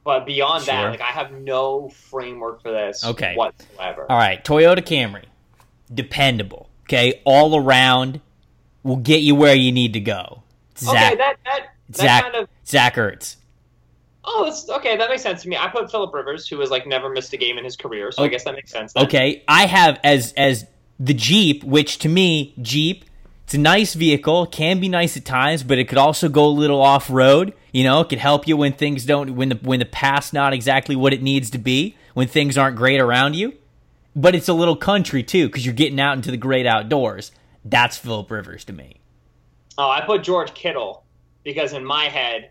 But 0.06 0.26
beyond 0.26 0.64
Sure. 0.64 0.74
that, 0.76 0.90
like 0.92 1.02
I 1.02 1.06
have 1.12 1.32
no 1.34 1.90
framework 1.90 2.62
for 2.62 2.72
this 2.72 3.04
Okay. 3.04 3.34
whatsoever. 3.36 4.06
All 4.10 4.18
right. 4.18 4.42
Toyota 4.46 4.78
Camry, 4.78 5.24
dependable. 5.94 6.70
Okay, 6.84 7.22
all 7.26 7.58
around, 7.60 8.22
will 8.84 8.98
get 8.98 9.22
you 9.22 9.34
where 9.36 9.56
you 9.56 9.72
need 9.72 9.94
to 9.94 10.00
go. 10.00 10.44
Okay, 10.88 10.92
Zach, 10.94 11.18
that 11.18 11.38
that 11.46 11.60
that 11.90 11.96
Zach, 11.98 12.24
kind 12.24 12.36
of 12.36 12.50
Zach 12.68 12.96
Ertz. 12.96 13.38
oh, 14.24 14.46
that's 14.46 14.70
okay. 14.70 14.96
That 14.96 15.10
makes 15.10 15.24
sense 15.24 15.42
to 15.42 15.50
me. 15.50 15.58
I 15.58 15.68
put 15.70 15.90
Philip 15.90 16.14
Rivers, 16.14 16.48
who 16.48 16.60
has 16.60 16.70
like 16.70 16.86
never 16.86 17.10
missed 17.10 17.34
a 17.34 17.38
game 17.38 17.58
in 17.58 17.64
his 17.64 17.76
career, 17.76 18.12
so 18.12 18.24
I 18.24 18.28
guess 18.28 18.44
that 18.44 18.54
makes 18.54 18.70
sense. 18.72 18.94
then. 18.94 19.06
Okay, 19.06 19.44
I 19.48 19.66
have 19.66 20.00
as 20.04 20.34
as 20.34 20.68
the 21.00 21.16
Jeep, 21.16 21.64
which 21.64 21.98
to 22.00 22.10
me, 22.10 22.54
Jeep, 22.62 23.06
it's 23.46 23.54
a 23.54 23.60
nice 23.60 23.94
vehicle, 23.94 24.48
can 24.48 24.80
be 24.80 24.90
nice 24.90 25.16
at 25.16 25.24
times, 25.24 25.62
but 25.62 25.78
it 25.78 25.88
could 25.88 26.00
also 26.00 26.30
go 26.30 26.46
a 26.46 26.48
little 26.48 26.82
off 26.82 27.12
road. 27.12 27.54
You 27.72 27.84
know, 27.84 28.02
it 28.02 28.10
could 28.10 28.18
help 28.18 28.48
you 28.48 28.58
when 28.58 28.74
things 28.74 29.06
don't 29.06 29.36
when 29.36 29.50
the 29.50 29.60
when 29.62 29.78
the 29.78 29.86
path's 29.86 30.34
not 30.34 30.52
exactly 30.52 30.96
what 30.96 31.14
it 31.14 31.22
needs 31.22 31.52
to 31.52 31.60
be, 31.60 31.96
when 32.16 32.28
things 32.28 32.58
aren't 32.58 32.76
great 32.76 33.00
around 33.00 33.36
you. 33.36 33.54
But 34.16 34.34
it's 34.34 34.50
a 34.50 34.54
little 34.54 34.76
country 34.76 35.22
too, 35.22 35.46
because 35.48 35.64
you're 35.64 35.76
getting 35.76 36.00
out 36.00 36.16
into 36.16 36.32
the 36.32 36.38
great 36.38 36.66
outdoors. 36.66 37.32
That's 37.64 37.98
Philip 37.98 38.32
Rivers 38.32 38.64
to 38.66 38.74
me. 38.74 39.00
Oh, 39.78 39.92
I 39.92 40.02
put 40.02 40.24
George 40.24 40.56
Kittle 40.56 41.04
because 41.44 41.74
in 41.74 41.86
my 41.86 42.06
head, 42.06 42.50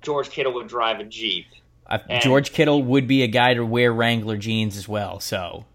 George 0.00 0.30
Kittle 0.30 0.54
would 0.54 0.68
drive 0.68 0.98
a 0.98 1.04
Jeep. 1.04 1.44
I, 1.86 2.20
George 2.20 2.52
Kittle 2.52 2.82
would 2.82 3.06
be 3.06 3.22
a 3.22 3.26
guy 3.26 3.52
to 3.52 3.66
wear 3.66 3.92
Wrangler 3.92 4.38
jeans 4.38 4.78
as 4.78 4.88
well. 4.88 5.20
So 5.20 5.66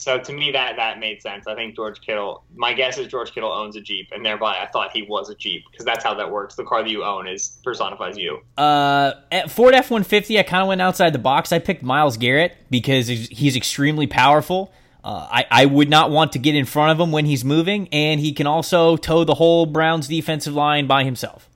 So 0.00 0.18
to 0.18 0.32
me, 0.32 0.50
that 0.52 0.76
that 0.76 0.98
made 0.98 1.20
sense. 1.20 1.46
I 1.46 1.54
think 1.54 1.76
George 1.76 2.00
Kittle. 2.00 2.42
My 2.56 2.72
guess 2.72 2.96
is 2.96 3.06
George 3.06 3.32
Kittle 3.32 3.52
owns 3.52 3.76
a 3.76 3.82
Jeep, 3.82 4.08
and 4.12 4.24
thereby 4.24 4.58
I 4.58 4.66
thought 4.72 4.92
he 4.92 5.02
was 5.02 5.28
a 5.28 5.34
Jeep 5.34 5.62
because 5.70 5.84
that's 5.84 6.02
how 6.02 6.14
that 6.14 6.30
works. 6.30 6.54
The 6.54 6.64
car 6.64 6.82
that 6.82 6.88
you 6.88 7.04
own 7.04 7.28
is 7.28 7.58
personifies 7.62 8.16
you. 8.16 8.40
Uh, 8.56 9.12
at 9.30 9.50
Ford 9.50 9.74
F 9.74 9.90
one 9.90 10.02
fifty, 10.02 10.38
I 10.38 10.42
kind 10.42 10.62
of 10.62 10.68
went 10.68 10.80
outside 10.80 11.12
the 11.12 11.18
box. 11.18 11.52
I 11.52 11.58
picked 11.58 11.82
Myles 11.82 12.16
Garrett 12.16 12.56
because 12.70 13.08
he's 13.08 13.28
he's 13.28 13.56
extremely 13.56 14.06
powerful. 14.06 14.72
Uh, 15.04 15.28
I 15.30 15.46
I 15.50 15.66
would 15.66 15.90
not 15.90 16.10
want 16.10 16.32
to 16.32 16.38
get 16.38 16.54
in 16.54 16.64
front 16.64 16.92
of 16.92 17.06
him 17.06 17.12
when 17.12 17.26
he's 17.26 17.44
moving, 17.44 17.86
and 17.92 18.20
he 18.20 18.32
can 18.32 18.46
also 18.46 18.96
tow 18.96 19.24
the 19.24 19.34
whole 19.34 19.66
Browns 19.66 20.08
defensive 20.08 20.54
line 20.54 20.86
by 20.86 21.04
himself. 21.04 21.50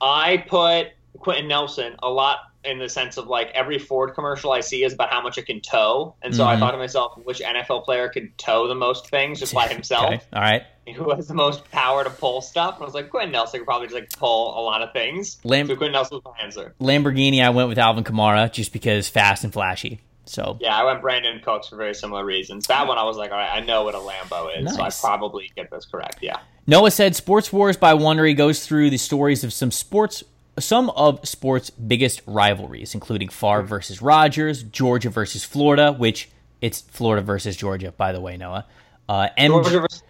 I 0.00 0.38
put 0.48 0.88
Quenton 1.20 1.46
Nelson 1.46 1.94
a 2.02 2.10
lot 2.10 2.38
in 2.64 2.78
the 2.78 2.88
sense 2.88 3.16
of 3.16 3.26
like 3.26 3.50
every 3.54 3.78
Ford 3.78 4.14
commercial 4.14 4.52
I 4.52 4.60
see 4.60 4.84
is 4.84 4.92
about 4.92 5.10
how 5.10 5.20
much 5.20 5.36
it 5.38 5.46
can 5.46 5.60
tow, 5.60 6.14
and 6.22 6.34
so 6.34 6.44
I 6.44 6.54
Mhm. 6.56 6.58
thought 6.60 6.70
to 6.72 6.78
myself, 6.78 7.18
which 7.24 7.40
NFL 7.40 7.84
player 7.84 8.08
could 8.08 8.36
tow 8.38 8.68
the 8.68 8.74
most 8.74 9.08
things 9.08 9.40
just 9.40 9.54
by 9.54 9.66
himself? 9.68 10.06
Okay, 10.06 10.20
all 10.32 10.42
right. 10.42 10.62
Who 10.96 11.10
has 11.14 11.28
the 11.28 11.34
most 11.34 11.68
power 11.70 12.02
to 12.04 12.10
pull 12.10 12.40
stuff? 12.40 12.74
And 12.74 12.82
I 12.82 12.86
was 12.86 12.94
like, 12.94 13.10
Quenton 13.10 13.32
Nelson 13.32 13.60
could 13.60 13.66
probably 13.66 13.86
just 13.88 13.94
like 13.98 14.10
pull 14.18 14.58
a 14.58 14.62
lot 14.62 14.82
of 14.82 14.92
things. 14.92 15.38
Lam- 15.44 15.66
so 15.68 15.76
Quenton 15.76 15.92
Nelson 15.92 16.16
was 16.16 16.24
my 16.24 16.44
answer. 16.44 16.74
Lamborghini, 16.80 17.42
I 17.42 17.50
went 17.50 17.68
with 17.68 17.78
Alvin 17.78 18.02
Kamara 18.04 18.50
just 18.52 18.72
because 18.72 19.08
fast 19.08 19.44
and 19.44 19.52
flashy. 19.52 20.00
So 20.24 20.56
Yeah, 20.60 20.76
I 20.76 20.84
went 20.84 21.02
Brandin 21.02 21.42
Cooks 21.42 21.68
for 21.68 21.76
very 21.76 21.94
similar 21.94 22.24
reasons. 22.24 22.66
That 22.68 22.86
one 22.86 22.96
I 22.98 23.02
was 23.04 23.16
like, 23.16 23.30
all 23.32 23.36
right, 23.38 23.52
I 23.52 23.60
know 23.60 23.82
what 23.84 23.94
a 23.94 23.98
Lambo 23.98 24.48
is, 24.56 24.74
so 24.74 24.82
I 24.82 24.90
probably 25.00 25.50
get 25.56 25.70
this 25.70 25.84
correct. 25.84 26.18
Yeah. 26.20 26.38
Noah 26.66 26.92
said 26.92 27.16
Sports 27.16 27.52
Wars 27.52 27.76
by 27.76 27.92
Wondery 27.94 28.36
goes 28.36 28.64
through 28.64 28.90
the 28.90 28.98
stories 28.98 29.42
of 29.42 29.52
some 29.52 29.70
sports 29.72 30.22
some 30.58 30.90
of 30.90 31.26
sports 31.26 31.70
biggest 31.70 32.20
rivalries, 32.26 32.94
including 32.94 33.28
Favre 33.28 33.62
versus 33.62 34.02
Rodgers, 34.02 34.62
Georgia 34.62 35.10
versus 35.10 35.44
Florida, 35.44 35.92
which 35.92 36.28
it's 36.60 36.80
Florida 36.82 37.22
versus 37.24 37.56
Georgia, 37.56 37.92
by 37.92 38.12
the 38.12 38.20
way, 38.20 38.36
Noah. 38.36 38.66
Uh, 39.08 39.28
M- 39.36 39.50
Georgia 39.50 39.80
versus, 39.80 40.02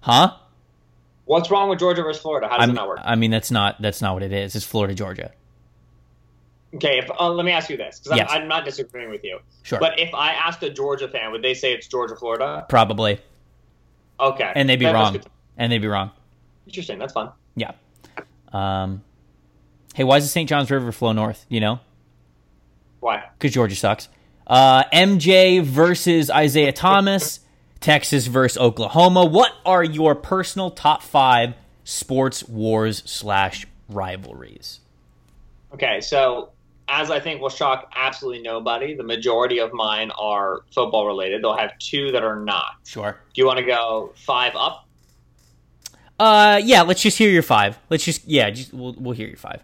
huh? 0.00 0.32
what's 1.24 1.50
wrong 1.50 1.68
with 1.68 1.78
Georgia 1.78 2.02
versus 2.02 2.20
Florida? 2.22 2.46
How 2.48 2.54
does 2.58 2.60
I'm- 2.62 2.70
it 2.70 2.74
not 2.74 2.88
work? 2.88 3.00
I 3.02 3.14
mean, 3.16 3.30
that's 3.30 3.50
not 3.50 3.80
that's 3.82 4.00
not 4.02 4.14
what 4.14 4.22
it 4.22 4.32
is. 4.32 4.54
It's 4.54 4.64
Florida, 4.66 4.94
Georgia. 4.94 5.32
Okay, 6.74 6.98
if, 6.98 7.10
uh, 7.18 7.30
let 7.30 7.46
me 7.46 7.52
ask 7.52 7.70
you 7.70 7.76
this 7.76 8.00
because 8.00 8.18
Yes. 8.18 8.28
I'm, 8.30 8.42
I'm 8.42 8.48
not 8.48 8.64
disagreeing 8.64 9.08
with 9.08 9.24
you. 9.24 9.38
Sure, 9.62 9.78
But 9.78 9.98
if 9.98 10.12
I 10.14 10.32
asked 10.32 10.62
a 10.62 10.68
Georgia 10.68 11.08
fan, 11.08 11.32
would 11.32 11.40
they 11.42 11.54
say 11.54 11.72
it's 11.72 11.86
Georgia, 11.86 12.16
Florida? 12.16 12.66
probably, 12.68 13.18
Okay, 14.20 14.52
and 14.54 14.68
they'd 14.68 14.76
be 14.78 14.84
That- 14.84 14.92
wrong, 14.94 15.20
and 15.56 15.72
they'd 15.72 15.78
be 15.78 15.86
wrong. 15.88 16.10
Interesting. 16.66 16.98
That's 16.98 17.12
fun. 17.12 17.30
Yeah. 17.54 17.72
Um. 18.52 19.02
Hey, 19.96 20.04
why 20.04 20.18
does 20.18 20.26
the 20.26 20.30
St. 20.30 20.46
Johns 20.46 20.70
River 20.70 20.92
flow 20.92 21.12
north? 21.12 21.46
You 21.48 21.58
know, 21.58 21.80
Why? 23.00 23.24
because 23.32 23.54
Georgia 23.54 23.74
sucks. 23.74 24.10
Uh, 24.46 24.84
MJ 24.92 25.62
versus 25.62 26.30
Isiah 26.30 26.72
Thomas, 26.72 27.40
Texas 27.80 28.26
versus 28.26 28.58
Oklahoma. 28.58 29.24
What 29.24 29.52
are 29.64 29.82
your 29.82 30.14
personal 30.14 30.70
top 30.70 31.02
five 31.02 31.54
sports 31.84 32.46
wars 32.46 33.04
slash 33.06 33.66
rivalries? 33.88 34.80
Okay, 35.72 36.02
so 36.02 36.50
as 36.88 37.10
I 37.10 37.18
think 37.18 37.40
will 37.40 37.48
shock 37.48 37.90
absolutely 37.96 38.42
nobody, 38.42 38.94
the 38.94 39.02
majority 39.02 39.60
of 39.60 39.72
mine 39.72 40.10
are 40.18 40.60
football 40.74 41.06
related. 41.06 41.42
They'll 41.42 41.56
have 41.56 41.78
two 41.78 42.12
that 42.12 42.22
are 42.22 42.36
not. 42.36 42.74
Sure. 42.84 43.18
Do 43.32 43.40
you 43.40 43.46
want 43.46 43.60
to 43.60 43.64
go 43.64 44.12
five 44.14 44.54
up? 44.56 44.86
Uh, 46.20 46.60
yeah. 46.62 46.82
Let's 46.82 47.00
just 47.00 47.16
hear 47.16 47.30
your 47.30 47.42
five. 47.42 47.78
Let's 47.88 48.04
just 48.04 48.26
yeah. 48.26 48.50
Just 48.50 48.74
we'll 48.74 48.94
we'll 48.98 49.14
hear 49.14 49.28
your 49.28 49.38
five. 49.38 49.62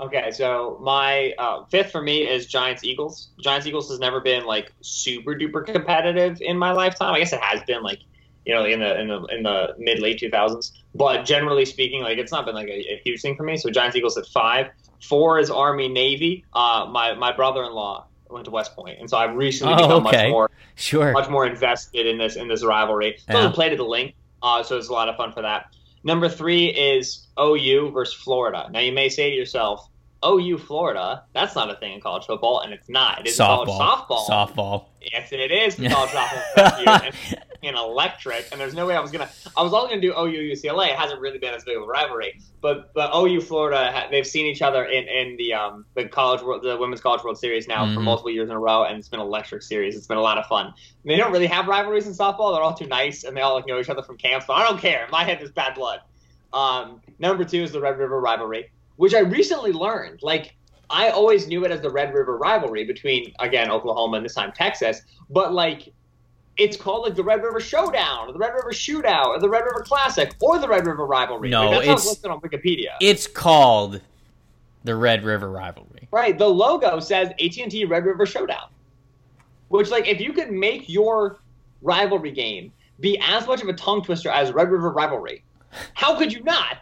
Okay, 0.00 0.30
so 0.30 0.78
my 0.82 1.34
uh, 1.38 1.64
fifth 1.66 1.92
for 1.92 2.00
me 2.00 2.22
is 2.26 2.46
Giants 2.46 2.82
Eagles. 2.84 3.30
Giants 3.40 3.66
Eagles 3.66 3.90
has 3.90 3.98
never 3.98 4.20
been 4.20 4.44
like 4.46 4.72
super 4.80 5.34
duper 5.34 5.64
competitive 5.66 6.38
in 6.40 6.56
my 6.56 6.72
lifetime. 6.72 7.12
I 7.14 7.18
guess 7.18 7.32
it 7.34 7.40
has 7.42 7.62
been 7.64 7.82
like 7.82 7.98
you 8.46 8.54
know 8.54 8.64
in 8.64 8.80
the 8.80 8.98
in 9.00 9.08
the 9.08 9.24
in 9.26 9.42
the 9.42 9.74
mid 9.78 9.98
late 10.00 10.18
two 10.18 10.30
thousands, 10.30 10.72
but 10.94 11.24
generally 11.26 11.66
speaking, 11.66 12.02
like 12.02 12.16
it's 12.18 12.32
not 12.32 12.46
been 12.46 12.54
like 12.54 12.68
a, 12.68 12.94
a 12.94 13.00
huge 13.04 13.20
thing 13.20 13.36
for 13.36 13.42
me. 13.42 13.56
So 13.58 13.70
Giants 13.70 13.94
Eagles 13.96 14.16
at 14.16 14.26
five. 14.26 14.68
Four 15.02 15.38
is 15.38 15.50
Army 15.50 15.88
Navy. 15.88 16.44
Uh, 16.54 16.86
my 16.90 17.14
my 17.14 17.32
brother 17.36 17.62
in 17.64 17.72
law 17.72 18.06
went 18.30 18.46
to 18.46 18.50
West 18.50 18.74
Point, 18.74 18.98
and 19.00 19.08
so 19.10 19.16
I've 19.18 19.34
recently 19.34 19.74
Oh, 19.74 19.76
become 20.00 20.06
okay. 20.06 20.22
much 20.24 20.30
more 20.30 20.50
Sure. 20.76 21.12
much 21.12 21.28
more 21.28 21.44
invested 21.46 22.06
in 22.06 22.16
this 22.16 22.36
in 22.36 22.48
this 22.48 22.64
rivalry. 22.64 23.18
Yeah. 23.28 23.34
Doesn't 23.34 23.52
play 23.52 23.68
to 23.68 23.76
the 23.76 23.84
link, 23.84 24.14
uh, 24.42 24.62
so 24.62 24.78
it's 24.78 24.88
a 24.88 24.92
lot 24.92 25.08
of 25.10 25.16
fun 25.16 25.32
for 25.32 25.42
that. 25.42 25.66
Number 26.04 26.28
three 26.30 26.66
is 26.68 27.26
OU 27.38 27.90
versus 27.92 28.14
Florida. 28.14 28.68
Now 28.72 28.80
you 28.80 28.92
may 28.92 29.10
say 29.10 29.28
to 29.30 29.36
yourself, 29.36 29.86
OU 30.24 30.58
Florida, 30.58 31.24
that's 31.32 31.54
not 31.54 31.70
a 31.70 31.76
thing 31.76 31.94
in 31.94 32.00
college 32.00 32.26
football, 32.26 32.60
and 32.60 32.72
it's 32.72 32.88
not. 32.88 33.20
It 33.20 33.28
is 33.28 33.38
Softball. 33.38 33.66
college 33.66 33.70
softball. 33.70 34.26
Softball. 34.28 34.84
Yes, 35.12 35.32
and 35.32 35.40
it 35.40 35.50
is 35.50 35.76
for 35.76 35.88
college 35.88 36.10
softball 36.56 37.02
and, 37.04 37.14
and 37.62 37.76
electric. 37.76 38.46
And 38.52 38.60
there's 38.60 38.74
no 38.74 38.86
way 38.86 38.94
I 38.96 39.00
was 39.00 39.10
gonna. 39.10 39.30
I 39.56 39.62
was 39.62 39.72
only 39.72 39.88
gonna 39.88 40.02
do 40.02 40.12
OU 40.12 40.52
UCLA. 40.54 40.88
It 40.90 40.96
hasn't 40.96 41.20
really 41.22 41.38
been 41.38 41.54
as 41.54 41.64
big 41.64 41.76
of 41.78 41.84
a 41.84 41.86
rivalry, 41.86 42.38
but 42.60 42.92
but 42.92 43.10
OU 43.16 43.40
Florida, 43.40 44.06
they've 44.10 44.26
seen 44.26 44.44
each 44.44 44.60
other 44.60 44.84
in 44.84 45.08
in 45.08 45.36
the 45.38 45.54
um 45.54 45.86
the 45.94 46.04
college 46.06 46.42
world, 46.42 46.62
the 46.62 46.76
women's 46.76 47.00
college 47.00 47.24
world 47.24 47.38
series 47.38 47.66
now 47.66 47.86
for 47.94 48.00
Mhm. 48.00 48.04
multiple 48.04 48.30
years 48.30 48.50
in 48.50 48.54
a 48.54 48.60
row, 48.60 48.84
and 48.84 48.98
it's 48.98 49.08
been 49.08 49.20
an 49.20 49.26
electric 49.26 49.62
series. 49.62 49.96
It's 49.96 50.06
been 50.06 50.18
a 50.18 50.22
lot 50.22 50.36
of 50.36 50.44
fun. 50.46 50.74
They 51.04 51.16
don't 51.16 51.32
really 51.32 51.46
have 51.46 51.66
rivalries 51.66 52.06
in 52.06 52.12
softball. 52.12 52.52
They're 52.54 52.62
all 52.62 52.74
too 52.74 52.86
nice, 52.88 53.24
and 53.24 53.34
they 53.34 53.40
all 53.40 53.54
like 53.54 53.66
know 53.66 53.80
each 53.80 53.88
other 53.88 54.02
from 54.02 54.18
camps. 54.18 54.44
But 54.46 54.54
I 54.54 54.64
don't 54.64 54.78
care. 54.78 55.08
My 55.10 55.24
head, 55.24 55.40
is 55.40 55.50
bad 55.50 55.74
blood. 55.76 56.00
Um, 56.52 57.00
number 57.18 57.44
two 57.44 57.62
is 57.62 57.72
the 57.72 57.80
Red 57.80 57.96
River 57.96 58.20
rivalry, 58.20 58.70
which 59.00 59.14
I 59.14 59.20
recently 59.20 59.72
learned. 59.72 60.22
Like 60.22 60.54
I 60.90 61.08
always 61.08 61.48
knew 61.48 61.64
it 61.64 61.70
as 61.70 61.80
the 61.80 61.88
Red 61.88 62.12
River 62.12 62.36
rivalry 62.36 62.84
between 62.84 63.32
again 63.40 63.70
Oklahoma 63.70 64.18
and 64.18 64.26
this 64.26 64.34
time 64.34 64.52
Texas, 64.52 65.00
but 65.30 65.54
like 65.54 65.90
it's 66.58 66.76
called 66.76 67.06
like 67.06 67.14
the 67.14 67.24
Red 67.24 67.42
River 67.42 67.60
Showdown, 67.60 68.28
or 68.28 68.32
the 68.34 68.38
Red 68.38 68.52
River 68.52 68.72
Shootout, 68.72 69.28
or 69.28 69.40
the 69.40 69.48
Red 69.48 69.64
River 69.64 69.82
Classic, 69.86 70.34
or 70.42 70.58
the 70.58 70.68
Red 70.68 70.86
River 70.86 71.06
rivalry. 71.06 71.48
No, 71.48 71.70
like, 71.70 71.70
that's 71.70 71.86
how 71.86 71.92
it's 71.94 72.02
it's- 72.02 72.06
listed 72.08 72.30
on 72.30 72.40
Wikipedia. 72.42 72.90
It's 73.00 73.26
called 73.26 74.02
the 74.84 74.94
Red 74.94 75.24
River 75.24 75.50
rivalry. 75.50 76.08
Right. 76.10 76.36
The 76.36 76.48
logo 76.48 77.00
says 77.00 77.28
AT&T 77.28 77.86
Red 77.86 78.04
River 78.04 78.26
Showdown. 78.26 78.68
Which, 79.68 79.90
like, 79.90 80.08
if 80.08 80.20
you 80.20 80.34
could 80.34 80.50
make 80.50 80.88
your 80.88 81.38
rivalry 81.80 82.32
game 82.32 82.72
be 82.98 83.18
as 83.26 83.46
much 83.46 83.62
of 83.62 83.68
a 83.68 83.72
tongue 83.72 84.02
twister 84.02 84.28
as 84.28 84.52
Red 84.52 84.70
River 84.70 84.90
Rivalry, 84.90 85.42
how 85.94 86.18
could 86.18 86.32
you 86.32 86.42
not? 86.42 86.78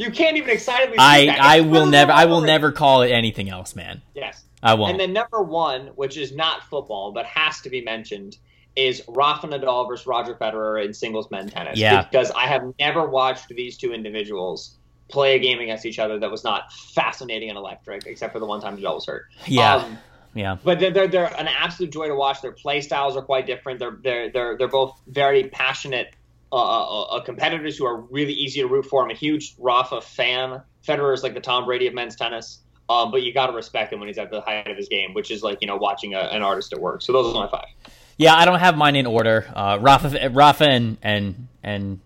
You 0.00 0.10
can't 0.10 0.36
even 0.38 0.50
excitedly. 0.50 0.96
say 0.96 1.02
I 1.02 1.26
that. 1.26 1.40
I 1.40 1.60
will 1.60 1.86
never 1.86 2.10
I 2.10 2.24
will 2.24 2.40
never 2.40 2.72
call 2.72 3.02
it 3.02 3.10
anything 3.10 3.50
else, 3.50 3.76
man. 3.76 4.00
Yes. 4.14 4.44
I 4.62 4.74
won't. 4.74 4.92
And 4.92 5.00
then 5.00 5.12
number 5.12 5.42
one, 5.42 5.88
which 5.88 6.16
is 6.16 6.34
not 6.34 6.62
football 6.64 7.12
but 7.12 7.26
has 7.26 7.60
to 7.62 7.70
be 7.70 7.82
mentioned, 7.82 8.38
is 8.76 9.02
Rafa 9.08 9.48
Nadal 9.48 9.86
versus 9.88 10.06
Roger 10.06 10.34
Federer 10.34 10.82
in 10.82 10.94
singles 10.94 11.30
men 11.30 11.48
tennis. 11.48 11.78
Yeah. 11.78 12.02
Because 12.02 12.30
I 12.30 12.46
have 12.46 12.62
never 12.78 13.06
watched 13.06 13.48
these 13.48 13.76
two 13.76 13.92
individuals 13.92 14.76
play 15.08 15.34
a 15.34 15.38
game 15.38 15.58
against 15.58 15.84
each 15.84 15.98
other 15.98 16.18
that 16.18 16.30
was 16.30 16.44
not 16.44 16.72
fascinating 16.72 17.50
and 17.50 17.58
electric, 17.58 18.06
except 18.06 18.32
for 18.32 18.38
the 18.38 18.46
one 18.46 18.60
time 18.60 18.78
Nadal 18.78 18.94
was 18.94 19.06
hurt. 19.06 19.26
Yeah. 19.46 19.76
Um, 19.76 19.98
yeah. 20.32 20.56
but 20.62 20.78
they're, 20.78 20.92
they're, 20.92 21.08
they're 21.08 21.40
an 21.40 21.48
absolute 21.48 21.92
joy 21.92 22.06
to 22.06 22.14
watch. 22.14 22.40
Their 22.40 22.52
play 22.52 22.80
styles 22.80 23.16
are 23.16 23.22
quite 23.22 23.46
different. 23.46 23.80
They're 23.80 23.98
they're 24.02 24.30
they're, 24.30 24.56
they're 24.56 24.68
both 24.68 24.98
very 25.08 25.44
passionate 25.44 26.14
uh, 26.52 26.56
uh, 26.56 27.02
uh, 27.02 27.20
competitors 27.20 27.76
who 27.76 27.86
are 27.86 28.00
really 28.00 28.32
easy 28.32 28.60
to 28.60 28.66
root 28.66 28.86
for. 28.86 29.04
I'm 29.04 29.10
a 29.10 29.14
huge 29.14 29.54
Rafa 29.58 30.00
fan. 30.00 30.62
Federer 30.86 31.14
is 31.14 31.22
like 31.22 31.34
the 31.34 31.40
Tom 31.40 31.64
Brady 31.64 31.86
of 31.86 31.94
men's 31.94 32.16
tennis. 32.16 32.60
Um, 32.88 33.12
but 33.12 33.22
you 33.22 33.32
got 33.32 33.46
to 33.46 33.52
respect 33.52 33.92
him 33.92 34.00
when 34.00 34.08
he's 34.08 34.18
at 34.18 34.32
the 34.32 34.40
height 34.40 34.66
of 34.66 34.76
his 34.76 34.88
game, 34.88 35.14
which 35.14 35.30
is 35.30 35.44
like 35.44 35.58
you 35.60 35.68
know 35.68 35.76
watching 35.76 36.14
a, 36.14 36.18
an 36.18 36.42
artist 36.42 36.72
at 36.72 36.80
work. 36.80 37.02
So 37.02 37.12
those 37.12 37.32
are 37.32 37.44
my 37.44 37.48
five. 37.48 37.68
Yeah, 38.16 38.34
I 38.34 38.44
don't 38.44 38.58
have 38.58 38.76
mine 38.76 38.96
in 38.96 39.06
order. 39.06 39.46
Uh, 39.54 39.78
Rafa, 39.80 40.28
Rafa, 40.30 40.68
and 40.68 40.98
and 41.00 41.48
and 41.62 42.00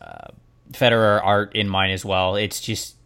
uh, 0.00 0.28
Federer 0.72 1.22
are 1.22 1.44
in 1.44 1.68
mine 1.68 1.90
as 1.90 2.06
well. 2.06 2.36
It's 2.36 2.60
just 2.60 2.96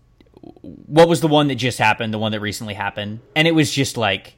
what 0.63 1.09
was 1.09 1.21
the 1.21 1.29
one 1.29 1.49
that 1.49 1.57
just 1.57 1.79
happened, 1.79 2.15
the 2.15 2.19
one 2.19 2.31
that 2.33 2.41
recently 2.41 2.75
happened, 2.75 3.19
and 3.35 3.49
it 3.49 3.53
was 3.55 3.71
just 3.73 3.97
like 3.97 4.35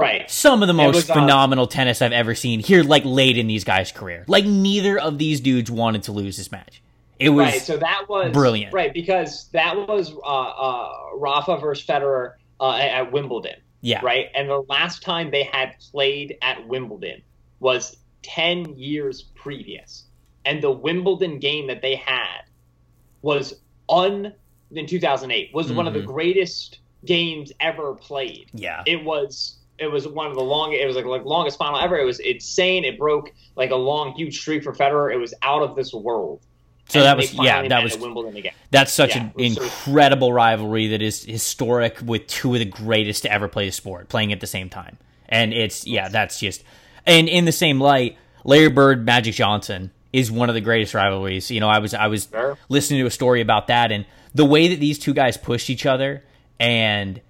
Right. 0.00 0.30
some 0.30 0.62
of 0.62 0.66
the 0.66 0.74
most 0.74 1.10
uh, 1.10 1.14
phenomenal 1.14 1.66
tennis 1.66 2.00
I've 2.02 2.12
ever 2.12 2.34
seen 2.34 2.60
here, 2.60 2.82
like 2.82 3.04
late 3.04 3.36
in 3.38 3.46
these 3.46 3.64
guys' 3.64 3.92
career. 3.92 4.24
Like 4.26 4.44
neither 4.44 4.98
of 4.98 5.18
these 5.18 5.40
dudes 5.40 5.70
wanted 5.70 6.02
to 6.04 6.12
lose 6.12 6.36
this 6.36 6.50
match. 6.50 6.82
It 7.18 7.28
was 7.30 7.46
Right. 7.46 7.60
So 7.62 7.76
that 7.76 8.06
was 8.08 8.32
brilliant. 8.32 8.72
Right, 8.72 8.94
because 8.94 9.48
that 9.52 9.76
was 9.76 10.12
uh, 10.14 10.26
uh, 10.26 10.92
Rafa 11.16 11.58
versus 11.58 11.86
Federer 11.86 12.34
uh, 12.60 12.76
at, 12.76 13.12
Wimbledon. 13.12 13.56
yeah, 13.82 14.00
Right, 14.02 14.28
and 14.34 14.48
the 14.48 14.62
last 14.68 15.02
time 15.02 15.30
they 15.30 15.42
had 15.44 15.74
played 15.92 16.38
at 16.42 16.66
Wimbledon 16.66 17.20
was 17.60 17.98
ten 18.22 18.74
years 18.78 19.22
previous, 19.34 20.04
and 20.46 20.62
the 20.62 20.70
Wimbledon 20.70 21.38
game 21.38 21.66
that 21.66 21.82
they 21.82 21.94
had 21.96 22.42
was 23.22 23.60
un 23.90 24.32
in 24.72 24.86
2008 24.86 25.50
was 25.52 25.70
one 25.72 25.86
of 25.86 25.92
the 25.94 26.00
Mhm. 26.00 26.06
greatest 26.06 26.78
games 27.04 27.52
ever 27.60 27.94
played. 27.94 28.46
yeah, 28.54 28.82
it 28.86 29.04
was 29.04 29.58
it 29.80 29.90
was 29.90 30.06
one 30.06 30.26
of 30.26 30.34
the 30.34 30.42
longest 30.42 30.82
it 30.82 30.86
was 30.86 30.96
like 30.96 31.04
like 31.06 31.24
longest 31.24 31.58
final 31.58 31.80
ever 31.80 31.96
it 31.98 32.04
was 32.04 32.20
insane 32.20 32.84
it 32.84 32.98
broke 32.98 33.32
like 33.56 33.70
a 33.70 33.76
long 33.76 34.12
huge 34.12 34.38
streak 34.40 34.62
for 34.62 34.72
Federer 34.72 35.12
it 35.12 35.16
was 35.16 35.34
out 35.42 35.62
of 35.62 35.74
this 35.74 35.92
world 35.92 36.40
So 36.88 37.00
And 37.00 37.06
that 37.06 37.16
was 37.16 37.32
yeah, 37.34 37.66
that 37.68 37.82
was 37.82 37.96
Wimbledon 37.98 38.36
again 38.36 38.52
That's 38.70 38.92
such 38.92 39.14
Yeah, 39.16 39.22
an 39.22 39.32
it 39.36 39.36
was 39.36 39.54
sort 39.54 39.66
of- 39.66 39.72
incredible 39.88 40.32
rivalry 40.32 40.88
that 40.88 41.02
is 41.02 41.24
historic 41.24 41.98
with 42.04 42.26
two 42.26 42.52
of 42.54 42.58
the 42.60 42.64
greatest 42.66 43.22
to 43.22 43.32
ever 43.32 43.48
play 43.48 43.66
the 43.66 43.72
sport 43.72 44.08
playing 44.08 44.32
at 44.32 44.40
the 44.40 44.46
same 44.46 44.68
time. 44.68 44.98
And 45.28 45.52
it's 45.52 45.86
yeah, 45.86 46.08
that's 46.08 46.38
just 46.40 46.62
and 47.06 47.28
in 47.28 47.44
the 47.46 47.52
same 47.52 47.80
light, 47.80 48.16
Larry 48.44 48.68
Bird, 48.68 49.06
Magic 49.06 49.34
Johnson 49.34 49.90
is 50.12 50.30
one 50.30 50.48
of 50.48 50.54
the 50.56 50.60
greatest 50.60 50.92
rivalries. 50.92 51.50
You 51.50 51.60
know, 51.60 51.68
I 51.68 51.78
was 51.78 51.94
I 51.94 52.08
was 52.08 52.28
Sure. 52.30 52.58
listening 52.68 53.00
to 53.00 53.06
a 53.06 53.10
story 53.10 53.40
about 53.40 53.68
that 53.68 53.92
and 53.92 54.04
the 54.34 54.44
way 54.44 54.68
that 54.68 54.80
these 54.80 54.98
two 54.98 55.14
guys 55.14 55.36
pushed 55.36 55.70
each 55.70 55.86
other 55.86 56.24
and 56.58 57.20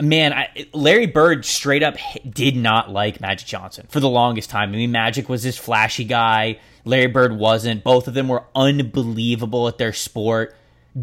man, 0.00 0.32
I, 0.32 0.66
Larry 0.72 1.06
Bird 1.06 1.44
straight 1.44 1.82
up 1.82 1.96
did 2.28 2.56
not 2.56 2.90
like 2.90 3.20
Magic 3.20 3.46
Johnson 3.46 3.86
for 3.88 4.00
the 4.00 4.08
longest 4.08 4.50
time. 4.50 4.70
I 4.70 4.72
mean, 4.72 4.92
Magic 4.92 5.28
was 5.28 5.42
this 5.42 5.58
flashy 5.58 6.04
guy. 6.04 6.58
Larry 6.84 7.08
Bird 7.08 7.36
wasn't. 7.36 7.84
Both 7.84 8.08
of 8.08 8.14
them 8.14 8.28
were 8.28 8.44
unbelievable 8.54 9.68
at 9.68 9.78
their 9.78 9.92
sport. 9.92 10.54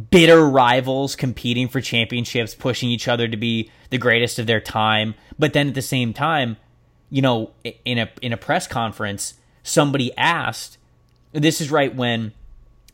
Bitter 0.09 0.47
rivals 0.47 1.15
competing 1.15 1.67
for 1.67 1.81
championships, 1.81 2.55
pushing 2.55 2.89
each 2.89 3.07
other 3.07 3.27
to 3.27 3.37
be 3.37 3.69
the 3.89 3.97
greatest 3.97 4.39
of 4.39 4.47
their 4.47 4.59
time. 4.59 5.15
But 5.37 5.53
then 5.53 5.69
at 5.69 5.75
the 5.75 5.81
same 5.81 6.13
time, 6.13 6.57
you 7.09 7.21
know, 7.21 7.51
in 7.83 7.99
a 7.99 8.09
in 8.21 8.33
a 8.33 8.37
press 8.37 8.67
conference, 8.67 9.35
somebody 9.63 10.15
asked, 10.17 10.77
this 11.31 11.61
is 11.61 11.69
right 11.71 11.93
when 11.93 12.33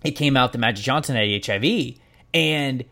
it 0.03 0.11
came 0.11 0.35
out 0.35 0.51
that 0.51 0.57
Magic 0.57 0.83
Johnson 0.83 1.15
had 1.15 1.45
HIV, 1.45 1.95
and 2.33 2.83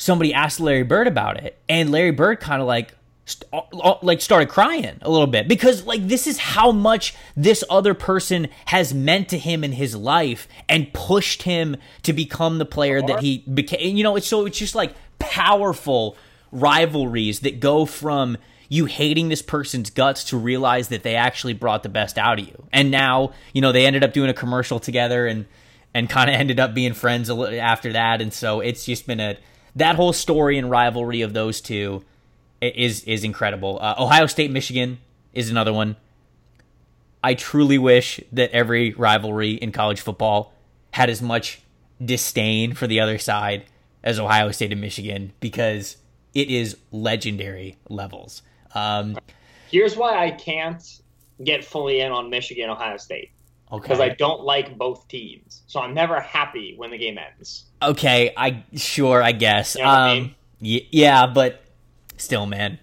somebody 0.00 0.32
asked 0.32 0.60
Larry 0.60 0.82
Bird 0.82 1.06
about 1.06 1.36
it, 1.36 1.58
and 1.68 1.90
Larry 1.90 2.10
Bird 2.10 2.40
kind 2.40 2.60
of 2.60 2.66
like 2.66 2.94
st- 3.26 3.48
uh, 3.52 3.94
like 4.02 4.20
started 4.20 4.48
crying 4.48 4.98
a 5.02 5.10
little 5.10 5.26
bit 5.26 5.46
because 5.46 5.84
like 5.84 6.08
this 6.08 6.26
is 6.26 6.38
how 6.38 6.72
much 6.72 7.14
this 7.36 7.62
other 7.68 7.94
person 7.94 8.48
has 8.66 8.94
meant 8.94 9.28
to 9.28 9.38
him 9.38 9.62
in 9.62 9.72
his 9.72 9.94
life 9.94 10.48
and 10.68 10.92
pushed 10.92 11.42
him 11.42 11.76
to 12.02 12.12
become 12.12 12.58
the 12.58 12.64
player 12.64 13.02
that 13.02 13.20
he 13.20 13.38
became. 13.38 13.96
You 13.96 14.02
know, 14.02 14.16
it's 14.16 14.26
so 14.26 14.46
it's 14.46 14.58
just 14.58 14.74
like 14.74 14.94
powerful 15.18 16.16
rivalries 16.50 17.40
that 17.40 17.60
go 17.60 17.84
from 17.84 18.36
you 18.68 18.86
hating 18.86 19.28
this 19.28 19.42
person's 19.42 19.90
guts 19.90 20.24
to 20.24 20.36
realize 20.36 20.88
that 20.88 21.02
they 21.02 21.16
actually 21.16 21.54
brought 21.54 21.82
the 21.82 21.88
best 21.88 22.16
out 22.16 22.38
of 22.38 22.46
you. 22.46 22.66
And 22.72 22.90
now, 22.90 23.32
you 23.52 23.60
know, 23.60 23.72
they 23.72 23.84
ended 23.84 24.04
up 24.04 24.12
doing 24.12 24.30
a 24.30 24.34
commercial 24.34 24.80
together 24.80 25.26
and 25.26 25.46
and 25.92 26.08
kind 26.08 26.30
of 26.30 26.36
ended 26.36 26.58
up 26.60 26.72
being 26.72 26.94
friends 26.94 27.28
a 27.28 27.34
little 27.34 27.60
after 27.60 27.92
that. 27.92 28.22
And 28.22 28.32
so 28.32 28.60
it's 28.60 28.84
just 28.84 29.06
been 29.06 29.20
a 29.20 29.36
that 29.76 29.96
whole 29.96 30.12
story 30.12 30.58
and 30.58 30.70
rivalry 30.70 31.22
of 31.22 31.32
those 31.32 31.60
two 31.60 32.04
is 32.60 33.04
is 33.04 33.24
incredible. 33.24 33.78
Uh, 33.80 33.94
Ohio 33.98 34.26
State 34.26 34.50
Michigan 34.50 34.98
is 35.32 35.50
another 35.50 35.72
one. 35.72 35.96
I 37.22 37.34
truly 37.34 37.78
wish 37.78 38.20
that 38.32 38.50
every 38.50 38.92
rivalry 38.92 39.52
in 39.52 39.72
college 39.72 40.00
football 40.00 40.54
had 40.92 41.10
as 41.10 41.20
much 41.20 41.60
disdain 42.02 42.74
for 42.74 42.86
the 42.86 43.00
other 43.00 43.18
side 43.18 43.64
as 44.02 44.18
Ohio 44.18 44.50
State 44.50 44.72
and 44.72 44.80
Michigan 44.80 45.32
because 45.40 45.96
it 46.34 46.48
is 46.48 46.76
legendary 46.90 47.76
levels. 47.88 48.42
Um, 48.74 49.18
here's 49.70 49.96
why 49.96 50.24
I 50.24 50.30
can't 50.30 50.82
get 51.42 51.64
fully 51.64 52.00
in 52.00 52.10
on 52.12 52.30
Michigan 52.30 52.70
Ohio 52.70 52.96
State 52.96 53.30
okay. 53.72 53.82
because 53.82 54.00
I 54.00 54.10
don't 54.10 54.42
like 54.42 54.76
both 54.78 55.06
teams 55.08 55.62
so 55.66 55.80
I'm 55.80 55.94
never 55.94 56.20
happy 56.20 56.74
when 56.76 56.90
the 56.90 56.98
game 56.98 57.18
ends 57.18 57.64
Okay, 57.82 58.32
I 58.36 58.64
sure, 58.76 59.22
I 59.22 59.32
guess. 59.32 59.74
You 59.74 59.82
know 59.82 59.88
what 59.88 59.98
I 59.98 60.10
um, 60.10 60.22
mean? 60.22 60.34
y- 60.60 60.86
yeah, 60.90 61.26
but 61.26 61.62
still, 62.18 62.44
man, 62.44 62.78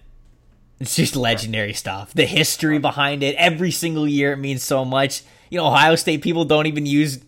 it's 0.80 0.96
just 0.96 1.14
legendary 1.14 1.72
stuff. 1.72 2.12
The 2.14 2.26
history 2.26 2.78
behind 2.80 3.22
it, 3.22 3.36
every 3.36 3.70
single 3.70 4.08
year, 4.08 4.32
it 4.32 4.38
means 4.38 4.64
so 4.64 4.84
much. 4.84 5.22
You 5.50 5.58
know, 5.58 5.66
Ohio 5.68 5.94
State 5.94 6.20
people 6.22 6.44
don't 6.44 6.66
even 6.66 6.84
use 6.84 7.20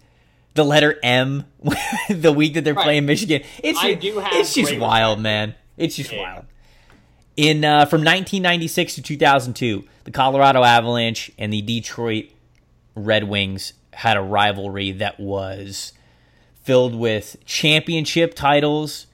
the 0.54 0.64
letter 0.64 0.98
M 1.04 1.44
the 2.10 2.32
week 2.32 2.54
that 2.54 2.64
they're 2.64 2.74
Right. 2.74 2.82
playing 2.82 3.06
Michigan. 3.06 3.42
It's 3.62 3.78
I 3.80 3.94
do 3.94 4.18
have 4.18 4.32
it's 4.32 4.52
just 4.52 4.76
wild, 4.76 5.18
respect. 5.18 5.22
man. 5.22 5.54
It's 5.76 5.94
just 5.94 6.10
Yeah. 6.12 6.22
wild. 6.22 6.44
In 7.36 7.64
uh, 7.64 7.84
from 7.86 8.00
1996 8.00 8.96
to 8.96 9.02
2002, 9.02 9.84
the 10.04 10.10
Colorado 10.10 10.64
Avalanche 10.64 11.30
and 11.38 11.52
the 11.52 11.62
Detroit 11.62 12.26
Red 12.94 13.24
Wings 13.24 13.72
had 13.92 14.16
a 14.16 14.22
rivalry 14.22 14.92
that 14.92 15.18
was 15.20 15.92
filled 16.62 16.94
with 16.94 17.36
championship 17.44 18.34
titles, 18.34 19.06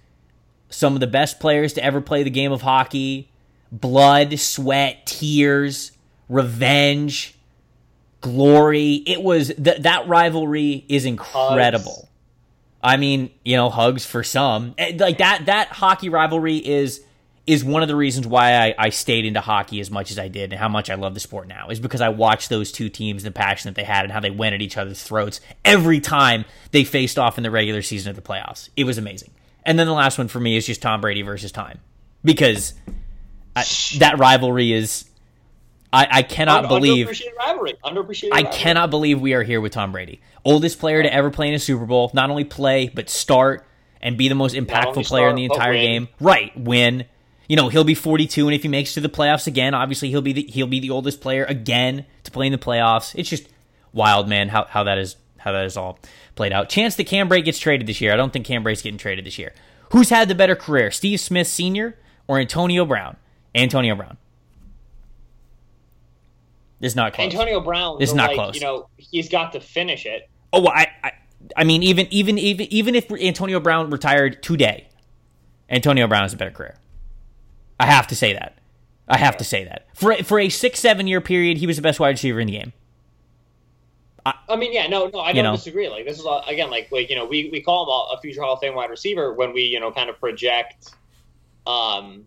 some 0.69 0.95
of 0.95 1.01
the 1.01 1.07
best 1.07 1.41
players 1.41 1.73
to 1.75 1.85
ever 1.85 2.01
play 2.01 2.23
the 2.23 2.31
game 2.31 2.53
of 2.53 2.63
hockey, 2.63 3.31
blood, 3.73 4.39
sweat, 4.39 5.07
tears, 5.07 5.93
revenge, 6.29 7.35
glory. 8.21 8.95
It 9.07 9.23
was 9.23 9.49
th- 9.63 9.83
that 9.83 10.09
rivalry 10.09 10.85
is 10.89 11.05
incredible. 11.05 12.09
I 12.83 12.97
mean, 12.97 13.31
you 13.45 13.57
know, 13.57 13.71
hugs 13.71 14.05
for 14.05 14.23
some. 14.23 14.75
Eh, 14.79 14.97
Like 14.99 15.19
that 15.19 15.47
that 15.47 15.69
hockey 15.69 16.09
rivalry 16.09 16.57
is 16.59 17.03
is 17.47 17.65
one 17.65 17.83
of 17.83 17.89
the 17.89 17.95
reasons 17.97 18.27
why 18.27 18.55
I, 18.57 18.75
I 18.77 18.89
stayed 18.91 19.25
into 19.25 19.41
hockey 19.41 19.79
as 19.81 19.91
much 19.91 20.11
as 20.11 20.19
I 20.19 20.27
did 20.29 20.53
and 20.53 20.59
how 20.59 20.69
much 20.69 20.91
I 20.91 20.95
love 20.97 21.15
the 21.15 21.21
sport 21.21 21.47
now 21.47 21.69
is 21.69 21.79
because 21.79 22.01
I 22.01 22.09
watched 22.09 22.49
those 22.49 22.73
two 22.73 22.89
teams 22.89 23.25
and 23.25 23.33
the 23.33 23.39
passion 23.39 23.69
that 23.69 23.77
they 23.77 23.85
had 23.85 24.05
and 24.05 24.13
how 24.13 24.19
they 24.21 24.31
went 24.31 24.55
at 24.55 24.63
each 24.63 24.77
other's 24.77 25.03
throats 25.03 25.41
every 25.65 26.01
time 26.01 26.45
they 26.73 26.83
faced 26.83 27.19
off 27.19 27.39
in 27.39 27.45
the 27.45 27.51
regular 27.51 27.83
season 27.83 28.11
of 28.11 28.17
the 28.17 28.23
playoffs. 28.23 28.69
It 28.77 28.85
was 28.85 28.99
amazing. 28.99 29.31
And 29.65 29.79
then 29.79 29.87
the 29.87 29.93
last 29.93 30.19
one 30.19 30.27
for 30.29 30.41
me 30.41 30.57
is 30.57 30.67
just 30.67 30.83
Tom 30.83 31.01
Brady 31.01 31.23
versus 31.23 31.53
time 31.53 31.79
because 32.25 32.75
I, 33.55 33.65
that 33.99 34.19
rivalry 34.19 34.73
is 34.73 35.05
I, 35.93 36.09
I 36.11 36.23
cannot 36.23 36.65
Un- 36.65 36.69
believe 36.69 37.07
underappreciated 37.07 37.37
rivalry 37.39 37.75
underappreciated 37.85 38.33
I 38.33 38.37
rivalry. 38.43 38.59
cannot 38.59 38.91
believe 38.91 39.21
we 39.21 39.35
are 39.35 39.43
here 39.45 39.61
with 39.61 39.73
Tom 39.73 39.93
Brady, 39.93 40.21
oldest 40.45 40.79
player 40.81 41.03
to 41.03 41.13
ever 41.13 41.31
play 41.31 41.49
in 41.49 41.55
a 41.55 41.59
Super 41.61 41.87
Bowl. 41.87 42.11
Not 42.13 42.29
only 42.29 42.45
play, 42.45 42.89
but 42.93 43.09
start 43.09 43.65
and 44.01 44.17
be 44.19 44.29
the 44.29 44.35
most 44.35 44.55
impactful 44.55 45.07
player 45.07 45.29
in 45.29 45.37
the 45.37 45.45
entire 45.45 45.73
game. 45.75 46.09
Right, 46.21 46.57
win. 46.59 47.05
You 47.49 47.57
know 47.57 47.69
he'll 47.69 47.85
be 47.85 47.95
42, 47.95 48.47
and 48.47 48.55
if 48.55 48.63
he 48.63 48.69
makes 48.69 48.95
to 48.95 49.01
the 49.01 49.09
playoffs 49.09 49.47
again, 49.47 49.75
obviously 49.75 50.11
he'll 50.11 50.23
be 50.23 50.33
the, 50.33 50.43
he'll 50.43 50.67
be 50.67 50.81
the 50.81 50.91
oldest 50.91 51.21
player 51.21 51.45
again 51.45 52.05
to 52.25 52.31
play 52.31 52.47
in 52.47 52.53
the 52.53 52.59
playoffs. 52.59 53.15
It's 53.15 53.29
just 53.29 53.49
wild, 53.93 54.29
man. 54.29 54.49
How 54.49 54.65
how 54.65 54.85
that 54.85 54.99
is 54.99 55.17
how 55.39 55.53
that 55.53 55.65
is 55.65 55.77
all 55.77 55.99
played 56.35 56.53
out. 56.53 56.69
Chance 56.69 56.97
that 56.97 57.05
Cam 57.05 57.29
Brate 57.29 57.45
gets 57.45 57.59
traded 57.59 57.87
this 57.87 58.01
year. 58.01 58.13
I 58.13 58.17
don't 58.17 58.33
think 58.33 58.47
Cam 58.47 58.65
Brate's 58.65 58.83
getting 58.83 58.99
traded 58.99 59.25
this 59.25 59.39
year. 59.39 59.53
Who's 59.93 60.11
had 60.11 60.29
the 60.29 60.35
better 60.35 60.57
career, 60.57 60.91
Steve 60.91 61.21
Smith 61.21 61.47
Sr. 61.47 61.97
or 62.27 62.39
Antonio 62.39 62.85
Brown? 62.85 63.17
Antonio 63.55 63.95
Brown. 63.95 64.17
It's 66.81 66.95
not 66.95 67.15
close. 67.15 67.33
Antonio 67.33 67.61
Brown 67.61 67.97
It's 68.01 68.13
but, 68.13 68.17
not 68.17 68.27
like, 68.29 68.37
close. 68.37 68.55
you 68.57 68.61
know 68.61 68.89
he's 68.99 69.29
got 69.29 69.53
to 69.53 69.61
finish 69.61 70.05
it 70.05 70.29
Oh, 70.53 70.61
well, 70.61 70.73
I, 70.75 70.87
I, 71.03 71.13
I 71.57 71.65
mean, 71.65 71.83
even, 71.83 72.07
even, 72.11 72.39
even, 72.39 72.73
even 72.73 72.95
if 72.95 73.11
Antonio 73.11 73.61
Brown 73.61 73.91
retired 73.91 74.43
today, 74.43 74.89
Antonio 75.69 76.07
Brown 76.07 76.23
has 76.23 76.33
a 76.33 76.37
better 76.37 76.51
career. 76.51 76.77
I 77.79 77.87
have 77.87 78.07
to 78.09 78.17
say 78.17 78.33
that. 78.33 78.59
I 79.09 79.19
have 79.19 79.37
to 79.37 79.45
say 79.45 79.65
that 79.65 79.87
for 79.95 80.15
for 80.25 80.39
a 80.41 80.49
six 80.49 80.81
seven 80.81 81.07
year 81.07 81.21
period, 81.21 81.59
he 81.59 81.67
was 81.67 81.77
the 81.77 81.83
best 81.83 82.01
wide 82.01 82.11
receiver 82.11 82.41
in 82.41 82.47
the 82.49 82.55
game. 82.55 82.73
I 84.49 84.57
mean, 84.57 84.73
yeah, 84.73 84.89
no, 84.89 85.07
no, 85.07 85.21
I 85.21 85.29
You 85.29 85.35
don't 85.37 85.45
know. 85.45 85.57
disagree. 85.57 85.89
Like 85.89 86.05
this 86.05 86.19
is 86.19 86.27
all, 86.27 86.43
again, 86.49 86.69
like 86.69 86.91
like 86.91 87.09
you 87.11 87.15
know, 87.15 87.25
we 87.27 87.49
we 87.53 87.61
call 87.61 87.85
him 87.85 88.19
a, 88.19 88.21
future 88.21 88.43
Hall 88.43 88.55
of 88.55 88.61
Fame 88.61 88.75
wide 88.75 88.91
receiver 88.91 89.33
when 89.33 89.53
we 89.53 89.63
you 89.63 89.79
know 89.79 89.93
kind 89.93 90.11
of 90.11 90.19
project, 90.19 90.91
um, 91.65 92.25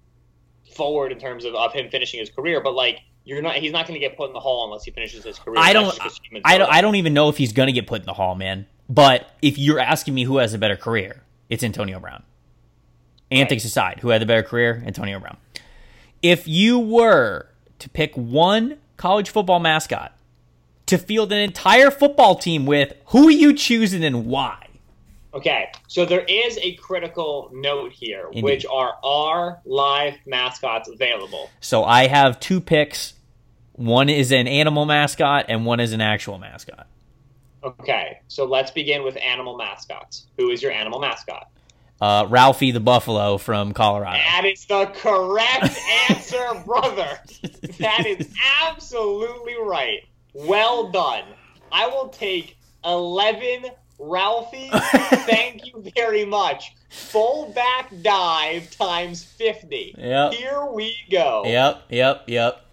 forward 0.75 1.11
in 1.11 1.19
terms 1.19 1.43
of, 1.43 1.55
of 1.55 1.73
him 1.73 1.89
finishing 1.89 2.21
his 2.21 2.29
career. 2.29 2.61
But 2.61 2.73
like 2.73 2.99
you're 3.25 3.41
not, 3.41 3.55
he's 3.55 3.73
not 3.73 3.85
going 3.85 3.99
to 3.99 4.05
get 4.05 4.15
put 4.15 4.27
in 4.27 4.33
the 4.33 4.39
hall 4.39 4.63
unless 4.65 4.85
he 4.85 4.91
finishes 4.91 5.25
his 5.25 5.37
career. 5.37 5.59
I 5.59 5.73
don't- 5.73 5.99
I 6.45 6.57
don't. 6.57 6.71
I 6.71 6.79
don't 6.81 6.95
even 6.95 7.13
know 7.13 7.27
if 7.27 7.35
he's 7.37 7.51
going 7.51 7.67
to 7.67 7.73
get 7.73 7.85
put 7.85 7.99
in 7.99 8.05
the 8.05 8.13
hall, 8.13 8.33
man. 8.35 8.65
But 8.87 9.29
if 9.41 9.57
you're 9.57 9.79
asking 9.79 10.13
me 10.13 10.23
who 10.23 10.37
has 10.37 10.53
a 10.53 10.57
better 10.57 10.77
career, 10.77 11.21
it's 11.49 11.63
Antonio 11.63 11.99
Brown. 11.99 12.23
Antics 13.31 13.63
aside, 13.63 13.99
who 13.99 14.09
had 14.09 14.21
the 14.21 14.25
better 14.25 14.43
career? 14.43 14.83
Antonio 14.85 15.19
Brown. 15.19 15.37
If 16.21 16.47
you 16.47 16.79
were 16.79 17.47
to 17.79 17.89
pick 17.89 18.15
one 18.15 18.77
college 18.97 19.29
football 19.29 19.59
mascot 19.59 20.13
to 20.87 20.97
field 20.97 21.31
an 21.31 21.37
entire 21.39 21.91
football 21.91 22.35
team 22.35 22.65
with, 22.65 22.93
who 23.07 23.27
are 23.27 23.31
you 23.31 23.53
choosing 23.53 24.03
and 24.03 24.25
why? 24.25 24.65
Okay, 25.33 25.69
so 25.87 26.05
there 26.05 26.25
is 26.27 26.57
a 26.57 26.73
critical 26.75 27.51
note 27.53 27.91
here, 27.91 28.25
Indeed. 28.29 28.43
which 28.43 28.65
are 28.65 28.95
our 29.03 29.61
live 29.63 30.15
mascots 30.25 30.89
available? 30.89 31.51
So 31.61 31.83
I 31.83 32.07
have 32.07 32.39
two 32.39 32.59
picks. 32.59 33.13
One 33.73 34.09
is 34.09 34.31
an 34.31 34.47
animal 34.47 34.85
mascot 34.85 35.45
and 35.47 35.65
one 35.65 35.79
is 35.79 35.93
an 35.93 36.01
actual 36.01 36.39
mascot. 36.39 36.87
Okay, 37.63 38.19
so 38.27 38.45
let's 38.45 38.71
begin 38.71 39.03
with 39.03 39.17
animal 39.17 39.55
mascots. 39.55 40.25
Who 40.37 40.49
is 40.49 40.63
your 40.63 40.71
animal 40.71 40.99
mascot? 40.99 41.51
Uh, 42.01 42.25
Ralphie 42.29 42.71
the 42.71 42.79
Buffalo 42.79 43.37
from 43.37 43.73
Colorado. 43.73 44.17
That 44.17 44.45
is 44.45 44.65
the 44.65 44.85
correct 44.95 45.77
answer, 46.09 46.61
brother. 46.65 47.19
That 47.79 48.05
is 48.05 48.33
absolutely 48.63 49.55
right. 49.61 50.03
Well 50.33 50.91
done. 50.91 51.25
I 51.71 51.87
will 51.87 52.07
take 52.09 52.57
11 52.85 53.65
Ralphie. 53.99 54.69
Thank 54.71 55.65
you 55.65 55.83
very 55.95 56.25
much. 56.25 56.73
Full 56.89 57.51
back 57.53 57.91
dive 58.01 58.71
times 58.71 59.23
50. 59.23 59.95
Yep. 59.97 60.33
Here 60.33 60.65
we 60.65 60.95
go. 61.11 61.43
Yep, 61.45 61.83
yep, 61.89 62.23
yep. 62.27 62.65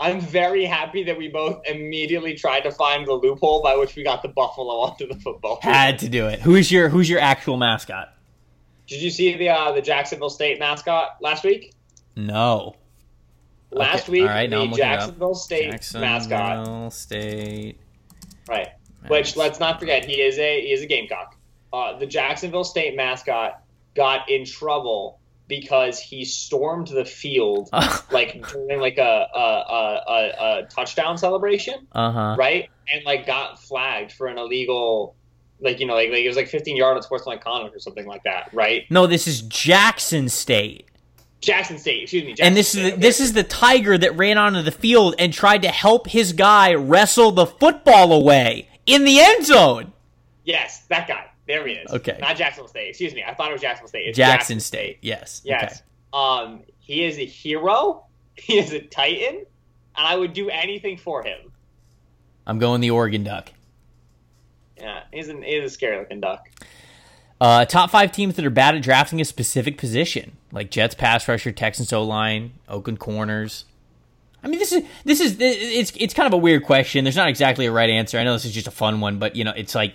I'm 0.00 0.20
very 0.20 0.64
happy 0.64 1.04
that 1.04 1.16
we 1.16 1.28
both 1.28 1.60
immediately 1.66 2.34
tried 2.34 2.60
to 2.62 2.72
find 2.72 3.06
the 3.06 3.12
loophole 3.12 3.62
by 3.62 3.76
which 3.76 3.94
we 3.94 4.02
got 4.02 4.22
the 4.22 4.28
Buffalo 4.28 4.80
onto 4.80 5.06
the 5.06 5.14
football. 5.20 5.60
Had 5.62 5.98
to 6.00 6.08
do 6.08 6.26
it. 6.26 6.40
Who's 6.40 6.72
your 6.72 6.88
Who's 6.88 7.08
your 7.08 7.20
actual 7.20 7.56
mascot? 7.56 8.12
Did 8.86 9.00
you 9.00 9.10
see 9.10 9.36
the 9.36 9.48
uh, 9.50 9.72
the 9.72 9.82
Jacksonville 9.82 10.30
State 10.30 10.58
mascot 10.58 11.16
last 11.20 11.44
week? 11.44 11.72
No. 12.16 12.74
Last 13.70 14.02
Okay, 14.04 14.12
week, 14.12 14.22
all 14.22 14.28
right, 14.28 14.50
the 14.50 14.56
looking 14.56 14.70
it 14.72 14.74
up. 14.74 14.78
Jacksonville 14.78 15.34
State 15.34 15.70
mascot. 15.94 16.28
Jacksonville 16.28 16.90
State. 16.90 17.78
Right. 18.48 18.68
Which 19.08 19.36
let's 19.36 19.58
not 19.60 19.80
forget, 19.80 20.04
he 20.04 20.20
is 20.20 20.38
a 20.38 20.60
he 20.60 20.72
is 20.72 20.82
a 20.82 20.86
Gamecock. 20.86 21.36
Uh, 21.72 21.98
the 21.98 22.06
Jacksonville 22.06 22.64
State 22.64 22.96
mascot 22.96 23.62
got 23.94 24.28
in 24.28 24.44
trouble 24.44 25.18
because 25.48 25.98
he 25.98 26.24
stormed 26.24 26.88
the 26.88 27.04
field 27.04 27.68
like 28.10 28.46
during 28.52 28.78
like 28.80 28.98
a 28.98 29.26
a, 29.34 29.38
a, 29.38 30.02
a, 30.08 30.58
a 30.58 30.66
touchdown 30.66 31.16
celebration, 31.16 31.86
Uh 31.92 32.12
huh. 32.12 32.36
right? 32.38 32.68
And 32.92 33.04
like 33.06 33.26
got 33.26 33.58
flagged 33.62 34.12
for 34.12 34.26
an 34.26 34.36
illegal, 34.38 35.16
like 35.62 35.80
you 35.80 35.86
know, 35.86 35.94
like, 35.94 36.10
like 36.10 36.18
it 36.18 36.28
was 36.28 36.36
like 36.36 36.48
15 36.48 36.76
yard 36.76 36.96
on 36.96 37.02
sportsmanlike 37.02 37.42
conduct 37.42 37.74
or 37.74 37.78
something 37.78 38.06
like 38.06 38.22
that, 38.24 38.50
right? 38.52 38.84
No, 38.90 39.06
this 39.06 39.26
is 39.26 39.42
Jackson 39.42 40.28
State, 40.28 40.88
Jackson 41.40 41.78
State, 41.78 42.02
excuse 42.02 42.24
me. 42.24 42.30
Jackson 42.30 42.46
and 42.46 42.56
this 42.56 42.74
is 42.74 42.80
State, 42.80 42.94
the, 42.94 43.00
this 43.00 43.20
is 43.20 43.32
the 43.32 43.42
tiger 43.44 43.96
that 43.96 44.16
ran 44.16 44.38
onto 44.38 44.62
the 44.62 44.70
field 44.70 45.14
and 45.18 45.32
tried 45.32 45.62
to 45.62 45.68
help 45.68 46.06
his 46.08 46.32
guy 46.32 46.74
wrestle 46.74 47.32
the 47.32 47.46
football 47.46 48.12
away 48.12 48.68
in 48.86 49.04
the 49.04 49.20
end 49.20 49.46
zone. 49.46 49.92
yes, 50.44 50.84
that 50.88 51.06
guy. 51.08 51.26
There 51.46 51.66
he 51.66 51.74
is. 51.74 51.92
Okay. 51.92 52.18
Not 52.20 52.36
Jackson 52.36 52.68
State. 52.68 52.90
Excuse 52.90 53.14
me. 53.14 53.24
I 53.26 53.34
thought 53.34 53.50
it 53.50 53.52
was 53.52 53.60
Jackson 53.60 53.88
State. 53.88 54.06
It's 54.06 54.16
Jackson 54.16 54.60
State. 54.60 54.98
Yes. 55.02 55.42
Yes. 55.44 55.82
Um, 56.12 56.60
he 56.78 57.04
is 57.04 57.18
a 57.18 57.24
hero. 57.24 58.06
He 58.34 58.58
is 58.58 58.72
a 58.72 58.80
titan, 58.80 59.36
and 59.36 59.44
I 59.94 60.16
would 60.16 60.32
do 60.32 60.48
anything 60.48 60.96
for 60.96 61.22
him. 61.22 61.52
I'm 62.46 62.58
going 62.58 62.80
the 62.80 62.90
Oregon 62.90 63.24
Duck. 63.24 63.50
Yeah, 64.78 65.02
he's 65.12 65.28
an 65.28 65.42
he's 65.42 65.64
a 65.64 65.70
scary 65.70 65.98
looking 65.98 66.20
duck. 66.20 66.48
Uh, 67.40 67.64
top 67.64 67.90
five 67.90 68.12
teams 68.12 68.36
that 68.36 68.44
are 68.44 68.50
bad 68.50 68.76
at 68.76 68.82
drafting 68.82 69.20
a 69.20 69.24
specific 69.24 69.76
position, 69.76 70.36
like 70.52 70.70
Jets 70.70 70.94
pass 70.94 71.26
rusher, 71.26 71.50
Texans 71.50 71.92
O 71.92 72.04
line, 72.04 72.52
Oakland 72.68 73.00
corners. 73.00 73.64
I 74.44 74.48
mean, 74.48 74.58
this 74.58 74.72
is 74.72 74.84
this 75.04 75.20
is 75.20 75.36
it's 75.40 75.92
it's 75.96 76.14
kind 76.14 76.26
of 76.26 76.32
a 76.32 76.36
weird 76.38 76.64
question. 76.64 77.04
There's 77.04 77.16
not 77.16 77.28
exactly 77.28 77.66
a 77.66 77.72
right 77.72 77.90
answer. 77.90 78.18
I 78.18 78.24
know 78.24 78.32
this 78.32 78.44
is 78.44 78.52
just 78.52 78.66
a 78.66 78.72
fun 78.72 79.00
one, 79.00 79.18
but 79.18 79.34
you 79.36 79.44
know, 79.44 79.52
it's 79.56 79.74
like 79.74 79.94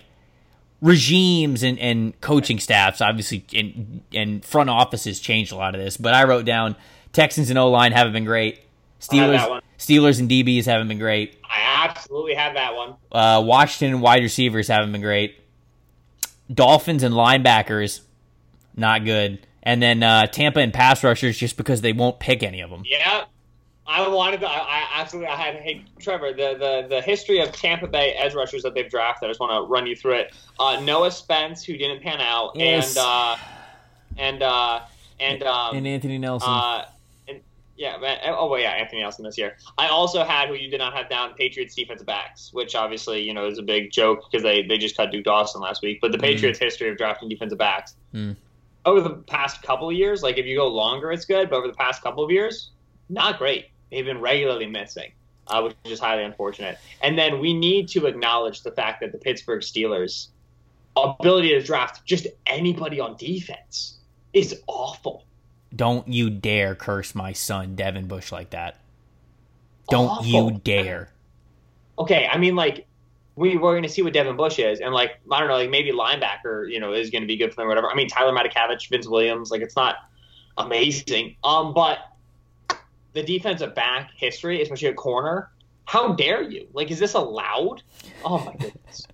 regimes 0.82 1.64
and, 1.64 1.80
and 1.80 2.20
coaching 2.22 2.60
staffs, 2.60 3.02
obviously, 3.02 3.46
and 3.54 4.02
and 4.14 4.44
front 4.44 4.70
offices 4.70 5.20
changed 5.20 5.52
a 5.52 5.56
lot 5.56 5.76
of 5.76 5.82
this. 5.82 5.98
But 5.98 6.14
I 6.14 6.24
wrote 6.24 6.46
down 6.46 6.76
Texans 7.14 7.50
and 7.50 7.60
O 7.60 7.70
line 7.70 7.92
haven't 7.92 8.14
been 8.14 8.26
great. 8.26 8.60
Steelers. 9.00 9.62
Steelers 9.78 10.20
and 10.20 10.30
DBs 10.30 10.66
haven't 10.66 10.88
been 10.88 10.98
great. 11.00 11.38
I 11.44 11.86
absolutely 11.88 12.34
have 12.34 12.56
that 12.56 12.76
one. 12.76 12.96
Uh, 13.12 13.42
Washington 13.46 14.02
wide 14.02 14.24
receivers 14.24 14.68
haven't 14.68 14.92
been 14.92 15.02
great. 15.02 15.40
Dolphins 16.52 17.04
and 17.04 17.14
linebackers, 17.14 18.02
not 18.76 19.06
good. 19.06 19.46
And 19.64 19.82
then 19.82 20.02
uh, 20.02 20.28
Tampa 20.28 20.60
and 20.62 20.74
pass 20.74 21.04
rushers 21.04 21.38
just 21.38 21.58
because 21.58 21.82
they 21.82 21.94
won't 21.94 22.20
pick 22.20 22.42
any 22.42 22.62
of 22.62 22.70
them. 22.70 22.84
Yeah, 22.86 23.26
I 23.86 24.08
wanted 24.08 24.40
to. 24.40 24.48
I, 24.50 24.54
I 24.60 24.88
absolutely. 25.02 25.28
I 25.30 25.36
had. 25.36 25.56
Hey, 25.56 25.84
Trevor, 26.00 26.32
the, 26.32 26.56
the 26.58 26.88
the 26.96 27.02
history 27.02 27.40
of 27.42 27.52
Tampa 27.52 27.88
Bay 27.88 28.12
edge 28.14 28.34
rushers 28.34 28.64
that 28.64 28.74
they've 28.74 28.90
drafted. 28.90 29.28
I 29.28 29.30
just 29.32 29.42
want 29.42 29.52
to 29.52 29.70
run 29.70 29.86
you 29.86 29.96
through 29.96 30.16
it. 30.16 30.34
Uh, 30.58 30.80
Noah 30.82 31.12
Spence, 31.12 31.64
who 31.66 31.76
didn't 31.78 32.02
pan 32.02 32.22
out, 32.22 32.54
Yes. 32.56 32.96
and 32.96 33.06
uh, 33.06 33.38
and 34.18 34.42
uh, 34.44 34.80
and 35.20 35.44
um, 35.44 35.76
And 35.76 35.86
Anthony 35.88 36.18
Nelson. 36.18 36.50
Yeah, 37.78 37.98
man, 37.98 38.18
oh 38.26 38.48
well, 38.50 38.60
yeah, 38.60 38.72
Anthony 38.72 39.02
Nelson 39.02 39.24
this 39.24 39.38
year. 39.38 39.56
I 39.78 39.88
also 39.88 40.24
had 40.24 40.50
who 40.50 40.56
you 40.56 40.70
did 40.70 40.80
not 40.80 40.94
have 40.94 41.10
down 41.10 41.36
Patriots 41.36 41.76
defensive 41.76 42.08
backs, 42.08 42.52
which 42.52 42.76
obviously 42.76 43.22
you 43.22 43.34
know 43.34 43.46
is 43.46 43.60
a 43.60 43.64
big 43.64 43.92
joke 43.92 44.24
because 44.30 44.44
they 44.44 44.64
they 44.64 44.78
just 44.80 44.98
cut 44.98 45.12
Duke 45.12 45.26
Dawson 45.26 45.62
last 45.62 45.84
week. 45.84 46.00
But 46.02 46.12
the 46.12 46.18
Patriots' 46.18 46.58
history 46.60 46.90
of 46.90 46.98
drafting 46.98 47.30
defensive 47.30 47.60
backs 47.60 47.96
Mm. 48.14 48.36
over 48.86 49.02
the 49.02 49.12
past 49.12 49.62
couple 49.62 49.90
of 49.90 49.96
years, 49.96 50.24
like 50.24 50.38
if 50.38 50.46
you 50.46 50.56
go 50.56 50.68
longer, 50.68 51.12
it's 51.12 51.26
good, 51.26 51.50
but 51.50 51.58
over 51.58 51.68
the 51.68 51.74
past 51.74 52.02
couple 52.02 52.24
of 52.24 52.32
years, 52.32 52.72
not 53.10 53.38
great. 53.38 53.68
They've 53.92 54.06
been 54.06 54.22
regularly 54.22 54.66
missing. 54.68 55.12
Uh, 55.50 55.62
which 55.62 55.76
is 55.86 55.98
highly 55.98 56.26
unfortunate. 56.26 56.78
And 57.02 57.18
then 57.18 57.40
we 57.40 57.54
need 57.54 57.88
to 57.90 58.06
acknowledge 58.06 58.64
the 58.64 58.72
fact 58.72 59.00
that 59.00 59.14
the 59.14 59.18
Pittsburgh 59.18 59.62
Steelers' 59.62 60.28
ability 60.98 61.50
to 61.50 61.62
draft 61.62 62.06
just 62.06 62.28
anybody 62.46 63.00
on 63.00 63.16
defense 63.16 63.96
is 64.34 64.62
awful. 64.68 65.24
Don't 65.76 66.08
you 66.08 66.30
dare 66.30 66.76
curse 66.76 67.14
my 67.14 67.34
son, 67.34 67.76
Devin 67.76 68.08
Bush, 68.08 68.32
like 68.32 68.52
that. 68.52 68.78
Don't 69.90 70.08
Awful. 70.08 70.26
you 70.26 70.62
dare. 70.64 71.10
okay, 72.00 72.28
I 72.32 72.38
mean, 72.38 72.56
like, 72.56 72.86
we 73.36 73.56
we're 73.56 73.74
going 73.74 73.84
to 73.84 73.90
see 73.90 74.02
what 74.02 74.14
Devin 74.14 74.36
Bush 74.36 74.60
is, 74.60 74.80
and 74.80 74.94
like, 74.94 75.20
I 75.32 75.40
don't 75.40 75.48
know, 75.48 75.56
like 75.56 75.70
maybe 75.70 75.92
linebacker, 75.92 76.72
you 76.72 76.80
know, 76.80 76.94
is 76.94 77.10
going 77.10 77.22
to 77.22 77.28
be 77.28 77.38
good 77.38 77.52
for 77.54 77.58
them, 77.58 77.66
or 77.66 77.70
whatever. 77.70 77.90
I 77.90 77.96
mean, 77.96 78.08
Tyler 78.08 78.34
Matakevich, 78.34 78.90
Vince 78.90 79.08
Williams, 79.08 79.52
like, 79.52 79.62
it's 79.62 79.76
not 79.76 79.98
amazing. 80.58 81.36
Um, 81.44 81.74
but 81.74 82.00
the 83.14 83.24
defensive 83.24 83.76
back 83.76 84.12
history, 84.16 84.62
especially 84.62 84.88
at 84.90 84.96
corner, 84.96 85.52
how 85.86 86.14
dare 86.14 86.42
you? 86.42 86.68
Like, 86.74 86.92
is 86.92 87.00
this 87.00 87.14
allowed? 87.14 87.82
Oh 88.26 88.40
my 88.44 88.54
goodness. 88.56 89.08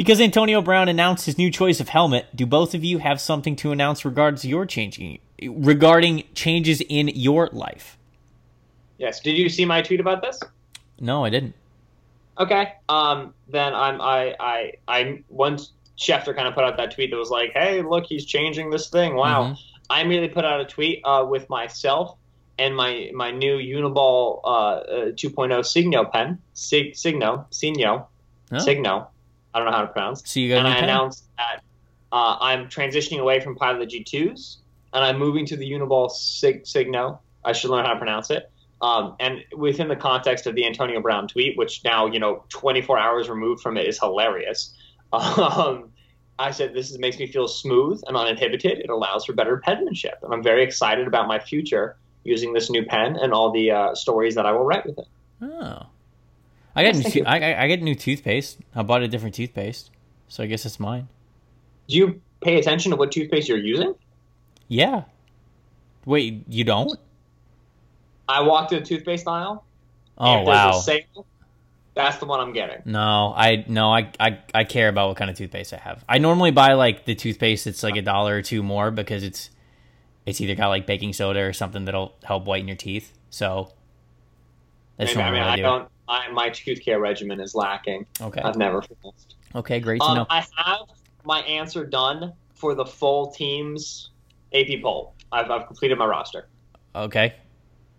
Because 0.00 0.18
Antonio 0.18 0.62
Brown 0.62 0.88
announced 0.88 1.26
his 1.26 1.36
new 1.36 1.50
choice 1.50 1.78
of 1.78 1.90
helmet, 1.90 2.24
do 2.34 2.46
both 2.46 2.74
of 2.74 2.82
you 2.82 2.96
have 3.00 3.20
something 3.20 3.54
to 3.56 3.70
announce 3.70 4.02
regards 4.02 4.46
your 4.46 4.64
changing 4.64 5.18
regarding 5.46 6.24
changes 6.34 6.80
in 6.88 7.08
your 7.08 7.50
life? 7.52 7.98
yes. 8.96 9.20
Did 9.20 9.36
you 9.36 9.50
see 9.50 9.66
my 9.66 9.82
tweet 9.82 10.00
about 10.00 10.22
this? 10.22 10.40
No, 11.00 11.22
I 11.26 11.28
didn't. 11.28 11.54
Okay. 12.38 12.72
Um. 12.88 13.34
Then 13.48 13.74
I'm. 13.74 14.00
I. 14.00 14.34
I. 14.40 14.72
I. 14.88 15.22
Once 15.28 15.72
Schefter 15.98 16.34
kind 16.34 16.48
of 16.48 16.54
put 16.54 16.64
out 16.64 16.78
that 16.78 16.92
tweet 16.94 17.10
that 17.10 17.18
was 17.18 17.28
like, 17.28 17.50
"Hey, 17.52 17.82
look, 17.82 18.06
he's 18.06 18.24
changing 18.24 18.70
this 18.70 18.88
thing. 18.88 19.14
Wow." 19.16 19.50
Mhm. 19.50 19.58
I 19.90 20.00
immediately 20.00 20.32
put 20.32 20.46
out 20.46 20.62
a 20.62 20.64
tweet 20.64 21.02
uh, 21.04 21.26
with 21.28 21.46
myself 21.50 22.16
and 22.58 22.74
my 22.74 23.10
my 23.12 23.30
new 23.32 23.58
Uniball 23.58 24.40
uh, 24.44 24.48
uh, 24.48 25.12
2.0 25.12 25.62
Signo 25.66 26.04
pen, 26.06 26.38
Sig, 26.54 26.96
Signo, 26.96 27.46
Signo, 27.50 28.08
Oh. 28.50 28.58
Signo. 28.58 29.08
I 29.52 29.58
don't 29.58 29.70
know 29.70 29.76
how 29.76 29.82
to 29.82 29.88
pronounce. 29.88 30.22
So 30.24 30.40
you 30.40 30.48
got 30.48 30.58
And 30.58 30.68
I 30.68 30.78
announced 30.78 31.24
that 31.36 31.62
uh, 32.12 32.36
I'm 32.40 32.66
transitioning 32.66 33.20
away 33.20 33.40
from 33.40 33.56
Pilot 33.56 33.90
G2s 33.90 34.56
and 34.92 35.04
I'm 35.04 35.18
moving 35.18 35.46
to 35.46 35.56
the 35.56 35.70
Uniball 35.70 36.10
Sig, 36.10 36.66
Signo. 36.66 37.20
I 37.44 37.52
should 37.52 37.70
learn 37.70 37.84
how 37.84 37.92
to 37.92 37.98
pronounce 37.98 38.30
it. 38.30 38.50
Um, 38.82 39.16
and 39.20 39.44
within 39.56 39.88
the 39.88 39.96
context 39.96 40.46
of 40.46 40.54
the 40.54 40.66
Antonio 40.66 41.00
Brown 41.00 41.28
tweet, 41.28 41.56
which 41.58 41.84
now 41.84 42.06
you 42.06 42.18
know 42.18 42.44
24 42.48 42.98
hours 42.98 43.28
removed 43.28 43.62
from 43.62 43.76
it 43.76 43.86
is 43.86 43.98
hilarious. 43.98 44.74
Um, 45.12 45.90
I 46.38 46.52
said 46.52 46.72
this 46.72 46.90
is, 46.90 46.98
makes 47.00 47.18
me 47.18 47.26
feel 47.26 47.48
smooth 47.48 48.00
and 48.06 48.16
uninhibited. 48.16 48.78
It 48.78 48.88
allows 48.88 49.24
for 49.24 49.32
better 49.32 49.58
penmanship, 49.58 50.20
and 50.22 50.32
I'm 50.32 50.42
very 50.42 50.62
excited 50.62 51.08
about 51.08 51.26
my 51.26 51.40
future 51.40 51.96
using 52.22 52.52
this 52.52 52.70
new 52.70 52.86
pen 52.86 53.16
and 53.16 53.32
all 53.32 53.50
the 53.50 53.72
uh, 53.72 53.94
stories 53.94 54.36
that 54.36 54.46
I 54.46 54.52
will 54.52 54.64
write 54.64 54.86
with 54.86 54.98
it. 54.98 55.08
Oh. 55.42 55.86
I 56.74 56.82
got 56.84 56.94
Yes, 56.94 56.96
new. 56.96 57.02
thank 57.02 57.14
To- 57.14 57.24
I, 57.28 57.36
I 57.52 57.62
I 57.64 57.68
get 57.68 57.82
new 57.82 57.94
toothpaste. 57.94 58.58
I 58.74 58.82
bought 58.82 59.02
a 59.02 59.08
different 59.08 59.34
toothpaste, 59.34 59.90
so 60.28 60.42
I 60.42 60.46
guess 60.46 60.64
it's 60.64 60.78
mine. 60.80 61.08
Do 61.88 61.96
you 61.96 62.20
pay 62.40 62.58
attention 62.58 62.90
to 62.90 62.96
what 62.96 63.10
toothpaste 63.12 63.48
you're 63.48 63.58
using? 63.58 63.94
Yeah. 64.68 65.04
Wait, 66.06 66.44
you 66.48 66.64
don't? 66.64 66.98
I 68.28 68.42
walked 68.42 68.70
to 68.70 68.78
the 68.78 68.84
toothpaste 68.86 69.26
aisle. 69.26 69.64
Oh 70.16 70.42
if 70.42 70.46
wow. 70.46 70.70
a 70.70 70.80
sale, 70.80 71.26
that's 71.94 72.18
the 72.18 72.26
one 72.26 72.40
I'm 72.40 72.52
getting. 72.52 72.82
No, 72.84 73.34
I 73.36 73.64
no, 73.66 73.90
I, 73.92 74.12
I 74.20 74.38
I 74.54 74.64
care 74.64 74.88
about 74.88 75.08
what 75.08 75.16
kind 75.16 75.30
of 75.30 75.36
toothpaste 75.36 75.72
I 75.74 75.78
have. 75.78 76.04
I 76.08 76.18
normally 76.18 76.52
buy 76.52 76.74
like 76.74 77.04
the 77.04 77.14
toothpaste 77.14 77.64
that's 77.64 77.82
like 77.82 77.96
a 77.96 78.02
dollar 78.02 78.36
or 78.36 78.42
two 78.42 78.62
more 78.62 78.90
because 78.90 79.24
it's 79.24 79.50
it's 80.26 80.40
either 80.40 80.54
got 80.54 80.68
like 80.68 80.86
baking 80.86 81.12
soda 81.14 81.40
or 81.40 81.52
something 81.52 81.84
that'll 81.86 82.14
help 82.22 82.44
whiten 82.44 82.68
your 82.68 82.76
teeth. 82.76 83.12
So 83.30 83.72
that's 84.96 85.14
Maybe, 85.16 85.22
I 85.22 85.24
normally 85.24 85.40
mean, 85.40 85.46
what 85.46 85.50
I, 85.50 85.52
I 85.52 85.56
do. 85.56 85.62
don't. 85.62 85.88
I, 86.10 86.28
my 86.32 86.50
tooth 86.50 86.84
care 86.84 86.98
regimen 87.00 87.40
is 87.40 87.54
lacking. 87.54 88.04
Okay. 88.20 88.40
I've 88.42 88.56
never 88.56 88.82
finished. 88.82 89.36
Okay, 89.54 89.78
great 89.80 90.00
to 90.00 90.04
Um, 90.06 90.16
know. 90.18 90.26
I 90.28 90.44
have 90.56 90.80
my 91.24 91.40
answer 91.42 91.86
done 91.86 92.32
for 92.54 92.74
the 92.74 92.84
full 92.84 93.30
team's 93.30 94.10
AP 94.52 94.82
poll. 94.82 95.14
I've, 95.32 95.50
I've 95.50 95.66
completed 95.68 95.96
my 95.98 96.06
roster. 96.06 96.48
Okay. 96.94 97.34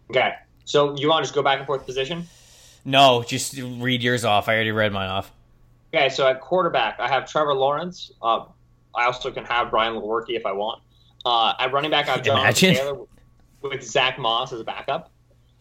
Okay. 0.10 0.34
So 0.66 0.96
you 0.98 1.08
want 1.10 1.24
to 1.24 1.28
just 1.28 1.34
go 1.36 1.42
back 1.42 1.58
and 1.60 1.66
forth 1.66 1.86
position? 1.86 2.28
No, 2.84 3.24
just 3.26 3.58
read 3.58 4.04
yours 4.04 4.26
off. 4.26 4.50
I 4.50 4.56
already 4.56 4.72
read 4.72 4.92
mine 4.92 5.10
off. 5.10 5.32
Okay. 5.94 6.10
So 6.10 6.28
at 6.28 6.42
quarterback, 6.42 7.00
I 7.00 7.08
have 7.08 7.30
Trevor 7.30 7.54
Lawrence. 7.54 8.12
Uh, 8.22 8.46
I 8.94 9.06
also 9.06 9.32
can 9.32 9.46
have 9.46 9.72
Brian 9.72 9.94
Lewerke 9.96 10.30
if 10.30 10.46
I 10.46 10.52
want. 10.52 10.82
Uh, 11.26 11.54
at 11.60 11.72
running 11.72 11.92
back, 11.92 12.10
I 12.10 12.14
have 12.14 12.24
Jonathan 12.24 12.46
Imagine. 12.46 12.76
Taylor 12.76 13.06
with 13.62 13.84
Zach 13.84 14.20
Moss 14.20 14.52
as 14.52 14.60
a 14.60 14.64
backup. 14.64 15.12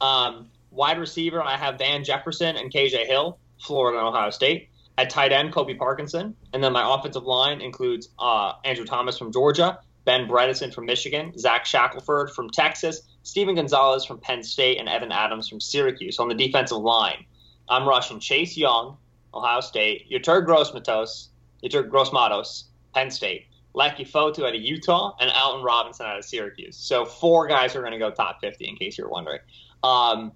Um, 0.01 0.49
wide 0.71 0.99
receiver, 0.99 1.43
I 1.43 1.57
have 1.57 1.79
Van 1.79 2.05
Jefferson 2.05 2.57
and 2.57 2.73
KJ 2.73 3.07
Hill, 3.07 3.39
Florida 3.61 3.99
and 3.99 4.09
Ohio 4.09 4.31
State. 4.31 4.69
At 4.99 5.09
tight 5.09 5.33
end, 5.33 5.53
Colby 5.53 5.75
Parkinson. 5.75 6.37
And 6.53 6.63
then 6.63 6.73
my 6.73 6.95
offensive 6.95 7.25
line 7.25 7.61
includes 7.61 8.11
uh, 8.19 8.53
Andrew 8.65 8.85
Thomas 8.85 9.17
from 9.17 9.33
Georgia, 9.33 9.79
Ben 10.05 10.27
Bredeson 10.29 10.75
from 10.75 10.87
Michigan, 10.87 11.37
Zach 11.39 11.65
Shackelford 11.65 12.31
from 12.31 12.51
Texas, 12.51 13.03
Steven 13.23 13.55
Gonzalez 13.55 14.05
from 14.05 14.19
Penn 14.19 14.43
State, 14.43 14.79
and 14.79 14.89
Evan 14.89 15.13
Adams 15.13 15.49
from 15.49 15.61
Syracuse. 15.61 16.19
On 16.19 16.29
the 16.29 16.35
defensive 16.35 16.79
line, 16.79 17.25
I'm 17.69 17.89
rushing 17.89 18.21
Chase 18.21 18.57
Young, 18.57 18.97
Ohio 19.33 19.61
State, 19.61 20.11
Yetur 20.11 20.45
Gross-Matos, 20.45 21.31
Yetur 21.63 21.89
Gross-Matos, 21.89 22.65
Penn 22.95 23.11
State, 23.11 23.47
Leki 23.75 24.11
Fotu 24.11 24.47
out 24.47 24.55
of 24.55 24.61
Utah, 24.61 25.15
and 25.21 25.31
Alton 25.31 25.63
Robinson 25.63 26.07
out 26.07 26.19
of 26.19 26.25
Syracuse. 26.25 26.77
So 26.77 27.05
four 27.05 27.47
guys 27.47 27.77
are 27.77 27.81
going 27.81 27.93
to 27.93 27.99
go 27.99 28.11
top 28.11 28.41
50, 28.41 28.69
in 28.69 28.77
case 28.77 28.99
you're 28.99 29.09
wondering. 29.09 29.41
Um, 29.83 30.33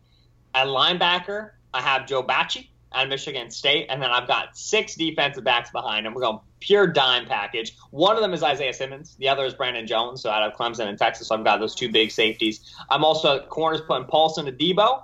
at 0.55 0.67
linebacker, 0.67 1.51
I 1.73 1.81
have 1.81 2.07
Joe 2.07 2.23
Bachie 2.23 2.69
out 2.93 3.05
of 3.05 3.09
Michigan 3.09 3.51
State, 3.51 3.87
and 3.91 4.01
then 4.01 4.11
I've 4.11 4.29
got 4.29 4.57
six 4.57 4.95
defensive 4.95 5.45
backs 5.45 5.71
behind 5.71 6.07
him. 6.07 6.15
We're 6.15 6.23
going 6.23 6.39
pure 6.61 6.87
dime 6.87 7.27
package. 7.27 7.77
One 7.91 8.17
of 8.17 8.23
them 8.23 8.33
is 8.33 8.43
Isaiah 8.43 8.73
Simmons. 8.73 9.17
The 9.19 9.29
other 9.29 9.45
is 9.45 9.55
Brandon 9.55 9.87
Jones, 9.87 10.23
so 10.23 10.31
out 10.31 10.43
of 10.43 10.57
Clemson 10.57 10.87
and 10.87 10.99
Texas. 10.99 11.29
So 11.29 11.35
I've 11.35 11.45
got 11.45 11.61
those 11.61 11.75
two 11.75 11.91
big 11.91 12.11
safeties. 12.11 12.75
I'm 12.89 13.05
also 13.05 13.37
at 13.37 13.49
corners 13.49 13.81
putting 13.81 14.07
Paulson 14.07 14.47
Adebo, 14.47 15.03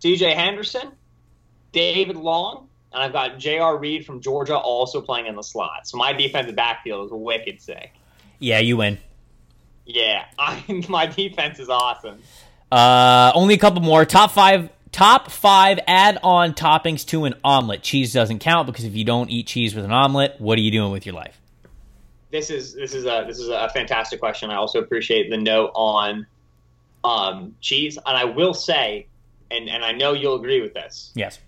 C.J. 0.00 0.34
Henderson, 0.34 0.92
David 1.72 2.16
Long, 2.16 2.68
and 2.92 3.02
I've 3.02 3.12
got 3.12 3.38
J.R. 3.38 3.78
Reed 3.78 4.04
from 4.04 4.20
Georgia 4.20 4.56
also 4.56 5.00
playing 5.00 5.26
in 5.26 5.36
the 5.36 5.42
slot. 5.42 5.86
So 5.86 5.96
my 5.96 6.12
defensive 6.12 6.56
backfield 6.56 7.06
is 7.06 7.12
wicked 7.12 7.60
sick. 7.60 7.92
Yeah, 8.38 8.58
you 8.58 8.76
win. 8.76 8.98
Yeah, 9.86 10.24
I, 10.38 10.84
my 10.88 11.06
defense 11.06 11.58
is 11.58 11.68
awesome. 11.68 12.18
Uh, 12.72 13.32
only 13.34 13.54
a 13.54 13.58
couple 13.58 13.82
more. 13.82 14.04
Top 14.04 14.30
five. 14.30 14.70
Top 14.90 15.30
five 15.30 15.80
add-on 15.86 16.52
toppings 16.52 17.06
to 17.06 17.24
an 17.24 17.32
omelet. 17.42 17.80
Cheese 17.82 18.12
doesn't 18.12 18.40
count 18.40 18.66
because 18.66 18.84
if 18.84 18.94
you 18.94 19.06
don't 19.06 19.30
eat 19.30 19.46
cheese 19.46 19.74
with 19.74 19.86
an 19.86 19.90
omelet, 19.90 20.34
what 20.38 20.58
are 20.58 20.60
you 20.60 20.70
doing 20.70 20.92
with 20.92 21.06
your 21.06 21.14
life? 21.14 21.40
this 22.32 22.50
is 22.50 22.74
this 22.74 22.94
is 22.94 23.04
a 23.04 23.24
this 23.28 23.38
is 23.38 23.48
a 23.48 23.68
fantastic 23.72 24.18
question. 24.18 24.50
I 24.50 24.56
also 24.56 24.80
appreciate 24.80 25.30
the 25.30 25.36
note 25.36 25.70
on 25.74 26.26
um, 27.04 27.54
cheese, 27.60 27.98
and 28.04 28.16
I 28.16 28.24
will 28.24 28.54
say, 28.54 29.06
and 29.50 29.68
and 29.68 29.84
I 29.84 29.92
know 29.92 30.14
you'll 30.14 30.36
agree 30.36 30.60
with 30.60 30.74
this. 30.74 31.12
Yes. 31.14 31.38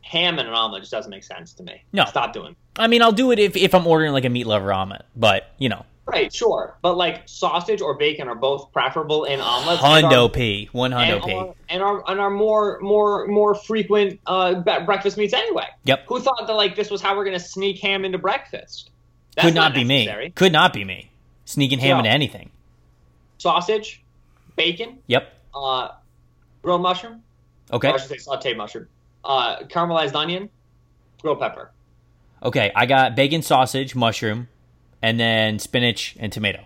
Ham 0.00 0.38
and 0.38 0.48
an 0.48 0.54
omelet 0.54 0.82
just 0.82 0.90
doesn't 0.90 1.10
make 1.10 1.22
sense 1.22 1.52
to 1.54 1.62
me. 1.62 1.84
No. 1.92 2.04
stop 2.06 2.32
doing. 2.32 2.52
it. 2.52 2.56
I 2.76 2.86
mean, 2.88 3.02
I'll 3.02 3.12
do 3.12 3.30
it 3.30 3.38
if, 3.38 3.56
if 3.56 3.74
I'm 3.74 3.86
ordering 3.86 4.12
like 4.12 4.24
a 4.24 4.28
meat 4.28 4.46
lover 4.46 4.72
omelet, 4.72 5.06
but 5.14 5.50
you 5.58 5.68
know, 5.68 5.86
Right, 6.04 6.34
sure, 6.34 6.76
but 6.82 6.96
like 6.96 7.22
sausage 7.28 7.80
or 7.80 7.94
bacon 7.96 8.26
are 8.28 8.34
both 8.34 8.72
preferable 8.72 9.22
in 9.24 9.40
omelets. 9.40 9.82
and 9.84 10.04
hundo 10.06 10.26
are- 10.26 10.28
p, 10.30 10.68
one 10.72 10.92
And 10.92 11.20
hundo 11.22 11.24
p. 11.26 11.32
are, 11.32 11.54
and 11.68 11.82
are 11.82 12.10
and 12.10 12.18
are 12.20 12.28
more 12.30 12.80
more 12.82 13.28
more 13.28 13.54
frequent 13.54 14.18
uh, 14.26 14.54
breakfast 14.84 15.16
meats 15.16 15.32
anyway. 15.32 15.66
Yep. 15.84 16.04
Who 16.08 16.18
thought 16.20 16.44
that 16.46 16.52
like 16.54 16.74
this 16.74 16.90
was 16.90 17.00
how 17.00 17.16
we're 17.16 17.24
going 17.24 17.38
to 17.38 17.44
sneak 17.44 17.78
ham 17.80 18.04
into 18.04 18.18
breakfast? 18.18 18.90
That's 19.36 19.46
Could 19.46 19.54
not, 19.54 19.74
be 19.74 19.84
necessary. 19.84 20.26
me. 20.26 20.30
Could 20.32 20.52
not 20.52 20.72
be 20.72 20.84
me. 20.84 21.10
Sneaking 21.44 21.78
ham 21.78 21.94
So- 21.94 21.98
into 22.00 22.10
anything. 22.10 22.50
Sausage, 23.38 24.02
bacon, 24.56 24.98
Yep. 25.06 25.32
uh, 25.54 25.88
grilled 26.62 26.82
mushroom, 26.82 27.22
Okay. 27.72 27.88
or 27.90 27.94
I 27.94 27.96
should 27.98 28.08
say 28.08 28.16
sauteed 28.16 28.56
mushroom, 28.56 28.88
uh, 29.24 29.58
caramelized 29.68 30.14
onion, 30.14 30.48
grilled 31.22 31.40
pepper. 31.40 31.70
Okay. 32.42 32.70
I 32.74 32.86
got 32.86 33.14
bacon, 33.16 33.40
sausage, 33.42 33.94
mushroom, 33.94 34.48
and 35.02 35.18
then 35.18 35.58
spinach 35.58 36.16
and 36.18 36.32
tomato. 36.32 36.64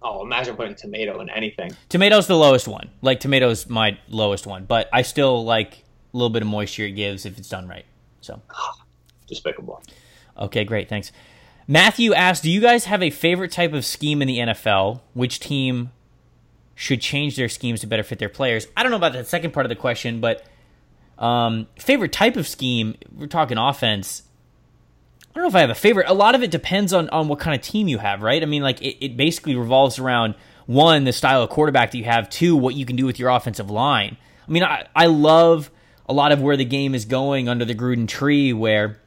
Oh, 0.00 0.22
imagine 0.22 0.54
putting 0.54 0.76
tomato 0.76 1.20
in 1.20 1.28
anything. 1.28 1.72
Tomato's 1.88 2.26
the 2.28 2.36
lowest 2.36 2.68
one. 2.68 2.90
Like 3.02 3.18
tomato's 3.20 3.68
my 3.68 3.98
lowest 4.08 4.46
one, 4.46 4.64
but 4.64 4.88
I 4.92 5.02
still 5.02 5.44
like 5.44 5.84
a 6.14 6.16
little 6.16 6.30
bit 6.30 6.42
of 6.42 6.48
moisture 6.48 6.84
it 6.84 6.92
gives 6.92 7.26
if 7.26 7.36
it's 7.38 7.48
done 7.48 7.66
right. 7.66 7.84
So 8.20 8.40
Despicable. 9.26 9.82
okay, 10.38 10.64
great, 10.64 10.88
thanks. 10.88 11.10
Matthew 11.66 12.14
asked, 12.14 12.42
"Do 12.44 12.50
you 12.50 12.60
guys 12.60 12.84
have 12.86 13.02
a 13.02 13.10
favorite 13.10 13.52
type 13.52 13.72
of 13.72 13.84
scheme 13.84 14.22
in 14.22 14.28
the 14.28 14.38
NFL? 14.38 15.00
Which 15.14 15.40
team 15.40 15.90
should 16.74 17.00
change 17.00 17.36
their 17.36 17.48
schemes 17.48 17.80
to 17.80 17.86
better 17.86 18.02
fit 18.02 18.18
their 18.18 18.30
players?" 18.30 18.66
I 18.76 18.82
don't 18.82 18.90
know 18.90 18.96
about 18.96 19.12
that 19.14 19.26
second 19.26 19.52
part 19.52 19.66
of 19.66 19.68
the 19.68 19.76
question, 19.76 20.20
but 20.20 20.44
um, 21.18 21.66
favorite 21.78 22.12
type 22.12 22.36
of 22.36 22.46
scheme. 22.48 22.94
We're 23.14 23.26
talking 23.26 23.58
offense. 23.58 24.22
I 25.38 25.40
don't 25.40 25.52
know 25.52 25.56
if 25.56 25.56
I 25.56 25.60
have 25.60 25.70
a 25.70 25.74
favorite. 25.76 26.08
A 26.08 26.14
lot 26.14 26.34
of 26.34 26.42
it 26.42 26.50
depends 26.50 26.92
on, 26.92 27.08
on 27.10 27.28
what 27.28 27.38
kind 27.38 27.54
of 27.54 27.64
team 27.64 27.86
you 27.86 27.98
have, 27.98 28.22
right? 28.22 28.42
I 28.42 28.46
mean, 28.46 28.60
like 28.60 28.82
it, 28.82 29.04
it 29.04 29.16
basically 29.16 29.54
revolves 29.54 30.00
around 30.00 30.34
one, 30.66 31.04
the 31.04 31.12
style 31.12 31.44
of 31.44 31.50
quarterback 31.50 31.92
that 31.92 31.98
you 31.98 32.02
have, 32.02 32.28
two, 32.28 32.56
what 32.56 32.74
you 32.74 32.84
can 32.84 32.96
do 32.96 33.06
with 33.06 33.20
your 33.20 33.30
offensive 33.30 33.70
line. 33.70 34.16
I 34.48 34.50
mean, 34.50 34.64
I, 34.64 34.88
I 34.96 35.06
love 35.06 35.70
a 36.08 36.12
lot 36.12 36.32
of 36.32 36.42
where 36.42 36.56
the 36.56 36.64
game 36.64 36.92
is 36.92 37.04
going 37.04 37.48
under 37.48 37.64
the 37.64 37.76
Gruden 37.76 38.08
tree, 38.08 38.52
where 38.52 38.98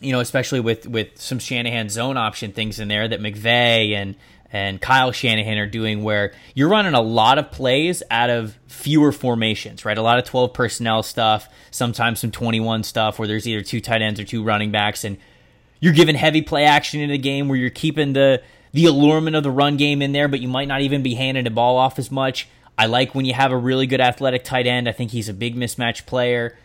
you 0.00 0.10
know, 0.10 0.18
especially 0.18 0.58
with 0.58 0.88
with 0.88 1.20
some 1.20 1.38
Shanahan 1.38 1.88
zone 1.88 2.16
option 2.16 2.50
things 2.50 2.80
in 2.80 2.88
there 2.88 3.06
that 3.06 3.20
McVay 3.20 3.94
and 3.94 4.16
and 4.50 4.80
Kyle 4.80 5.12
Shanahan 5.12 5.58
are 5.58 5.68
doing, 5.68 6.02
where 6.02 6.32
you're 6.54 6.68
running 6.68 6.94
a 6.94 7.00
lot 7.00 7.38
of 7.38 7.52
plays 7.52 8.02
out 8.10 8.30
of 8.30 8.58
fewer 8.66 9.12
formations, 9.12 9.84
right? 9.84 9.96
A 9.96 10.02
lot 10.02 10.18
of 10.18 10.24
12 10.24 10.52
personnel 10.52 11.04
stuff, 11.04 11.48
sometimes 11.70 12.18
some 12.18 12.32
21 12.32 12.82
stuff 12.82 13.20
where 13.20 13.28
there's 13.28 13.46
either 13.46 13.62
two 13.62 13.80
tight 13.80 14.02
ends 14.02 14.18
or 14.18 14.24
two 14.24 14.42
running 14.42 14.72
backs, 14.72 15.04
and 15.04 15.16
you're 15.84 15.92
giving 15.92 16.14
heavy 16.14 16.40
play 16.40 16.64
action 16.64 17.02
in 17.02 17.10
the 17.10 17.18
game 17.18 17.46
where 17.46 17.58
you're 17.58 17.68
keeping 17.68 18.14
the 18.14 18.40
the 18.72 18.86
allurement 18.86 19.36
of 19.36 19.42
the 19.42 19.50
run 19.50 19.76
game 19.76 20.00
in 20.00 20.12
there, 20.12 20.28
but 20.28 20.40
you 20.40 20.48
might 20.48 20.66
not 20.66 20.80
even 20.80 21.02
be 21.02 21.12
handing 21.12 21.44
the 21.44 21.50
ball 21.50 21.76
off 21.76 21.98
as 21.98 22.10
much. 22.10 22.48
I 22.78 22.86
like 22.86 23.14
when 23.14 23.26
you 23.26 23.34
have 23.34 23.52
a 23.52 23.56
really 23.58 23.86
good 23.86 24.00
athletic 24.00 24.44
tight 24.44 24.66
end. 24.66 24.88
I 24.88 24.92
think 24.92 25.10
he's 25.10 25.28
a 25.28 25.34
big 25.34 25.56
mismatch 25.56 26.06
player. 26.06 26.56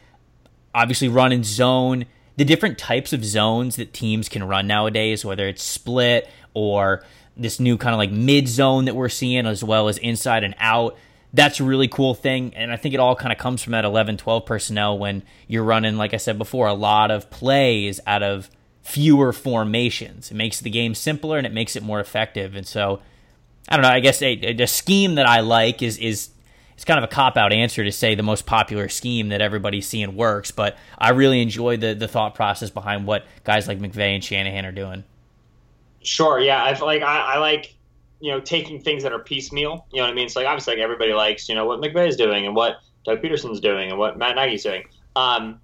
Obviously, 0.74 1.10
running 1.10 1.44
zone, 1.44 2.06
the 2.38 2.46
different 2.46 2.78
types 2.78 3.12
of 3.12 3.26
zones 3.26 3.76
that 3.76 3.92
teams 3.92 4.30
can 4.30 4.42
run 4.46 4.68
nowadays, 4.68 5.26
whether 5.26 5.50
it's 5.50 5.64
split 5.64 6.30
or 6.54 7.04
this 7.36 7.60
new 7.60 7.78
kind 7.78 7.94
of 7.94 7.98
like 7.98 8.12
mid 8.12 8.48
zone 8.48 8.86
that 8.86 8.96
we're 8.96 9.10
seeing, 9.10 9.46
as 9.46 9.66
well 9.66 9.90
as 9.90 9.98
inside 9.98 10.46
and 10.46 10.56
out. 10.60 10.96
That's 11.34 11.60
a 11.60 11.66
really 11.66 11.90
cool 11.90 12.16
thing. 12.16 12.54
And 12.56 12.72
I 12.72 12.78
think 12.78 12.94
it 12.94 13.02
all 13.02 13.18
kind 13.18 13.34
of 13.34 13.38
comes 13.38 13.62
from 13.62 13.72
that 13.72 13.84
11 13.84 14.16
12 14.16 14.46
personnel 14.46 14.98
when 14.98 15.24
you're 15.50 15.66
running, 15.66 15.98
like 15.98 16.14
I 16.14 16.18
said 16.18 16.38
before, 16.38 16.68
a 16.68 16.74
lot 16.74 17.12
of 17.12 17.30
plays 17.30 18.00
out 18.08 18.24
of 18.24 18.50
fewer 18.90 19.32
formations. 19.32 20.32
It 20.32 20.34
makes 20.34 20.60
the 20.60 20.70
game 20.70 20.96
simpler 20.96 21.38
and 21.38 21.46
it 21.46 21.54
makes 21.54 21.76
it 21.76 21.84
more 21.84 22.00
effective. 22.00 22.56
And 22.56 22.66
so, 22.66 23.02
I 23.70 23.76
don't 23.76 23.84
know. 23.84 23.90
I 23.90 24.00
guess 24.00 24.22
a, 24.22 24.34
a 24.34 24.68
scheme 24.68 25.16
that 25.16 25.28
I 25.28 25.42
like 25.42 25.82
is 25.84 25.98
is 26.00 26.30
it's 26.74 26.86
kind 26.86 26.98
of 26.98 27.04
a 27.04 27.14
cop 27.14 27.38
out 27.38 27.54
answer 27.54 27.84
to 27.84 27.92
say 27.92 28.16
the 28.16 28.24
most 28.24 28.46
popular 28.46 28.90
scheme 28.90 29.30
that 29.30 29.42
everybody's 29.42 29.88
seeing 29.88 30.16
works. 30.16 30.50
But 30.50 30.78
I 30.98 31.12
really 31.12 31.42
enjoy 31.42 31.78
the 31.78 31.94
the 31.94 32.08
thought 32.08 32.34
process 32.34 32.72
behind 32.72 33.06
what 33.06 33.26
guys 33.44 33.68
like 33.68 33.80
McVay 33.80 34.16
and 34.16 34.24
Shanahan 34.24 34.66
are 34.66 34.72
doing. 34.72 35.04
Sure, 36.02 36.40
yeah. 36.40 36.64
I 36.64 36.78
like 36.80 37.04
I, 37.04 37.36
I 37.36 37.38
like 37.38 37.76
you 38.20 38.32
know 38.32 38.40
taking 38.40 38.82
things 38.82 39.04
that 39.04 39.14
are 39.14 39.20
piecemeal. 39.20 39.86
You 39.92 39.98
know 39.98 40.06
what 40.06 40.12
I 40.12 40.16
mean? 40.16 40.26
It's 40.26 40.36
like 40.36 40.48
obviously 40.48 40.76
like 40.76 40.84
everybody 40.84 41.14
likes 41.14 41.48
you 41.48 41.54
know 41.54 41.66
what 41.66 41.80
McVay 41.80 42.08
is 42.08 42.16
doing 42.16 42.48
and 42.48 42.56
what 42.56 42.78
Doug 43.06 43.22
Pederson's 43.22 43.60
doing 43.60 43.92
and 43.92 44.00
what 44.00 44.18
Matt 44.18 44.36
Nagy's 44.36 44.64
doing. 44.64 44.84
Um, 45.16 45.60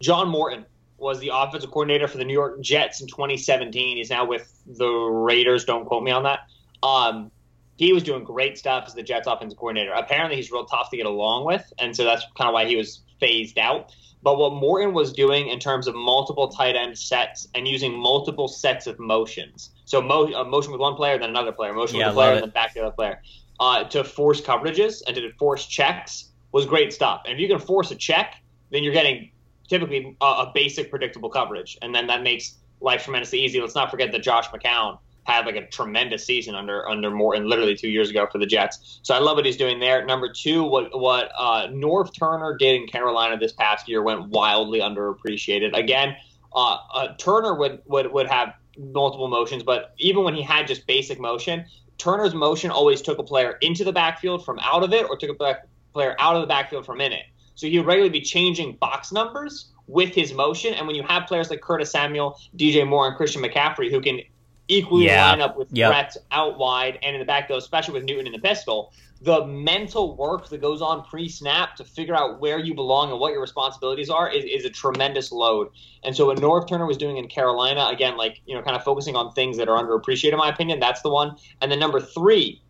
John 0.00 0.28
Morton 0.28 0.66
was 1.02 1.18
the 1.20 1.32
offensive 1.34 1.70
coordinator 1.70 2.08
for 2.08 2.16
the 2.18 2.24
New 2.24 2.32
York 2.32 2.60
Jets 2.60 3.00
in 3.00 3.08
2017. 3.08 3.96
He's 3.96 4.08
now 4.10 4.24
with 4.24 4.50
the 4.66 4.88
Raiders. 4.88 5.64
Don't 5.64 5.84
quote 5.84 6.02
me 6.02 6.12
on 6.12 6.22
that. 6.22 6.40
Um, 6.82 7.30
he 7.76 7.92
was 7.92 8.02
doing 8.02 8.22
great 8.22 8.56
stuff 8.56 8.84
as 8.86 8.94
the 8.94 9.02
Jets 9.02 9.26
offensive 9.26 9.58
coordinator. 9.58 9.92
Apparently, 9.92 10.36
he's 10.36 10.52
real 10.52 10.64
tough 10.64 10.90
to 10.90 10.96
get 10.96 11.06
along 11.06 11.44
with, 11.44 11.72
and 11.78 11.94
so 11.96 12.04
that's 12.04 12.24
kind 12.38 12.48
of 12.48 12.54
why 12.54 12.64
he 12.64 12.76
was 12.76 13.02
phased 13.18 13.58
out. 13.58 13.92
But 14.22 14.38
what 14.38 14.52
Morton 14.52 14.94
was 14.94 15.12
doing 15.12 15.48
in 15.48 15.58
terms 15.58 15.88
of 15.88 15.96
multiple 15.96 16.46
tight 16.48 16.76
end 16.76 16.96
sets 16.96 17.48
and 17.56 17.66
using 17.66 17.92
multiple 17.98 18.46
sets 18.46 18.86
of 18.86 19.00
motions, 19.00 19.70
so 19.84 20.00
mo- 20.00 20.32
uh, 20.32 20.44
motion 20.44 20.70
with 20.70 20.80
one 20.80 20.94
player, 20.94 21.18
then 21.18 21.30
another 21.30 21.50
player, 21.50 21.72
motion 21.72 21.98
Yeah, 21.98 22.06
with 22.06 22.12
a 22.12 22.16
player, 22.16 22.34
it. 22.34 22.40
then 22.40 22.50
back 22.50 22.68
to 22.74 22.80
the 22.80 22.86
other 22.86 22.94
player, 22.94 23.20
uh, 23.58 23.82
to 23.84 24.04
force 24.04 24.40
coverages 24.40 25.02
and 25.06 25.16
to 25.16 25.32
force 25.32 25.66
checks 25.66 26.30
was 26.52 26.66
great 26.66 26.92
stuff. 26.92 27.22
And 27.24 27.34
if 27.34 27.40
you 27.40 27.48
can 27.48 27.58
force 27.58 27.90
a 27.90 27.96
check, 27.96 28.36
then 28.70 28.84
you're 28.84 28.92
getting 28.92 29.31
typically 29.72 30.16
a, 30.20 30.24
a 30.24 30.52
basic 30.54 30.90
predictable 30.90 31.30
coverage, 31.30 31.78
and 31.80 31.94
then 31.94 32.06
that 32.08 32.22
makes 32.22 32.58
life 32.80 33.04
tremendously 33.04 33.40
easy. 33.40 33.58
Let's 33.58 33.74
not 33.74 33.90
forget 33.90 34.12
that 34.12 34.22
Josh 34.22 34.48
McCown 34.48 34.98
had 35.24 35.46
like 35.46 35.56
a 35.56 35.66
tremendous 35.68 36.26
season 36.26 36.54
under 36.54 36.86
under 36.88 37.10
Morton 37.10 37.48
literally 37.48 37.74
two 37.74 37.88
years 37.88 38.10
ago 38.10 38.26
for 38.30 38.38
the 38.38 38.46
Jets. 38.46 39.00
So 39.02 39.14
I 39.14 39.18
love 39.18 39.36
what 39.36 39.46
he's 39.46 39.56
doing 39.56 39.80
there. 39.80 40.04
Number 40.04 40.30
two, 40.30 40.64
what 40.64 40.98
what 40.98 41.30
uh, 41.38 41.68
Norv 41.68 42.12
Turner 42.18 42.54
did 42.58 42.82
in 42.82 42.86
Carolina 42.86 43.38
this 43.38 43.52
past 43.52 43.88
year 43.88 44.02
went 44.02 44.28
wildly 44.28 44.80
underappreciated. 44.80 45.74
Again, 45.74 46.16
uh, 46.54 46.76
uh, 46.92 47.14
Turner 47.16 47.54
would, 47.54 47.80
would 47.86 48.12
would 48.12 48.26
have 48.26 48.54
multiple 48.76 49.28
motions, 49.28 49.62
but 49.62 49.94
even 49.98 50.22
when 50.24 50.34
he 50.34 50.42
had 50.42 50.66
just 50.66 50.86
basic 50.86 51.18
motion, 51.18 51.64
Turner's 51.96 52.34
motion 52.34 52.70
always 52.70 53.00
took 53.00 53.18
a 53.18 53.22
player 53.22 53.56
into 53.62 53.84
the 53.84 53.92
backfield 53.92 54.44
from 54.44 54.58
out 54.58 54.82
of 54.82 54.92
it, 54.92 55.06
or 55.08 55.16
took 55.16 55.30
a 55.30 55.56
player 55.94 56.16
out 56.18 56.36
of 56.36 56.42
the 56.42 56.48
backfield 56.48 56.84
from 56.84 57.00
in 57.00 57.12
it. 57.12 57.24
So 57.54 57.66
he 57.66 57.78
would 57.78 57.86
regularly 57.86 58.10
be 58.10 58.20
changing 58.20 58.76
box 58.80 59.12
numbers 59.12 59.70
with 59.86 60.14
his 60.14 60.32
motion. 60.32 60.74
And 60.74 60.86
when 60.86 60.96
you 60.96 61.02
have 61.02 61.26
players 61.26 61.50
like 61.50 61.60
Curtis 61.60 61.90
Samuel, 61.90 62.38
DJ 62.56 62.86
Moore, 62.86 63.08
and 63.08 63.16
Christian 63.16 63.42
McCaffrey 63.42 63.90
who 63.90 64.00
can 64.00 64.20
equally 64.68 65.06
Yeah. 65.06 65.30
line 65.30 65.40
up 65.40 65.56
with 65.56 65.68
Yep. 65.72 65.90
threats 65.90 66.18
out 66.30 66.56
wide 66.56 66.98
and 67.02 67.14
in 67.14 67.20
the 67.20 67.26
back 67.26 67.42
backfield, 67.42 67.62
especially 67.62 67.94
with 67.94 68.04
Newton 68.04 68.26
in 68.26 68.32
the 68.32 68.38
pistol, 68.38 68.92
the 69.20 69.44
mental 69.46 70.16
work 70.16 70.48
that 70.48 70.60
goes 70.60 70.80
on 70.80 71.04
pre-snap 71.04 71.76
to 71.76 71.84
figure 71.84 72.14
out 72.14 72.40
where 72.40 72.58
you 72.58 72.74
belong 72.74 73.10
and 73.10 73.20
what 73.20 73.32
your 73.32 73.40
responsibilities 73.40 74.08
are 74.10 74.30
is, 74.30 74.44
is 74.44 74.64
a 74.64 74.70
tremendous 74.70 75.30
load. 75.30 75.68
And 76.04 76.16
so 76.16 76.26
what 76.26 76.38
Norv 76.38 76.68
Turner 76.68 76.86
was 76.86 76.96
doing 76.96 77.16
in 77.18 77.28
Carolina, 77.28 77.88
again, 77.90 78.16
like, 78.16 78.40
you 78.46 78.54
know, 78.54 78.62
kind 78.62 78.76
of 78.76 78.82
focusing 78.82 79.14
on 79.14 79.32
things 79.32 79.56
that 79.58 79.68
are 79.68 79.82
underappreciated, 79.82 80.32
in 80.32 80.38
my 80.38 80.48
opinion, 80.48 80.80
that's 80.80 81.02
the 81.02 81.10
one. 81.10 81.36
And 81.60 81.70
then 81.70 81.78
number 81.78 82.00
three, 82.00 82.62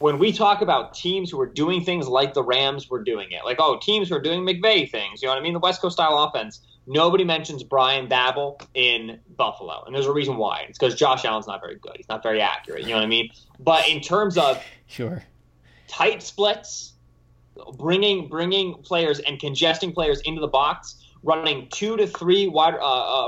when 0.00 0.18
we 0.18 0.32
talk 0.32 0.62
about 0.62 0.94
teams 0.94 1.30
who 1.30 1.38
are 1.40 1.46
doing 1.46 1.84
things 1.84 2.08
like 2.08 2.32
the 2.32 2.42
Rams 2.42 2.88
were 2.88 3.04
doing 3.04 3.28
it, 3.32 3.44
like, 3.44 3.58
oh, 3.60 3.78
teams 3.80 4.08
who 4.08 4.14
are 4.16 4.20
doing 4.20 4.40
McVay 4.40 4.90
things, 4.90 5.20
you 5.20 5.28
know 5.28 5.34
what 5.34 5.40
I 5.40 5.42
mean? 5.42 5.52
The 5.52 5.58
West 5.58 5.82
Coast 5.82 5.96
style 5.96 6.18
offense. 6.18 6.60
Nobody 6.86 7.22
mentions 7.22 7.62
Brian 7.62 8.08
Daboll 8.08 8.60
in 8.72 9.20
Buffalo. 9.36 9.84
And 9.84 9.94
there's 9.94 10.06
a 10.06 10.12
reason 10.12 10.38
why. 10.38 10.64
It's 10.66 10.78
because 10.78 10.94
Josh 10.94 11.26
Allen's 11.26 11.46
not 11.46 11.60
very 11.60 11.76
good. 11.76 11.92
He's 11.96 12.08
not 12.08 12.22
very 12.22 12.40
accurate. 12.40 12.82
You 12.82 12.88
know 12.88 12.94
what 12.96 13.04
I 13.04 13.08
mean? 13.08 13.28
But 13.60 13.86
in 13.88 14.00
terms 14.00 14.38
of 14.38 14.60
Sure. 14.86 15.22
tight 15.86 16.22
splits, 16.22 16.94
bringing 17.74 18.28
bringing 18.28 18.74
players 18.82 19.20
and 19.20 19.38
congesting 19.38 19.92
players 19.92 20.22
into 20.22 20.40
the 20.40 20.48
box, 20.48 20.96
running 21.22 21.68
two 21.68 21.98
to 21.98 22.06
three 22.06 22.48
wide 22.48 22.74
uh, 22.74 22.78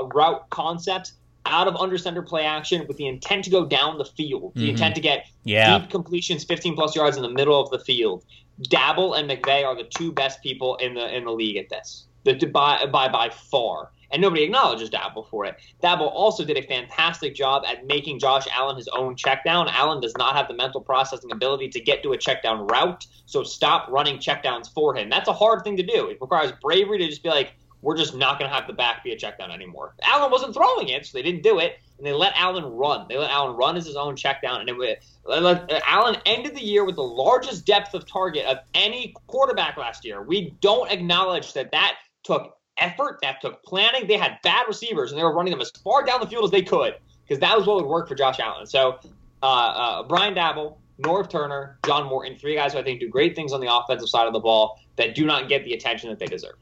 uh, 0.01 0.07
route 0.07 0.49
concepts 0.49 1.13
out 1.45 1.67
of 1.67 1.75
under 1.75 1.97
center 1.97 2.21
play 2.21 2.43
action 2.45 2.85
with 2.87 2.97
the 2.97 3.07
intent 3.07 3.43
to 3.45 3.49
go 3.49 3.65
down 3.65 3.97
the 3.97 4.05
field, 4.05 4.53
the 4.55 4.65
Mhm. 4.67 4.69
intent 4.69 4.95
to 4.95 5.01
get 5.01 5.27
Yeah. 5.43 5.77
deep 5.79 5.89
completions, 5.89 6.43
15 6.43 6.75
plus 6.75 6.95
yards 6.95 7.17
in 7.17 7.23
the 7.23 7.29
middle 7.29 7.59
of 7.59 7.69
the 7.69 7.79
field. 7.79 8.23
Daboll 8.69 9.17
and 9.17 9.29
McVay 9.29 9.65
are 9.65 9.75
the 9.75 9.83
two 9.83 10.11
best 10.11 10.41
people 10.41 10.75
in 10.77 10.93
the 10.93 11.13
in 11.15 11.25
the 11.25 11.31
league 11.31 11.57
at 11.57 11.69
this, 11.69 12.05
the, 12.23 12.33
by, 12.45 12.85
by 12.85 13.07
by 13.07 13.29
far. 13.29 13.91
And 14.11 14.21
nobody 14.21 14.43
acknowledges 14.43 14.91
Daboll 14.91 15.27
for 15.27 15.43
it. 15.45 15.55
Daboll 15.83 16.11
also 16.13 16.45
did 16.45 16.55
a 16.55 16.61
fantastic 16.61 17.33
job 17.33 17.63
at 17.67 17.87
making 17.87 18.19
Josh 18.19 18.45
Allen 18.51 18.75
his 18.75 18.87
own 18.89 19.15
check 19.15 19.43
down. 19.43 19.67
Allen 19.69 20.01
does 20.01 20.13
not 20.19 20.35
have 20.35 20.47
the 20.47 20.53
mental 20.53 20.81
processing 20.81 21.31
ability 21.31 21.69
to 21.69 21.79
get 21.79 22.03
to 22.03 22.11
a 22.11 22.17
check 22.17 22.43
down 22.43 22.67
route, 22.67 23.07
so 23.25 23.41
stop 23.41 23.87
running 23.89 24.19
check 24.19 24.43
downs 24.43 24.69
for 24.69 24.95
him. 24.95 25.09
That's 25.09 25.27
a 25.27 25.33
hard 25.33 25.63
thing 25.63 25.77
to 25.77 25.83
do. 25.83 26.09
It 26.09 26.19
requires 26.21 26.51
bravery 26.61 26.99
to 26.99 27.07
just 27.07 27.23
be 27.23 27.29
like, 27.29 27.53
we're 27.83 27.97
just 27.97 28.15
not 28.15 28.39
going 28.39 28.49
to 28.49 28.55
have 28.55 28.65
the 28.65 28.73
back 28.73 29.03
be 29.03 29.11
a 29.11 29.17
check 29.17 29.37
down 29.37 29.51
anymore. 29.51 29.93
Allen 30.03 30.31
wasn't 30.31 30.53
throwing 30.53 30.87
it, 30.87 31.05
so 31.05 31.17
they 31.17 31.21
didn't 31.21 31.43
do 31.43 31.59
it, 31.59 31.73
and 31.97 32.07
they 32.07 32.13
let 32.13 32.33
Allen 32.35 32.63
run. 32.63 33.05
They 33.09 33.17
let 33.17 33.29
Allen 33.29 33.57
run 33.57 33.75
as 33.75 33.85
his 33.85 33.97
own 33.97 34.15
check 34.15 34.41
down, 34.41 34.61
and 34.61 34.69
it, 34.69 35.03
let- 35.25 35.83
Allen 35.85 36.15
ended 36.25 36.55
the 36.55 36.63
year 36.63 36.85
with 36.85 36.95
the 36.95 37.03
largest 37.03 37.65
depth 37.65 37.93
of 37.93 38.07
target 38.07 38.45
of 38.45 38.57
any 38.73 39.13
quarterback 39.27 39.75
last 39.77 40.05
year. 40.05 40.23
We 40.23 40.55
don't 40.61 40.89
acknowledge 40.89 41.53
that 41.53 41.71
that 41.71 41.95
took 42.23 42.57
effort, 42.77 43.19
that 43.21 43.41
took 43.41 43.61
planning. 43.63 44.07
They 44.07 44.17
had 44.17 44.37
bad 44.43 44.65
receivers, 44.67 45.11
and 45.11 45.19
they 45.19 45.23
were 45.23 45.35
running 45.35 45.51
them 45.51 45.61
as 45.61 45.71
far 45.83 46.05
down 46.05 46.21
the 46.21 46.27
field 46.27 46.45
as 46.45 46.51
they 46.51 46.63
could 46.63 46.95
because 47.27 47.39
that 47.41 47.57
was 47.57 47.67
what 47.67 47.75
would 47.77 47.85
work 47.85 48.07
for 48.07 48.15
Josh 48.15 48.39
Allen. 48.39 48.65
So 48.65 48.99
uh, 49.41 49.45
uh, 49.45 50.03
Brian 50.03 50.33
Daboll, 50.33 50.77
Norv 51.01 51.29
Turner, 51.29 51.79
John 51.85 52.07
Morton, 52.07 52.37
three 52.37 52.55
guys 52.55 52.73
who 52.73 52.79
I 52.79 52.83
think 52.83 53.01
do 53.01 53.09
great 53.09 53.35
things 53.35 53.51
on 53.51 53.59
the 53.59 53.73
offensive 53.73 54.07
side 54.09 54.27
of 54.27 54.33
the 54.33 54.39
ball 54.39 54.79
that 54.95 55.15
do 55.15 55.25
not 55.25 55.49
get 55.49 55.65
the 55.65 55.73
attention 55.73 56.09
that 56.09 56.19
they 56.19 56.27
deserve. 56.27 56.55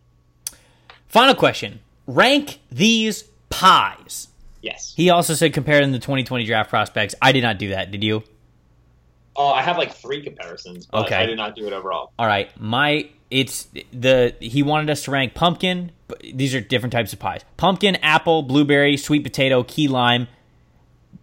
Final 1.12 1.36
question. 1.36 1.80
Rank 2.07 2.59
these 2.72 3.24
pies. 3.49 4.30
Yes. 4.62 4.93
He 4.95 5.09
also 5.09 5.34
said 5.34 5.53
compare 5.53 5.82
them 5.82 5.91
to 5.91 5.99
2020 5.99 6.45
draft 6.45 6.70
prospects. 6.70 7.16
I 7.22 7.32
did 7.32 7.41
not 7.43 7.57
do 7.57 7.70
that. 7.70 7.91
Did 7.91 8.03
you? 8.03 8.24
Oh, 9.36 9.49
I 9.51 9.62
have 9.62 9.78
like 9.78 9.93
three 9.93 10.22
comparisons, 10.24 10.86
but 10.86 11.05
Okay. 11.05 11.16
I 11.16 11.26
did 11.26 11.38
not 11.38 11.55
do 11.55 11.66
it 11.68 11.74
overall. 11.74 12.12
All 12.20 12.28
right. 12.28 12.49
My 12.59 13.09
it's 13.30 13.68
the 13.93 14.36
he 14.39 14.62
wanted 14.64 14.89
us 14.89 15.03
to 15.05 15.12
rank 15.12 15.34
pumpkin. 15.34 15.91
but 16.07 16.22
These 16.34 16.53
are 16.55 16.62
different 16.62 16.93
types 16.93 17.12
of 17.14 17.20
pies. 17.20 17.41
Pumpkin, 17.57 17.95
apple, 17.97 18.43
blueberry, 18.43 18.97
sweet 18.97 19.24
potato, 19.24 19.64
key 19.64 19.88
lime, 19.88 20.28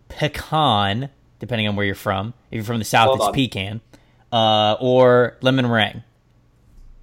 pecan, 0.09 1.11
depending 1.39 1.69
on 1.69 1.77
where 1.77 1.87
you're 1.87 1.95
from. 1.95 2.35
If 2.51 2.57
you're 2.57 2.65
from 2.65 2.79
the 2.79 2.85
south, 2.85 3.09
Hold 3.09 3.19
it's 3.21 3.27
on. 3.29 3.35
pecan. 3.35 3.81
Uh, 4.33 4.77
or 4.81 5.39
lemon 5.41 5.67
meringue. 5.67 6.03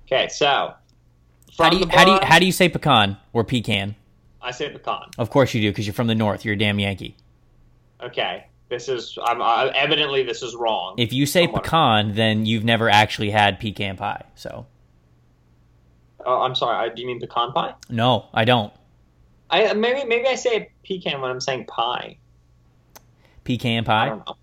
Okay, 0.05 0.27
so 0.27 0.73
How 1.57 1.69
do 1.69 1.77
you 1.77 1.85
how 1.89 2.05
do 2.05 2.11
you 2.11 2.19
how 2.21 2.39
do 2.39 2.45
you 2.45 2.51
say 2.51 2.69
pecan 2.69 3.17
or 3.33 3.43
pecan? 3.43 3.95
I 4.41 4.51
say 4.51 4.69
pecan. 4.69 5.09
Of 5.17 5.29
course 5.29 5.53
you 5.53 5.61
do 5.61 5.71
because 5.71 5.87
you're 5.87 5.93
from 5.93 6.07
the 6.07 6.15
north. 6.15 6.45
You're 6.45 6.53
a 6.55 6.57
damn 6.57 6.79
Yankee. 6.79 7.15
Okay, 8.01 8.45
this 8.69 8.89
is 8.89 9.17
I'm 9.23 9.41
uh, 9.41 9.71
evidently 9.73 10.23
this 10.23 10.41
is 10.43 10.55
wrong. 10.55 10.95
If 10.97 11.13
you 11.13 11.25
say 11.25 11.47
pecan, 11.47 12.13
then 12.15 12.45
you've 12.45 12.63
never 12.63 12.89
actually 12.89 13.29
had 13.31 13.59
pecan 13.59 13.97
pie. 13.97 14.23
So 14.35 14.65
Oh, 16.27 16.41
I'm 16.41 16.55
sorry. 16.55 16.75
I, 16.89 16.93
do 16.93 17.01
you 17.01 17.07
mean 17.07 17.19
pecan 17.19 17.51
pie? 17.53 17.73
no, 17.89 18.25
I 18.33 18.45
don't. 18.45 18.73
I 19.49 19.73
maybe 19.73 20.03
maybe 20.05 20.27
I 20.27 20.35
say 20.35 20.71
pecan 20.83 21.21
when 21.21 21.31
I'm 21.31 21.39
saying 21.41 21.65
pie. 21.65 22.17
Pecan 23.43 23.83
I 23.83 23.85
pie. 23.85 24.09
don't 24.09 24.27
know. 24.27 24.35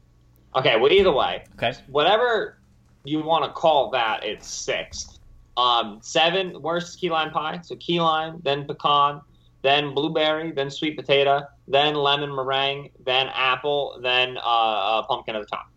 Okay, 0.54 0.78
well 0.78 0.92
either 0.92 1.10
way, 1.12 1.44
Okay. 1.56 1.72
whatever 1.88 2.58
you 3.04 3.22
want 3.22 3.44
to 3.44 3.50
call 3.50 3.90
that, 3.90 4.22
it's 4.24 4.46
sixth. 4.48 5.18
Um, 5.56 5.98
seven. 6.02 6.60
worst 6.62 6.98
key 7.00 7.10
lime 7.10 7.30
pie? 7.30 7.60
So 7.62 7.76
key 7.76 8.00
lime, 8.00 8.40
then 8.42 8.64
pecan, 8.64 9.20
then 9.62 9.94
blueberry, 9.94 10.52
then 10.52 10.70
sweet 10.70 10.96
potato, 10.96 11.42
then 11.68 11.94
lemon 11.94 12.34
meringue, 12.34 12.90
then 13.04 13.28
apple, 13.34 13.98
then 14.02 14.38
uh, 14.38 14.40
uh, 14.40 15.02
pumpkin 15.02 15.36
at 15.36 15.40
the 15.40 15.46
top. 15.46 15.68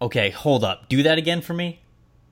Okay, 0.00 0.30
hold 0.30 0.62
up. 0.62 0.88
Do 0.88 1.02
that 1.02 1.18
again 1.18 1.40
for 1.40 1.54
me. 1.54 1.80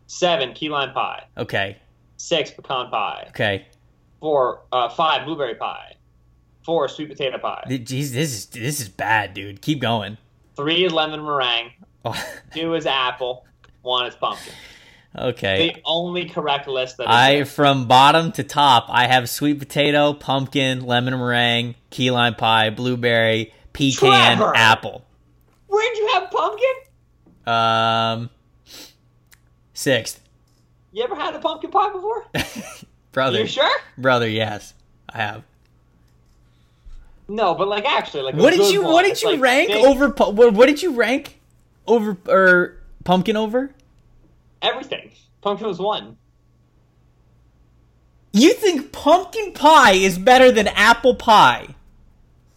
Seven 0.07 0.52
key 0.52 0.68
lime 0.68 0.92
pie. 0.92 1.24
Okay. 1.36 1.78
Six 2.16 2.50
pecan 2.52 2.90
pie. 2.90 3.26
Okay. 3.30 3.66
Four, 4.20 4.62
uh, 4.72 4.88
five 4.88 5.26
blueberry 5.26 5.57
pie. 5.57 5.96
Four 6.64 6.88
sweet 6.88 7.09
potato 7.09 7.38
pie. 7.38 7.64
Jeez, 7.68 8.11
this 8.11 8.32
is 8.32 8.46
this 8.46 8.80
is 8.80 8.88
bad, 8.88 9.34
dude. 9.34 9.61
Keep 9.62 9.80
going. 9.80 10.18
Three 10.57 10.84
is 10.84 10.92
lemon 10.92 11.22
meringue. 11.22 11.70
Two 12.54 12.74
is 12.74 12.86
apple. 12.86 13.44
One 13.82 14.07
is 14.07 14.14
pumpkin. 14.16 14.52
Okay. 15.16 15.72
The 15.74 15.82
only 15.84 16.28
correct 16.28 16.68
list 16.68 16.96
that 16.98 17.08
I 17.08 17.32
exists. 17.32 17.54
from 17.56 17.86
bottom 17.86 18.32
to 18.32 18.42
top, 18.44 18.86
I 18.88 19.06
have 19.06 19.28
sweet 19.28 19.58
potato, 19.58 20.12
pumpkin, 20.12 20.84
lemon 20.84 21.14
meringue, 21.18 21.74
key 21.90 22.10
lime 22.10 22.34
pie, 22.34 22.70
blueberry, 22.70 23.52
pecan, 23.72 24.36
Trevor! 24.38 24.56
apple. 24.56 25.04
Where'd 25.68 25.96
you 25.96 26.08
have 26.14 26.30
pumpkin? 26.30 27.52
Um, 27.52 28.30
sixth, 29.74 30.20
You 30.92 31.04
ever 31.04 31.14
had 31.14 31.34
a 31.34 31.38
pumpkin 31.38 31.70
pie 31.70 31.92
before? 31.92 32.24
brother, 33.12 33.40
You 33.40 33.46
sure? 33.46 33.78
brother. 33.98 34.28
Yes, 34.28 34.74
I 35.08 35.18
have. 35.18 35.42
No, 37.28 37.54
but 37.54 37.68
like 37.68 37.84
actually, 37.84 38.22
like 38.22 38.34
What 38.36 38.50
did 38.54 38.72
you 38.72 38.82
one. 38.82 38.92
What 38.92 39.02
did 39.02 39.12
It's 39.12 39.22
you 39.22 39.30
like 39.32 39.40
rank 39.40 39.68
big- 39.68 39.84
over? 39.84 40.08
What, 40.10 40.52
what 40.54 40.66
did 40.66 40.82
you 40.82 40.92
rank 40.92 41.40
over 41.86 42.16
or 42.28 42.76
pumpkin 43.04 43.36
over? 43.36 43.70
Everything? 44.62 45.11
Pumpkin 45.40 45.66
was 45.66 45.78
one. 45.78 46.16
You 48.32 48.52
think 48.52 48.92
pumpkin 48.92 49.52
pie 49.52 49.92
is 49.92 50.18
better 50.18 50.52
than 50.52 50.68
apple 50.68 51.14
pie? 51.14 51.74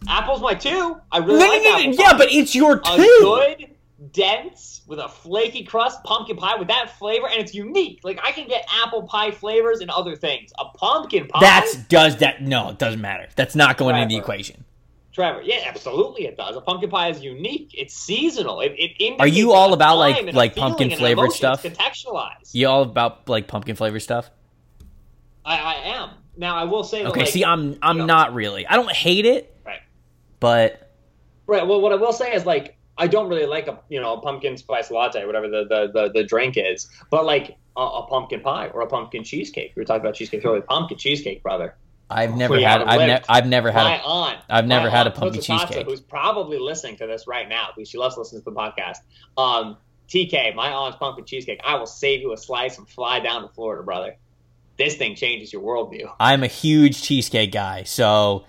Apple's 0.08 0.42
my 0.42 0.54
two. 0.54 0.96
I 1.10 1.18
really 1.18 1.38
no, 1.38 1.46
like 1.46 1.62
no, 1.62 1.70
apple 1.70 1.94
yeah, 1.94 2.12
pie. 2.12 2.18
but 2.18 2.32
it's 2.32 2.54
your 2.54 2.78
two. 2.78 2.92
a 2.92 3.56
good, 3.56 3.66
dense, 4.12 4.82
with 4.86 4.98
a 4.98 5.08
flaky 5.08 5.64
crust 5.64 6.02
pumpkin 6.04 6.36
pie 6.36 6.56
with 6.58 6.68
that 6.68 6.98
flavor, 6.98 7.28
and 7.28 7.40
it's 7.40 7.54
unique. 7.54 8.00
Like 8.02 8.18
I 8.22 8.32
can 8.32 8.48
get 8.48 8.66
apple 8.82 9.04
pie 9.04 9.30
flavors 9.30 9.80
and 9.80 9.90
other 9.90 10.16
things. 10.16 10.52
A 10.58 10.66
pumpkin 10.76 11.28
pie. 11.28 11.40
That's 11.40 11.76
does 11.76 12.16
that 12.18 12.42
no, 12.42 12.70
it 12.70 12.78
doesn't 12.78 13.00
matter. 13.00 13.28
That's 13.36 13.54
not 13.54 13.76
going 13.76 13.96
into 13.96 14.14
the 14.14 14.18
equation. 14.20 14.64
Trevor, 15.12 15.42
yeah, 15.42 15.62
absolutely 15.66 16.26
it 16.26 16.36
does. 16.36 16.54
A 16.56 16.60
pumpkin 16.60 16.88
pie 16.88 17.08
is 17.08 17.20
unique. 17.20 17.74
It's 17.76 17.94
seasonal. 17.94 18.60
It, 18.60 18.74
it 18.76 19.20
Are 19.20 19.26
you 19.26 19.52
all 19.52 19.72
about, 19.72 19.96
like- 19.98 20.32
like 20.32 20.54
pumpkin 20.54 20.90
flavored 20.96 21.32
stuff? 21.32 21.64
It's 21.64 21.76
contextualized. 21.76 22.54
You 22.54 22.68
all 22.68 22.82
about 22.82 23.28
like 23.28 23.48
pumpkin 23.48 23.74
flavor 23.76 23.98
stuff? 23.98 24.30
I, 25.44 25.56
I 25.58 25.74
am. 25.96 26.10
Now 26.36 26.56
I 26.56 26.64
will 26.64 26.84
say 26.84 27.02
that, 27.02 27.08
Okay, 27.10 27.20
like, 27.20 27.28
see, 27.28 27.44
I'm 27.44 27.76
I'm 27.82 27.96
you 27.96 28.02
know- 28.02 28.06
not 28.06 28.34
really. 28.34 28.66
I 28.66 28.76
don't 28.76 28.90
hate 28.90 29.26
it, 29.26 29.54
Right. 29.66 29.80
but 30.38 30.90
Right. 31.46 31.66
Well, 31.66 31.80
what 31.80 31.92
I 31.92 31.96
will 31.96 32.12
say 32.12 32.32
is 32.32 32.46
like 32.46 32.76
I 32.96 33.06
don't 33.08 33.28
really 33.28 33.46
like 33.46 33.66
a 33.66 33.80
you 33.88 34.00
know 34.00 34.14
a 34.14 34.20
pumpkin 34.20 34.56
spice 34.56 34.90
latte, 34.90 35.24
whatever 35.26 35.48
the 35.48 35.64
the, 35.68 35.90
the, 35.92 36.10
the 36.14 36.24
drink 36.24 36.54
is, 36.56 36.88
but 37.10 37.24
like 37.24 37.56
a, 37.76 37.80
a 37.80 38.06
pumpkin 38.06 38.40
pie 38.42 38.68
or 38.68 38.82
a 38.82 38.86
pumpkin 38.86 39.24
cheesecake. 39.24 39.72
We 39.74 39.80
were 39.80 39.84
talking 39.86 40.02
about 40.02 40.14
cheesecake 40.14 40.44
earlier. 40.44 40.60
Pumpkin 40.62 40.98
cheesecake, 40.98 41.42
brother. 41.42 41.74
I've 42.10 42.36
never 42.36 42.54
We 42.56 42.62
had. 42.62 42.82
I've, 42.82 43.00
ne- 43.00 43.22
I've 43.28 43.46
never 43.46 43.70
had. 43.70 43.84
my 43.84 43.96
A, 43.96 44.02
aunt. 44.02 44.38
I've 44.48 44.66
never 44.66 44.90
my 44.90 44.96
had 44.96 45.06
a 45.06 45.10
pumpkin 45.10 45.40
cheesecake. 45.40 45.86
Who's 45.86 46.00
probably 46.00 46.58
listening 46.58 46.96
to 46.96 47.06
this 47.06 47.26
right 47.26 47.48
now 47.48 47.68
because 47.74 47.88
she 47.88 47.98
loves 47.98 48.16
listening 48.16 48.42
to 48.42 48.50
the 48.50 48.56
podcast. 48.56 48.96
Um, 49.38 49.76
TK, 50.08 50.54
my 50.54 50.72
aunt's 50.72 50.96
pumpkin 50.98 51.24
cheesecake. 51.24 51.60
I 51.64 51.76
will 51.76 51.86
save 51.86 52.20
you 52.20 52.32
a 52.32 52.36
slice 52.36 52.78
and 52.78 52.88
fly 52.88 53.20
down 53.20 53.42
to 53.42 53.48
Florida, 53.48 53.82
brother. 53.84 54.16
This 54.76 54.96
thing 54.96 55.14
changes 55.14 55.52
your 55.52 55.62
worldview. 55.62 56.10
I'm 56.18 56.42
a 56.42 56.46
huge 56.48 57.00
cheesecake 57.02 57.52
guy, 57.52 57.84
so 57.84 58.44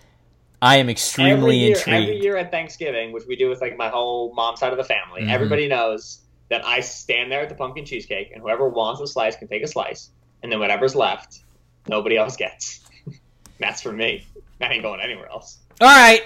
I 0.61 0.77
am 0.77 0.85
every 0.85 0.91
extremely 0.93 1.57
year, 1.57 1.75
intrigued. 1.75 2.03
every 2.09 2.21
year 2.21 2.37
at 2.37 2.51
Thanksgiving, 2.51 3.11
which 3.11 3.25
we 3.27 3.35
do 3.35 3.49
with 3.49 3.61
like 3.61 3.77
my 3.77 3.89
whole 3.89 4.33
mom 4.33 4.55
side 4.55 4.71
of 4.71 4.77
the 4.77 4.83
family, 4.83 5.23
Mhm. 5.23 5.29
everybody 5.31 5.67
knows 5.67 6.21
that 6.49 6.65
I 6.65 6.79
stand 6.79 7.31
there 7.31 7.41
at 7.41 7.49
the 7.49 7.55
pumpkin 7.55 7.85
cheesecake, 7.85 8.31
and 8.33 8.41
whoever 8.41 8.67
wants 8.69 9.01
a 9.01 9.07
slice 9.07 9.35
can 9.35 9.47
take 9.47 9.61
a 9.63 9.67
slice, 9.67 10.09
and 10.41 10.51
then 10.51 10.59
whatever's 10.59 10.95
left, 10.95 11.39
nobody 11.87 12.17
else 12.17 12.35
gets. 12.37 12.79
That's 13.61 13.81
for 13.81 13.93
me. 13.93 14.25
That 14.59 14.71
ain't 14.71 14.83
going 14.83 14.99
anywhere 14.99 15.29
else. 15.29 15.59
All 15.79 15.87
right, 15.87 16.23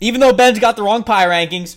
even 0.00 0.20
though 0.20 0.32
Ben's 0.32 0.58
got 0.58 0.76
the 0.76 0.82
wrong 0.82 1.02
pie 1.04 1.26
rankings, 1.26 1.76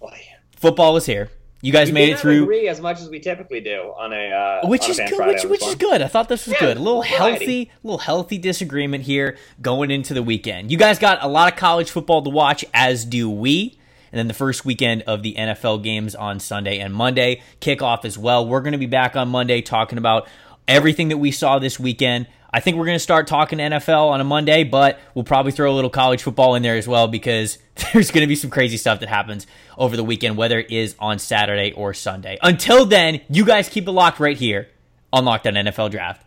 Boy. 0.00 0.20
football 0.56 0.92
was 0.94 1.06
here. 1.06 1.30
You 1.60 1.72
guys 1.72 1.88
We 1.88 1.94
made 1.94 2.10
it 2.10 2.18
through. 2.20 2.44
agree 2.44 2.68
as 2.68 2.80
much 2.80 3.00
as 3.00 3.08
we 3.08 3.18
typically 3.18 3.60
do 3.60 3.92
on 3.98 4.12
a 4.12 4.60
uh, 4.62 4.68
which 4.68 4.84
on 4.84 4.90
is 4.90 4.96
Fan 4.98 5.08
good. 5.08 5.16
Friday 5.16 5.32
Which, 5.32 5.44
which 5.60 5.66
is 5.66 5.74
good. 5.74 6.02
I 6.02 6.06
thought 6.06 6.28
this 6.28 6.46
was 6.46 6.52
Yeah, 6.54 6.60
good. 6.60 6.76
A 6.76 6.80
little 6.80 7.02
variety. 7.02 7.16
healthy, 7.16 7.70
little 7.82 7.98
healthy 7.98 8.38
disagreement 8.38 9.04
here 9.04 9.36
going 9.60 9.90
into 9.90 10.14
the 10.14 10.22
weekend. 10.22 10.70
You 10.70 10.78
guys 10.78 11.00
got 11.00 11.22
a 11.22 11.26
lot 11.26 11.52
of 11.52 11.58
college 11.58 11.90
football 11.90 12.22
to 12.22 12.30
watch, 12.30 12.64
as 12.72 13.04
do 13.04 13.28
we. 13.28 13.76
And 14.12 14.18
then 14.20 14.28
the 14.28 14.34
first 14.34 14.64
weekend 14.64 15.02
of 15.02 15.22
the 15.24 15.34
NFL 15.36 15.82
games 15.82 16.14
on 16.14 16.38
Sunday 16.38 16.78
and 16.78 16.94
Monday 16.94 17.42
kickoff 17.60 18.04
as 18.04 18.16
well. 18.16 18.46
We're 18.46 18.60
going 18.60 18.72
to 18.72 18.78
be 18.78 18.86
back 18.86 19.16
on 19.16 19.28
Monday 19.28 19.60
talking 19.60 19.98
about 19.98 20.28
everything 20.68 21.08
that 21.08 21.18
we 21.18 21.32
saw 21.32 21.58
this 21.58 21.80
weekend. 21.80 22.28
I 22.58 22.60
think 22.60 22.76
we're 22.76 22.86
going 22.86 22.96
to 22.96 22.98
start 22.98 23.28
talking 23.28 23.60
NFL 23.60 24.10
on 24.10 24.20
a 24.20 24.24
Monday, 24.24 24.64
but 24.64 24.98
we'll 25.14 25.22
probably 25.22 25.52
throw 25.52 25.70
a 25.70 25.76
little 25.76 25.90
college 25.90 26.24
football 26.24 26.56
in 26.56 26.62
there 26.64 26.74
as 26.74 26.88
well 26.88 27.06
because 27.06 27.56
there's 27.92 28.10
going 28.10 28.22
to 28.22 28.26
be 28.26 28.34
some 28.34 28.50
crazy 28.50 28.76
stuff 28.76 28.98
that 28.98 29.08
happens 29.08 29.46
over 29.76 29.96
the 29.96 30.02
weekend, 30.02 30.36
whether 30.36 30.58
it 30.58 30.72
is 30.72 30.96
on 30.98 31.20
Saturday 31.20 31.70
or 31.70 31.94
Sunday. 31.94 32.36
Until 32.42 32.84
then, 32.84 33.20
you 33.30 33.44
guys 33.44 33.68
keep 33.68 33.86
it 33.86 33.92
locked 33.92 34.18
right 34.18 34.36
here 34.36 34.66
on 35.12 35.24
Locked 35.24 35.46
On 35.46 35.54
NFL 35.54 35.92
Draft. 35.92 36.24